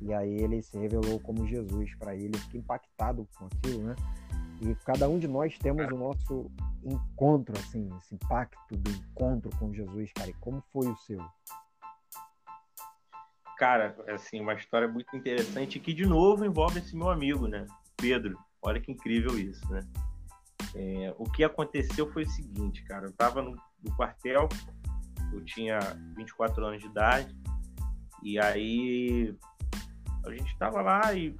e 0.01 0.13
aí 0.13 0.35
ele 0.41 0.61
se 0.61 0.77
revelou 0.77 1.19
como 1.19 1.47
Jesus 1.47 1.95
para 1.95 2.15
ele. 2.15 2.35
Eu 2.35 2.39
fiquei 2.39 2.59
impactado 2.59 3.27
com 3.37 3.45
aquilo, 3.45 3.83
né? 3.83 3.95
E 4.61 4.73
cada 4.85 5.09
um 5.09 5.19
de 5.19 5.27
nós 5.27 5.57
temos 5.57 5.85
o 5.91 5.97
nosso 5.97 6.49
encontro, 6.83 7.53
assim, 7.59 7.89
esse 7.99 8.15
impacto 8.15 8.77
do 8.77 8.89
encontro 8.89 9.49
com 9.57 9.73
Jesus, 9.73 10.11
cara. 10.13 10.29
E 10.29 10.33
como 10.35 10.63
foi 10.71 10.87
o 10.87 10.95
seu? 10.97 11.19
Cara, 13.55 13.95
assim, 14.07 14.39
uma 14.39 14.53
história 14.53 14.87
muito 14.87 15.15
interessante 15.15 15.79
que 15.79 15.93
de 15.93 16.05
novo 16.05 16.45
envolve 16.45 16.79
esse 16.79 16.95
meu 16.95 17.09
amigo, 17.09 17.47
né? 17.47 17.65
Pedro. 17.97 18.37
Olha 18.61 18.79
que 18.79 18.91
incrível 18.91 19.37
isso, 19.37 19.67
né? 19.71 19.81
É, 20.75 21.13
o 21.17 21.23
que 21.23 21.43
aconteceu 21.43 22.11
foi 22.11 22.23
o 22.23 22.29
seguinte, 22.29 22.83
cara. 22.83 23.05
Eu 23.05 23.13
tava 23.13 23.41
no, 23.41 23.55
no, 23.83 23.95
quartel, 23.95 24.49
eu 25.33 25.43
tinha 25.45 25.79
24 26.15 26.65
anos 26.65 26.81
de 26.81 26.87
idade, 26.87 27.35
e 28.23 28.39
aí 28.39 29.35
a 30.25 30.31
gente 30.31 30.57
tava 30.57 30.81
lá 30.81 31.13
e 31.13 31.35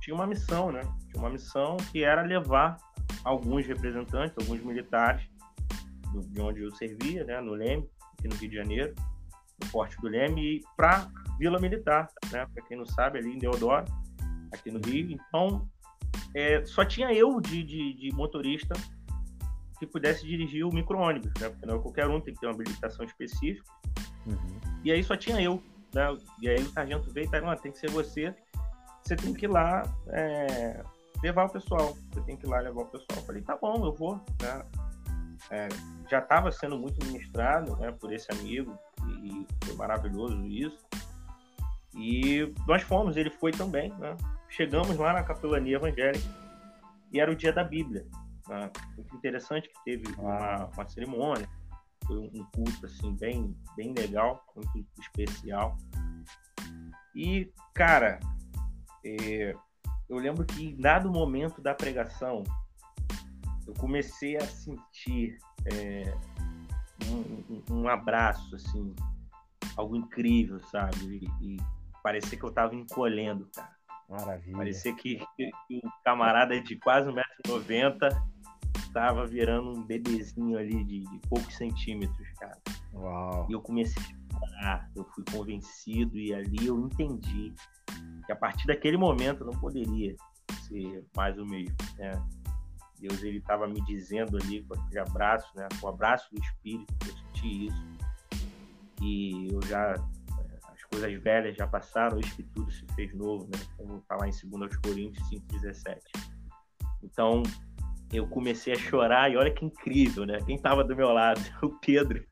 tinha 0.00 0.14
uma 0.14 0.26
missão, 0.26 0.72
né? 0.72 0.80
Tinha 1.10 1.22
uma 1.22 1.30
missão 1.30 1.76
que 1.92 2.02
era 2.02 2.22
levar 2.22 2.78
alguns 3.22 3.66
representantes, 3.66 4.36
alguns 4.38 4.60
militares 4.62 5.28
de 6.28 6.40
onde 6.40 6.62
eu 6.62 6.70
servia, 6.74 7.24
né? 7.24 7.40
No 7.40 7.52
Leme, 7.52 7.88
aqui 8.18 8.28
no 8.28 8.34
Rio 8.34 8.50
de 8.50 8.56
Janeiro, 8.56 8.94
no 9.62 9.70
Porte 9.70 9.96
do 10.00 10.08
Leme, 10.08 10.62
para 10.76 11.08
Vila 11.38 11.58
Militar, 11.58 12.08
né? 12.30 12.46
Para 12.52 12.64
quem 12.64 12.76
não 12.76 12.86
sabe, 12.86 13.18
ali 13.18 13.34
em 13.34 13.38
Deodoro, 13.38 13.84
aqui 14.52 14.70
no 14.70 14.80
Rio. 14.80 15.10
Então, 15.10 15.68
é, 16.34 16.64
só 16.64 16.84
tinha 16.84 17.12
eu 17.12 17.40
de, 17.40 17.62
de, 17.62 17.94
de, 17.94 18.14
motorista 18.14 18.74
que 19.78 19.86
pudesse 19.86 20.26
dirigir 20.26 20.64
o 20.64 20.72
micro-ônibus, 20.72 21.32
né? 21.40 21.48
Porque 21.48 21.66
não 21.66 21.76
é 21.76 21.78
qualquer 21.78 22.06
um, 22.08 22.20
tem 22.20 22.34
que 22.34 22.40
ter 22.40 22.46
uma 22.46 22.54
habilitação 22.54 23.04
específica. 23.04 23.70
Uhum. 24.26 24.60
E 24.84 24.92
aí 24.92 25.02
só 25.02 25.16
tinha 25.16 25.40
eu, 25.40 25.62
né? 25.94 26.16
E 26.40 26.48
aí 26.48 26.62
o 26.62 26.70
sargento 26.70 27.10
veio 27.12 27.26
e 27.26 27.30
falou, 27.30 27.56
tem 27.56 27.72
que 27.72 27.78
ser 27.78 27.90
você, 27.90 28.34
você 29.02 29.16
tem 29.16 29.32
que 29.32 29.46
ir 29.46 29.48
lá 29.48 29.82
é, 30.08 30.82
levar 31.22 31.46
o 31.46 31.48
pessoal, 31.48 31.96
você 32.12 32.20
tem 32.22 32.36
que 32.36 32.46
ir 32.46 32.48
lá 32.50 32.60
levar 32.60 32.82
o 32.82 32.86
pessoal. 32.86 33.18
Eu 33.18 33.24
falei, 33.24 33.42
tá 33.42 33.56
bom, 33.56 33.84
eu 33.84 33.92
vou, 33.92 34.20
né? 34.40 34.64
É, 35.50 35.68
já 36.10 36.18
estava 36.18 36.52
sendo 36.52 36.78
muito 36.78 37.04
ministrado 37.06 37.74
né, 37.76 37.90
por 37.92 38.12
esse 38.12 38.30
amigo 38.30 38.78
e, 39.22 39.46
foi 39.64 39.74
maravilhoso 39.74 40.44
isso. 40.46 40.78
E 41.94 42.52
nós 42.66 42.82
fomos, 42.82 43.16
ele 43.16 43.30
foi 43.30 43.52
também. 43.52 43.90
Né? 43.98 44.16
Chegamos 44.48 44.96
lá 44.96 45.12
na 45.12 45.22
capelania 45.22 45.76
evangélica 45.76 46.28
e 47.12 47.20
era 47.20 47.30
o 47.30 47.36
dia 47.36 47.52
da 47.52 47.64
Bíblia. 47.64 48.06
Né? 48.48 48.70
Muito 48.96 49.16
interessante 49.16 49.68
que 49.68 49.84
teve 49.84 50.12
uma, 50.18 50.66
uma 50.66 50.88
cerimônia, 50.88 51.48
foi 52.06 52.18
um 52.18 52.44
culto 52.54 52.86
assim 52.86 53.14
bem, 53.16 53.56
bem 53.76 53.94
legal, 53.96 54.44
muito 54.54 54.86
especial. 55.00 55.76
E 57.14 57.52
cara, 57.74 58.18
é, 59.04 59.54
eu 60.08 60.16
lembro 60.16 60.44
que 60.44 60.64
em 60.64 60.76
dado 60.76 61.10
momento 61.10 61.60
da 61.60 61.74
pregação 61.74 62.42
eu 63.66 63.74
comecei 63.74 64.36
a 64.36 64.40
sentir 64.40 65.38
é, 65.72 66.12
um, 67.06 67.62
um, 67.70 67.82
um, 67.82 67.88
abraço 67.88 68.54
assim, 68.54 68.94
algo 69.76 69.96
incrível, 69.96 70.60
sabe? 70.64 70.96
E, 71.40 71.54
e 71.54 71.56
parecia 72.02 72.38
que 72.38 72.44
eu 72.44 72.52
tava 72.52 72.74
encolhendo, 72.74 73.48
cara. 73.54 73.80
Maravilha. 74.08 74.56
Parecia 74.56 74.94
que, 74.94 75.22
que 75.36 75.50
um 75.70 75.90
camarada 76.04 76.60
de 76.60 76.76
quase 76.76 77.08
1,90m 77.08 78.10
tava 78.92 79.24
virando 79.24 79.70
um 79.70 79.82
bebezinho 79.84 80.58
ali 80.58 80.84
de, 80.84 81.04
de, 81.04 81.20
poucos 81.28 81.54
centímetros, 81.54 82.28
cara. 82.38 82.58
Uau. 82.92 83.46
E 83.48 83.52
eu 83.52 83.60
comecei 83.60 84.02
a 84.02 84.38
chorar, 84.38 84.90
eu 84.96 85.04
fui 85.04 85.24
convencido 85.30 86.18
e 86.18 86.34
ali 86.34 86.66
eu 86.66 86.78
entendi 86.80 87.54
que 88.26 88.32
a 88.32 88.36
partir 88.36 88.66
daquele 88.66 88.96
momento 88.96 89.44
não 89.44 89.52
poderia 89.60 90.16
ser 90.66 91.04
mais 91.14 91.38
o 91.38 91.46
mesmo, 91.46 91.76
né? 91.96 92.12
Deus 92.98 93.22
ele 93.22 93.38
estava 93.38 93.66
me 93.66 93.80
dizendo 93.86 94.36
ali 94.36 94.62
com 94.64 94.74
aquele 94.74 94.98
abraço, 94.98 95.50
né? 95.56 95.68
Com 95.80 95.86
o 95.86 95.90
abraço 95.90 96.28
do 96.32 96.40
Espírito, 96.40 96.94
eu 97.06 97.16
senti 97.16 97.66
isso. 97.66 97.89
E 99.02 99.48
eu 99.52 99.60
já 99.66 99.94
as 100.62 100.84
coisas 100.84 101.22
velhas 101.22 101.56
já 101.56 101.66
passaram, 101.66 102.18
o 102.18 102.20
que 102.20 102.42
tudo 102.42 102.70
se 102.70 102.84
fez 102.94 103.14
novo, 103.14 103.44
né? 103.44 103.60
Como 103.76 104.02
lá 104.10 104.28
em 104.28 104.48
2 104.48 104.76
Coríntios 104.76 105.28
5:17. 105.28 105.98
Então, 107.02 107.42
eu 108.12 108.26
comecei 108.26 108.72
a 108.72 108.76
chorar 108.76 109.30
e 109.30 109.36
olha 109.36 109.52
que 109.52 109.64
incrível, 109.64 110.26
né? 110.26 110.38
Quem 110.44 110.58
tava 110.58 110.82
do 110.82 110.96
meu 110.96 111.10
lado? 111.10 111.40
O 111.62 111.70
Pedro. 111.78 112.24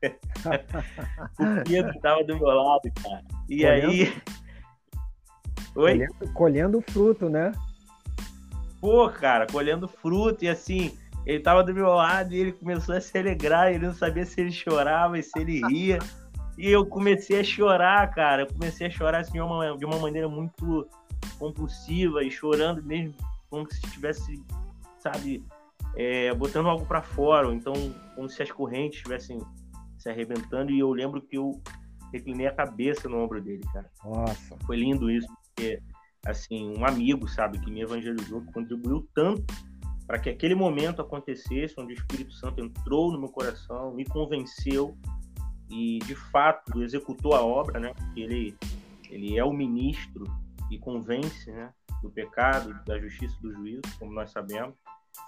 o 1.39 1.63
Pedro 1.67 1.99
tava 2.01 2.23
do 2.23 2.37
meu 2.37 2.47
lado, 2.47 2.91
cara. 3.01 3.23
E 3.47 3.63
colhendo, 3.63 3.87
aí. 3.87 4.13
Oi? 5.75 5.93
Colhendo, 5.93 6.33
colhendo 6.33 6.81
fruto, 6.81 7.29
né? 7.29 7.51
Pô, 8.81 9.09
cara, 9.09 9.45
colhendo 9.47 9.87
fruto 9.87 10.43
e 10.43 10.49
assim, 10.49 10.97
ele 11.25 11.41
tava 11.41 11.63
do 11.63 11.73
meu 11.73 11.89
lado 11.89 12.33
e 12.33 12.39
ele 12.39 12.51
começou 12.53 12.95
a 12.95 13.01
se 13.01 13.17
alegrar, 13.17 13.71
ele 13.73 13.85
não 13.85 13.93
sabia 13.93 14.25
se 14.25 14.39
ele 14.39 14.51
chorava 14.51 15.17
e 15.17 15.23
se 15.23 15.37
ele 15.37 15.61
ria. 15.67 15.99
E 16.59 16.69
eu 16.69 16.85
comecei 16.85 17.39
a 17.39 17.43
chorar, 17.43 18.13
cara. 18.13 18.41
Eu 18.41 18.47
comecei 18.47 18.87
a 18.87 18.89
chorar 18.89 19.21
assim, 19.21 19.31
de, 19.31 19.39
uma, 19.39 19.77
de 19.77 19.85
uma 19.85 19.97
maneira 19.97 20.27
muito 20.27 20.85
compulsiva 21.37 22.21
e 22.21 22.29
chorando 22.29 22.83
mesmo, 22.83 23.15
como 23.49 23.65
se 23.71 23.79
estivesse, 23.85 24.43
sabe, 24.97 25.41
é, 25.95 26.33
botando 26.33 26.67
algo 26.67 26.85
para 26.85 27.01
fora, 27.01 27.47
ou 27.47 27.53
então 27.53 27.73
como 28.13 28.29
se 28.29 28.43
as 28.43 28.51
correntes 28.51 28.97
estivessem 28.97 29.39
se 29.97 30.09
arrebentando. 30.09 30.69
E 30.69 30.79
eu 30.79 30.91
lembro 30.91 31.21
que 31.21 31.37
eu 31.37 31.61
reclinei 32.11 32.47
a 32.47 32.53
cabeça 32.53 33.07
no 33.07 33.23
ombro 33.23 33.41
dele, 33.41 33.63
cara. 33.71 33.89
Nossa. 34.03 34.57
Foi 34.65 34.75
lindo 34.75 35.09
isso, 35.09 35.29
porque, 35.45 35.81
assim, 36.25 36.77
um 36.77 36.85
amigo, 36.85 37.25
sabe, 37.29 37.57
que 37.59 37.71
me 37.71 37.83
evangelizou, 37.83 38.41
que 38.41 38.51
contribuiu 38.51 39.07
tanto 39.15 39.45
para 40.05 40.19
que 40.19 40.29
aquele 40.29 40.55
momento 40.55 41.01
acontecesse, 41.01 41.75
onde 41.77 41.93
o 41.93 41.95
Espírito 41.95 42.33
Santo 42.33 42.59
entrou 42.59 43.13
no 43.13 43.19
meu 43.19 43.29
coração, 43.29 43.93
me 43.93 44.03
convenceu 44.03 44.97
e, 45.69 45.99
de 45.99 46.15
fato, 46.15 46.81
executou 46.81 47.33
a 47.33 47.41
obra, 47.41 47.79
né? 47.79 47.93
Ele, 48.15 48.55
ele 49.09 49.37
é 49.37 49.43
o 49.43 49.53
ministro 49.53 50.25
e 50.71 50.77
convence, 50.77 51.51
né? 51.51 51.71
Do 52.01 52.09
pecado, 52.09 52.73
da 52.85 52.97
justiça 52.97 53.35
do 53.41 53.53
juízo, 53.53 53.81
como 53.99 54.13
nós 54.13 54.31
sabemos. 54.31 54.75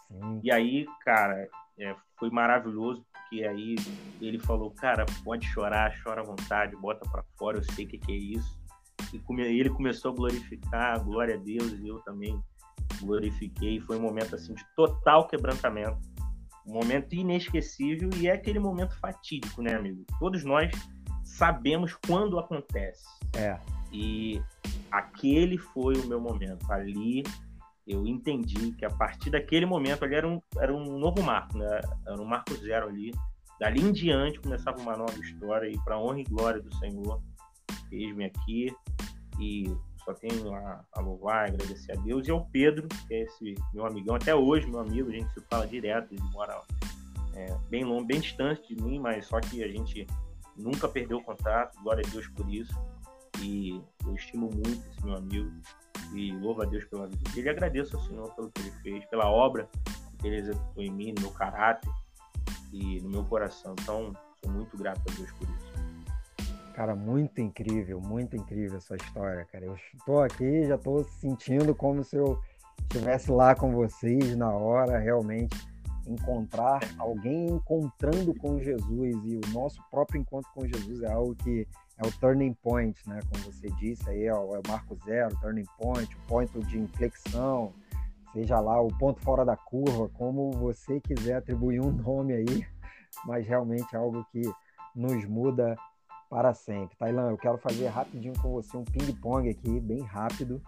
Sim. 0.08 0.39
E 0.44 0.52
aí, 0.52 0.86
cara, 1.04 1.48
é, 1.78 1.96
foi 2.18 2.30
maravilhoso, 2.30 3.06
porque 3.12 3.44
aí 3.44 3.76
ele 4.20 4.39
falou, 4.39 4.72
cara, 4.72 5.06
pode 5.24 5.46
chorar, 5.48 5.94
chora 6.04 6.22
à 6.22 6.24
vontade, 6.24 6.76
bota 6.76 7.08
para 7.10 7.24
fora, 7.38 7.58
eu 7.58 7.64
sei 7.64 7.86
o 7.86 7.88
que, 7.88 7.98
que 7.98 8.12
é 8.12 8.16
isso. 8.16 8.60
E 9.14 9.20
come, 9.20 9.44
ele 9.44 9.70
começou 9.70 10.12
a 10.12 10.16
glorificar, 10.16 11.04
glória 11.04 11.36
a 11.36 11.38
Deus, 11.38 11.74
e 11.74 11.88
eu 11.88 12.00
também 12.00 12.42
glorifiquei. 13.02 13.80
Foi 13.82 13.98
um 13.98 14.02
momento 14.02 14.36
assim 14.36 14.54
de 14.54 14.64
total 14.76 15.28
quebrantamento, 15.28 16.00
um 16.66 16.74
momento 16.74 17.14
inesquecível 17.14 18.09
e 18.18 18.28
é 18.28 18.34
aquele 18.34 18.59
momento 18.59 18.97
fatídico, 18.99 19.62
né, 19.62 19.76
amigo? 19.76 20.05
Todos 20.20 20.43
nós 20.43 20.72
sabemos 21.24 21.95
quando 22.07 22.39
acontece. 22.39 23.05
É. 23.36 23.59
E 23.91 24.41
aquele 24.91 25.57
foi 25.57 25.95
o 25.95 26.07
meu 26.07 26.20
momento. 26.20 26.72
Ali 26.72 27.24
eu 27.88 28.05
entendi 28.05 28.72
que 28.74 28.86
a 28.86 28.89
partir 28.89 29.30
daquele 29.30 29.66
momento 29.66 30.05
ali 30.05 30.16
era 30.16 30.28
um, 30.28 30.41
era 30.57 30.74
um 30.74 30.97
novo 30.97 31.22
marco, 31.22 31.57
né? 31.57 31.82
Era 32.05 32.22
um 32.22 32.26
marco 32.26 32.53
zero 32.55 32.88
ali. 32.88 33.12
Dali 33.59 33.82
em 33.82 33.91
diante 33.91 34.39
começava 34.39 34.80
uma 34.80 34.95
nova 34.95 35.18
história 35.20 35.68
e 35.68 35.78
para 35.84 35.99
honra 35.99 36.22
e 36.22 36.24
glória 36.24 36.62
do 36.62 36.74
Senhor, 36.78 37.22
eis-me 37.91 38.26
aqui 38.26 38.74
e 39.39 39.72
só 40.04 40.14
tenho 40.14 40.54
a, 40.54 40.84
a 40.93 41.02
louvar, 41.02 41.47
agradecer 41.47 41.91
a 41.91 42.02
Deus 42.02 42.28
e 42.28 42.32
ao 42.32 42.45
Pedro, 42.45 42.88
que 43.08 43.14
é 43.14 43.22
esse 43.22 43.56
meu 43.74 43.86
amigão, 43.86 44.16
até 44.16 44.36
hoje 44.36 44.68
meu 44.68 44.80
amigo, 44.80 45.10
a 45.10 45.14
gente 45.14 45.32
se 45.34 45.41
fala 45.41 45.68
direto, 45.68 46.14
ele 46.14 46.24
mora 46.32 46.62
é, 47.36 47.58
bem 47.70 47.84
longe, 47.84 48.06
bem 48.06 48.20
distante 48.20 48.76
de 48.76 48.84
mim, 48.84 48.99
mas 48.99 49.26
só 49.28 49.39
que 49.39 49.64
a 49.64 49.68
gente 49.68 50.08
nunca 50.58 50.88
perdeu 50.88 51.22
contato, 51.22 51.82
glória 51.82 52.04
a 52.06 52.12
Deus 52.12 52.28
por 52.30 52.52
isso. 52.54 52.74
E 53.39 53.82
eu 54.06 54.14
estimo 54.14 54.49
muito 54.54 54.88
esse 54.89 55.04
meu 55.04 55.16
amigo 55.16 55.52
e 56.14 56.32
louvo 56.34 56.62
a 56.62 56.66
Deus 56.66 56.84
pela 56.86 57.08
vida 57.08 57.32
dele. 57.32 57.49
Agradeço 57.49 57.95
ao 57.95 58.04
Senhor 58.04 58.34
pelo 58.36 58.52
que 58.52 58.62
ele 58.62 58.72
fez, 58.84 59.06
pela 59.06 59.30
obra 59.30 59.68
que 60.20 60.28
ele 60.28 60.38
executou 60.38 60.84
em 60.84 60.91
mim, 60.91 61.14
no 61.16 61.22
meu 61.22 61.32
caráter 61.32 61.89
e 62.72 62.99
no 63.02 63.10
meu 63.10 63.24
coração. 63.26 63.74
Então, 63.80 64.14
sou 64.43 64.54
muito 64.54 64.78
grato 64.78 65.02
a 65.10 65.16
Deus 65.16 65.32
por 65.32 65.47
isso. 65.49 65.70
Cara, 66.82 66.96
muito 66.96 67.40
incrível, 67.40 68.02
muito 68.02 68.36
incrível 68.36 68.78
essa 68.78 68.96
história, 68.96 69.46
cara. 69.46 69.66
Eu 69.66 69.76
estou 69.76 70.24
aqui, 70.24 70.66
já 70.66 70.74
estou 70.74 71.04
sentindo 71.04 71.76
como 71.76 72.04
se 72.04 72.16
eu 72.16 72.42
estivesse 72.80 73.30
lá 73.30 73.54
com 73.54 73.72
vocês 73.72 74.36
na 74.36 74.50
hora, 74.50 74.98
realmente 74.98 75.56
encontrar 76.08 76.80
alguém 76.98 77.52
encontrando 77.52 78.34
com 78.34 78.60
Jesus 78.60 79.16
e 79.26 79.38
o 79.38 79.54
nosso 79.54 79.80
próprio 79.92 80.22
encontro 80.22 80.50
com 80.56 80.66
Jesus 80.66 81.04
é 81.04 81.12
algo 81.12 81.36
que 81.36 81.68
é 82.00 82.08
o 82.08 82.12
turning 82.14 82.56
point, 82.56 83.00
né? 83.08 83.20
Como 83.32 83.44
você 83.44 83.68
disse 83.80 84.10
aí, 84.10 84.24
é 84.24 84.34
o 84.34 84.60
marco 84.68 84.98
zero, 85.06 85.38
turning 85.40 85.68
point, 85.78 86.12
o 86.16 86.28
ponto 86.28 86.62
de 86.62 86.80
inflexão, 86.80 87.74
seja 88.34 88.60
lá 88.60 88.82
o 88.82 88.88
ponto 88.88 89.22
fora 89.22 89.46
da 89.46 89.56
curva, 89.56 90.10
como 90.16 90.50
você 90.54 91.00
quiser 91.00 91.36
atribuir 91.36 91.80
um 91.80 91.92
nome 92.02 92.34
aí, 92.34 92.66
mas 93.28 93.46
realmente 93.46 93.96
é 93.96 94.00
algo 94.00 94.26
que 94.32 94.42
nos 94.96 95.24
muda 95.26 95.76
para 96.32 96.54
sempre. 96.54 96.96
Tailan, 96.98 97.30
eu 97.30 97.38
quero 97.38 97.58
fazer 97.58 97.88
rapidinho 97.88 98.34
com 98.42 98.54
você 98.54 98.78
um 98.78 98.86
ping-pong 98.86 99.50
aqui, 99.50 99.82
bem 99.82 100.02
rápido, 100.02 100.62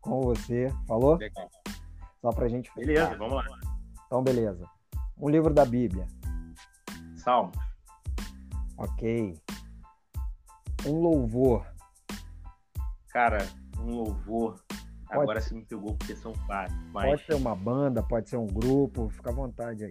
com 0.00 0.20
você. 0.20 0.68
Falou? 0.88 1.16
Legal. 1.16 1.48
Só 2.20 2.32
pra 2.32 2.48
gente 2.48 2.68
fechar. 2.72 2.86
Beleza, 2.86 3.16
vamos 3.16 3.36
lá. 3.36 3.44
Então, 4.04 4.22
beleza. 4.24 4.68
Um 5.16 5.28
livro 5.28 5.54
da 5.54 5.64
Bíblia. 5.64 6.08
Salmos. 7.16 7.56
Ok 8.76 9.40
um 10.86 11.00
louvor? 11.00 11.66
Cara, 13.08 13.38
um 13.78 13.90
louvor. 13.90 14.60
Pode, 15.06 15.20
Agora 15.22 15.40
você 15.40 15.54
me 15.54 15.64
pegou 15.64 15.96
porque 15.96 16.16
são 16.16 16.32
vários. 16.46 16.76
Mas... 16.92 17.10
Pode 17.10 17.26
ser 17.26 17.34
uma 17.34 17.54
banda, 17.54 18.02
pode 18.02 18.28
ser 18.28 18.36
um 18.36 18.46
grupo, 18.46 19.08
fica 19.10 19.30
à 19.30 19.32
vontade 19.32 19.84
aí. 19.84 19.90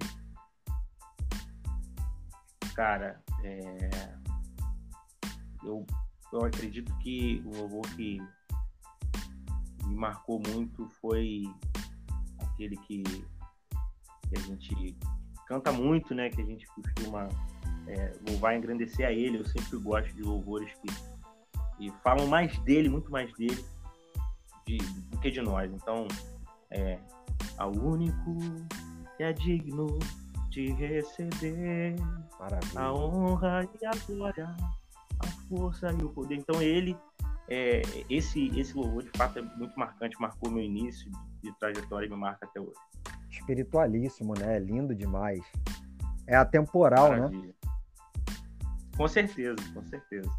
Cara, 2.76 3.22
é... 3.44 4.25
eu, 5.66 5.86
eu 6.32 6.46
acredito 6.46 6.96
que 7.00 7.42
o 7.46 7.58
louvor 7.58 7.82
que 7.96 8.22
me 9.86 9.96
marcou 9.96 10.42
muito 10.50 10.88
foi 11.02 11.44
aquele 12.40 12.78
que, 12.78 13.04
que 13.04 14.38
a 14.38 14.40
gente 14.40 14.98
canta 15.48 15.72
muito, 15.72 16.14
né? 16.14 16.30
Que 16.30 16.42
a 16.42 16.46
gente 16.46 16.66
costuma 16.68 17.28
é, 17.88 18.14
louvar 18.28 18.56
e 18.56 18.58
engrandecer 18.58 19.08
a 19.08 19.12
Ele. 19.12 19.40
Eu 19.40 19.46
sempre 19.46 19.78
gosto 19.80 20.14
de 20.14 20.22
louvores 20.24 20.72
que, 20.74 20.88
que 21.78 21.92
falam 22.04 22.28
mais 22.28 22.58
dele, 22.60 22.90
muito 22.90 23.12
mais 23.12 23.32
dele, 23.34 23.64
de, 24.66 24.78
do 24.78 25.20
que 25.20 25.30
de 25.30 25.42
nós. 25.42 25.72
Então, 25.72 26.08
é, 26.72 27.00
ao 27.58 27.72
único 27.72 28.38
que 29.16 29.24
é 29.24 29.34
digno 29.34 30.00
de 30.50 30.72
receber 30.72 31.96
Maravilha. 32.40 32.80
a 32.80 32.94
honra 32.94 33.70
e 33.82 33.86
a 33.86 33.92
glória, 34.08 34.56
força 35.50 35.92
e 35.92 36.04
o 36.04 36.10
poder. 36.10 36.36
Então, 36.36 36.62
ele, 36.62 36.98
é, 37.48 37.82
esse, 38.10 38.48
esse 38.60 38.76
louvor 38.76 39.04
de 39.04 39.12
fato 39.18 39.40
é 39.40 39.42
muito 39.42 39.78
marcante, 39.78 40.20
marcou 40.20 40.52
meu 40.52 40.64
início 40.64 41.10
de, 41.12 41.50
de 41.50 41.60
trajetória 41.60 42.08
e 42.08 42.10
me 42.10 42.16
marca 42.16 42.46
até 42.46 42.60
hoje. 42.60 42.80
Espiritualíssimo, 43.30 44.34
né? 44.38 44.60
Lindo 44.60 44.96
demais. 44.96 45.44
É 46.28 46.36
atemporal, 46.36 47.12
né? 47.12 47.18
Maravilha. 47.18 47.48
né? 47.48 47.54
Com 48.98 49.08
certeza, 49.08 49.58
com 49.74 49.84
certeza. 49.84 50.30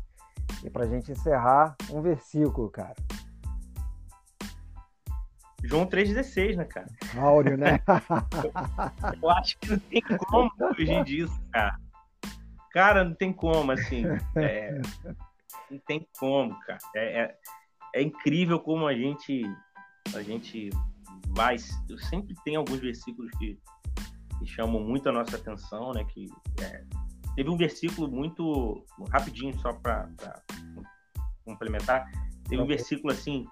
E 0.64 0.70
pra 0.70 0.86
gente 0.86 1.12
encerrar, 1.12 1.76
um 1.90 2.00
versículo, 2.00 2.70
cara. 2.70 2.96
João 5.62 5.86
3,16, 5.86 6.56
né, 6.56 6.64
cara? 6.64 6.86
Áureo, 7.16 7.56
né? 7.56 7.80
eu 9.22 9.30
acho 9.30 9.58
que 9.58 9.70
não 9.70 9.78
tem 9.78 10.02
como 10.02 10.50
fugir 10.74 11.04
disso, 11.04 11.40
cara. 11.52 11.78
Cara, 12.76 13.02
não 13.02 13.14
tem 13.14 13.32
como, 13.32 13.72
assim. 13.72 14.02
É, 14.36 14.78
não 15.70 15.78
tem 15.86 16.06
como, 16.18 16.60
cara. 16.60 16.78
É, 16.94 17.22
é, 17.22 17.36
é, 17.94 18.02
incrível 18.02 18.60
como 18.60 18.86
a 18.86 18.92
gente, 18.92 19.44
a 20.14 20.20
gente 20.20 20.68
vai. 21.28 21.56
Eu 21.88 21.98
sempre 21.98 22.36
tenho 22.44 22.58
alguns 22.60 22.78
versículos 22.80 23.30
que, 23.38 23.58
que 24.38 24.46
chamam 24.46 24.82
muito 24.82 25.08
a 25.08 25.12
nossa 25.12 25.36
atenção, 25.36 25.92
né? 25.92 26.04
Que 26.04 26.26
é, 26.60 26.84
Teve 27.34 27.48
um 27.48 27.56
versículo 27.56 28.10
muito 28.10 28.84
rapidinho, 29.10 29.58
só 29.58 29.72
para 29.72 30.10
complementar. 31.46 32.04
Teve 32.46 32.60
um 32.60 32.66
versículo 32.66 33.10
assim 33.10 33.46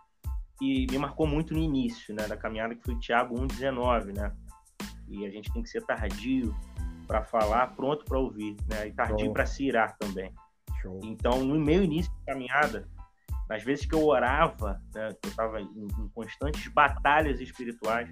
que 0.59 0.87
me 0.91 0.99
marcou 0.99 1.27
muito 1.27 1.55
no 1.55 1.61
início 1.61 2.15
né, 2.15 2.29
da 2.29 2.37
caminhada, 2.37 2.75
que 2.75 2.85
foi 2.85 2.99
Tiago 2.99 3.35
1,19, 3.37 4.15
né? 4.15 4.31
E 5.09 5.25
a 5.25 5.31
gente 5.31 5.51
tem 5.51 5.63
que 5.63 5.71
ser 5.71 5.83
tardio 5.87 6.55
para 7.07 7.23
falar, 7.23 7.75
pronto 7.75 8.05
para 8.05 8.19
ouvir, 8.19 8.57
né? 8.69 8.89
E 8.89 8.93
tardio 8.93 9.33
para 9.33 9.47
se 9.47 9.65
irar 9.65 9.97
também. 9.99 10.33
Show. 10.81 11.01
Então, 11.05 11.45
no 11.45 11.59
meu 11.59 11.83
início 11.83 12.13
da 12.13 12.33
caminhada, 12.33 12.89
nas 13.49 13.63
vezes 13.63 13.87
que 13.87 13.95
eu 13.95 14.05
orava, 14.05 14.81
né, 14.95 15.09
eu 15.23 15.31
estava 15.31 15.61
em, 15.61 15.67
em, 15.67 16.09
constantes 16.15 16.67
batalhas 16.69 17.41
espirituais, 17.41 18.09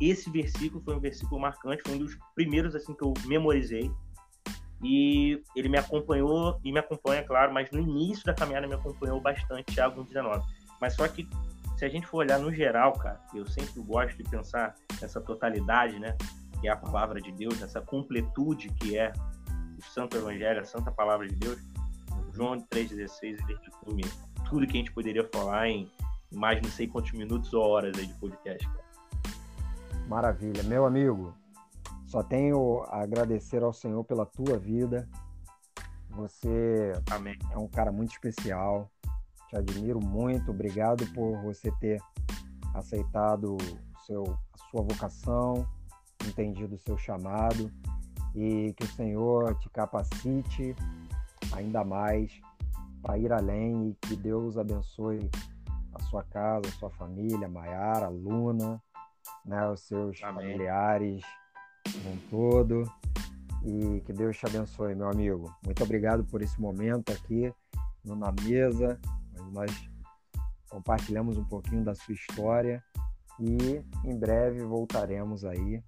esse 0.00 0.30
versículo 0.30 0.82
foi 0.82 0.96
um 0.96 1.00
versículo 1.00 1.40
marcante, 1.40 1.82
foi 1.86 1.94
um 1.94 1.98
dos 1.98 2.16
primeiros 2.34 2.74
assim 2.74 2.94
que 2.94 3.04
eu 3.04 3.14
memorizei. 3.26 3.90
E 4.82 5.42
ele 5.56 5.68
me 5.68 5.78
acompanhou 5.78 6.60
e 6.62 6.70
me 6.70 6.78
acompanha, 6.78 7.22
claro, 7.22 7.52
mas 7.54 7.70
no 7.70 7.80
início 7.80 8.24
da 8.24 8.34
caminhada 8.34 8.66
me 8.66 8.74
acompanhou 8.74 9.20
bastante, 9.20 9.72
Tiago 9.72 10.02
19. 10.04 10.44
Mas 10.80 10.94
só 10.94 11.08
que 11.08 11.26
se 11.76 11.84
a 11.84 11.88
gente 11.88 12.06
for 12.06 12.18
olhar 12.18 12.38
no 12.38 12.52
geral, 12.52 12.92
cara, 12.92 13.20
eu 13.34 13.46
sempre 13.46 13.80
gosto 13.80 14.16
de 14.16 14.28
pensar 14.28 14.74
nessa 15.00 15.20
totalidade, 15.20 15.98
né, 15.98 16.16
que 16.64 16.68
é 16.68 16.72
a 16.72 16.76
palavra 16.76 17.20
de 17.20 17.30
Deus, 17.30 17.60
nessa 17.60 17.82
completude 17.82 18.70
que 18.70 18.96
é 18.96 19.12
o 19.78 19.84
Santo 19.84 20.16
Evangelho, 20.16 20.62
a 20.62 20.64
Santa 20.64 20.90
Palavra 20.90 21.28
de 21.28 21.34
Deus. 21.34 21.60
João 22.32 22.56
3,16 22.56 23.22
ele 23.22 23.58
resume 23.62 24.02
tudo 24.48 24.66
que 24.66 24.72
a 24.72 24.80
gente 24.80 24.90
poderia 24.90 25.28
falar 25.30 25.68
em 25.68 25.92
mais 26.32 26.62
não 26.62 26.70
sei 26.70 26.88
quantos 26.88 27.12
minutos 27.12 27.52
ou 27.52 27.62
horas 27.62 27.98
aí 27.98 28.06
de 28.06 28.14
podcast. 28.14 28.66
Cara. 28.66 28.84
Maravilha. 30.08 30.62
Meu 30.62 30.86
amigo, 30.86 31.34
só 32.06 32.22
tenho 32.22 32.82
a 32.88 33.02
agradecer 33.02 33.62
ao 33.62 33.74
Senhor 33.74 34.02
pela 34.02 34.24
tua 34.24 34.58
vida. 34.58 35.06
Você 36.12 36.94
Amém. 37.10 37.38
é 37.50 37.58
um 37.58 37.68
cara 37.68 37.92
muito 37.92 38.12
especial. 38.12 38.90
Te 39.50 39.56
admiro 39.56 40.00
muito. 40.02 40.50
Obrigado 40.50 41.06
por 41.12 41.42
você 41.42 41.70
ter 41.72 42.00
aceitado 42.72 43.58
seu, 44.06 44.22
a 44.24 44.70
sua 44.70 44.80
vocação, 44.80 45.68
entendido 46.26 46.74
o 46.74 46.78
seu 46.78 46.96
chamado 46.96 47.70
e 48.34 48.72
que 48.76 48.84
o 48.84 48.88
Senhor 48.88 49.54
te 49.58 49.68
capacite 49.70 50.74
ainda 51.52 51.84
mais 51.84 52.40
para 53.02 53.18
ir 53.18 53.32
além 53.32 53.90
e 53.90 53.94
que 54.06 54.16
Deus 54.16 54.56
abençoe 54.56 55.30
a 55.94 56.02
sua 56.04 56.24
casa, 56.24 56.68
a 56.68 56.72
sua 56.72 56.90
família, 56.90 57.48
Maiara, 57.48 58.08
Luna, 58.08 58.82
né, 59.44 59.68
os 59.70 59.80
seus 59.82 60.22
Amém. 60.22 60.34
familiares 60.34 61.22
um 62.06 62.18
todo. 62.30 62.84
E 63.62 64.00
que 64.02 64.12
Deus 64.12 64.36
te 64.36 64.46
abençoe, 64.46 64.94
meu 64.94 65.08
amigo. 65.08 65.54
Muito 65.64 65.82
obrigado 65.82 66.24
por 66.24 66.42
esse 66.42 66.60
momento 66.60 67.10
aqui 67.10 67.52
no 68.04 68.14
Na 68.14 68.30
Mesa. 68.42 69.00
Nós 69.52 69.70
compartilhamos 70.68 71.38
um 71.38 71.44
pouquinho 71.44 71.82
da 71.82 71.94
sua 71.94 72.14
história 72.14 72.82
e 73.40 73.82
em 74.04 74.18
breve 74.18 74.62
voltaremos 74.64 75.44
aí. 75.44 75.82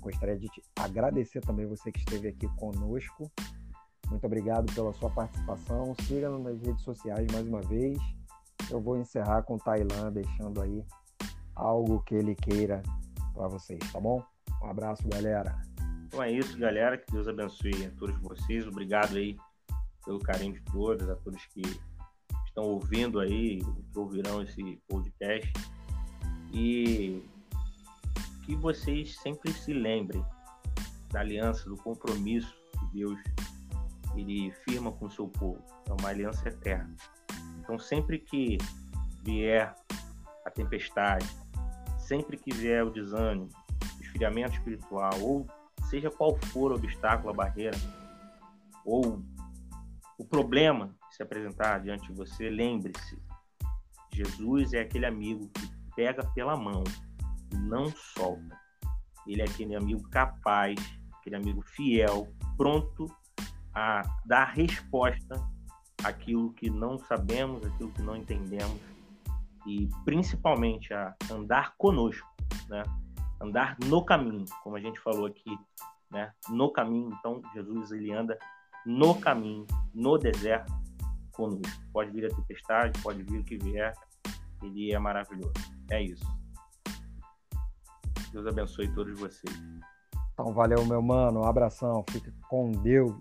Gostaria 0.00 0.38
de 0.38 0.48
te 0.48 0.62
agradecer 0.76 1.40
também 1.40 1.66
você 1.66 1.92
que 1.92 1.98
esteve 1.98 2.28
aqui 2.28 2.46
conosco 2.56 3.30
muito 4.10 4.26
obrigado 4.26 4.72
pela 4.74 4.92
sua 4.92 5.08
participação. 5.08 5.94
Siga-nos 6.02 6.42
nas 6.42 6.60
redes 6.60 6.82
sociais 6.82 7.26
mais 7.32 7.46
uma 7.46 7.60
vez. 7.60 7.96
Eu 8.68 8.80
vou 8.80 8.98
encerrar 8.98 9.42
com 9.42 9.54
o 9.54 9.58
Tailan, 9.58 10.12
deixando 10.12 10.60
aí 10.60 10.84
algo 11.54 12.02
que 12.02 12.16
ele 12.16 12.34
queira 12.34 12.82
para 13.32 13.46
vocês, 13.46 13.78
tá 13.92 14.00
bom? 14.00 14.22
Um 14.62 14.66
abraço, 14.66 15.06
galera. 15.08 15.56
Então 16.06 16.22
é 16.22 16.32
isso, 16.32 16.58
galera. 16.58 16.98
Que 16.98 17.12
Deus 17.12 17.28
abençoe 17.28 17.86
a 17.86 17.90
todos 17.92 18.18
vocês. 18.18 18.66
Obrigado 18.66 19.16
aí 19.16 19.36
pelo 20.04 20.18
carinho 20.18 20.54
de 20.54 20.62
todos, 20.72 21.08
a 21.08 21.14
todos 21.14 21.46
que 21.46 21.62
estão 22.46 22.64
ouvindo 22.64 23.20
aí, 23.20 23.60
que 23.60 23.98
ouvirão 23.98 24.42
esse 24.42 24.82
podcast. 24.88 25.52
E 26.52 27.22
que 28.50 28.56
vocês 28.56 29.16
sempre 29.18 29.52
se 29.52 29.72
lembrem 29.72 30.24
da 31.12 31.20
aliança, 31.20 31.68
do 31.68 31.76
compromisso 31.76 32.52
que 32.80 32.98
Deus 32.98 33.20
ele 34.16 34.50
firma 34.68 34.90
com 34.90 35.06
o 35.06 35.10
seu 35.10 35.28
povo. 35.28 35.64
É 35.88 35.92
uma 35.92 36.08
aliança 36.08 36.48
eterna. 36.48 36.92
Então, 37.60 37.78
sempre 37.78 38.18
que 38.18 38.58
vier 39.22 39.72
a 40.44 40.50
tempestade, 40.50 41.24
sempre 41.96 42.36
que 42.36 42.52
vier 42.52 42.84
o 42.84 42.90
desânimo, 42.90 43.48
esfriamento 44.00 44.54
espiritual, 44.54 45.12
ou 45.20 45.46
seja 45.88 46.10
qual 46.10 46.36
for 46.46 46.72
o 46.72 46.74
obstáculo, 46.74 47.30
a 47.30 47.32
barreira, 47.32 47.78
ou 48.84 49.22
o 50.18 50.24
problema 50.24 50.92
que 51.08 51.14
se 51.14 51.22
apresentar 51.22 51.78
diante 51.82 52.08
de 52.08 52.14
você, 52.14 52.50
lembre-se: 52.50 53.16
Jesus 54.12 54.72
é 54.72 54.80
aquele 54.80 55.06
amigo 55.06 55.48
que 55.50 55.70
pega 55.94 56.26
pela 56.34 56.56
mão 56.56 56.82
não 57.56 57.90
solta. 57.90 58.58
Ele 59.26 59.42
é 59.42 59.44
aquele 59.44 59.74
amigo 59.74 60.08
capaz, 60.10 60.76
aquele 61.18 61.36
amigo 61.36 61.62
fiel, 61.62 62.28
pronto 62.56 63.06
a 63.74 64.02
dar 64.24 64.52
resposta 64.52 65.40
àquilo 66.02 66.52
que 66.54 66.70
não 66.70 66.98
sabemos, 66.98 67.64
aquilo 67.64 67.92
que 67.92 68.02
não 68.02 68.16
entendemos 68.16 68.80
e 69.66 69.88
principalmente 70.04 70.92
a 70.94 71.14
andar 71.30 71.74
conosco, 71.76 72.28
né? 72.68 72.82
Andar 73.40 73.76
no 73.86 74.04
caminho, 74.04 74.44
como 74.62 74.76
a 74.76 74.80
gente 74.80 74.98
falou 75.00 75.26
aqui, 75.26 75.56
né? 76.10 76.32
No 76.48 76.70
caminho, 76.72 77.14
então 77.18 77.40
Jesus 77.54 77.92
ele 77.92 78.12
anda 78.12 78.38
no 78.84 79.14
caminho, 79.20 79.66
no 79.94 80.18
deserto 80.18 80.72
conosco. 81.32 81.82
Pode 81.92 82.10
vir 82.10 82.26
a 82.26 82.34
tempestade, 82.34 83.00
pode 83.02 83.22
vir 83.22 83.40
o 83.40 83.44
que 83.44 83.56
vier, 83.58 83.94
ele 84.62 84.92
é 84.92 84.98
maravilhoso. 84.98 85.52
É 85.90 86.02
isso. 86.02 86.24
Deus 88.32 88.46
abençoe 88.46 88.88
todos 88.94 89.18
vocês. 89.18 89.54
Então 90.32 90.52
valeu, 90.52 90.84
meu 90.86 91.02
mano. 91.02 91.40
Um 91.40 91.44
abração. 91.44 92.04
Fica 92.10 92.32
com 92.48 92.70
Deus. 92.72 93.12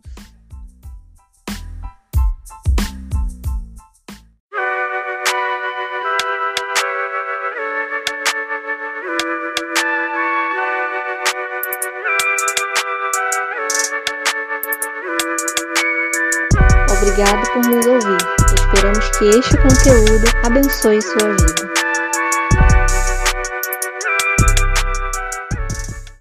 Obrigado 16.91 17.53
por 17.53 17.67
nos 17.67 17.85
ouvir. 17.85 18.17
Esperamos 18.55 19.09
que 19.17 19.25
este 19.25 19.57
conteúdo 19.57 20.25
abençoe 20.45 21.01
sua 21.01 21.33
vida. 21.33 21.78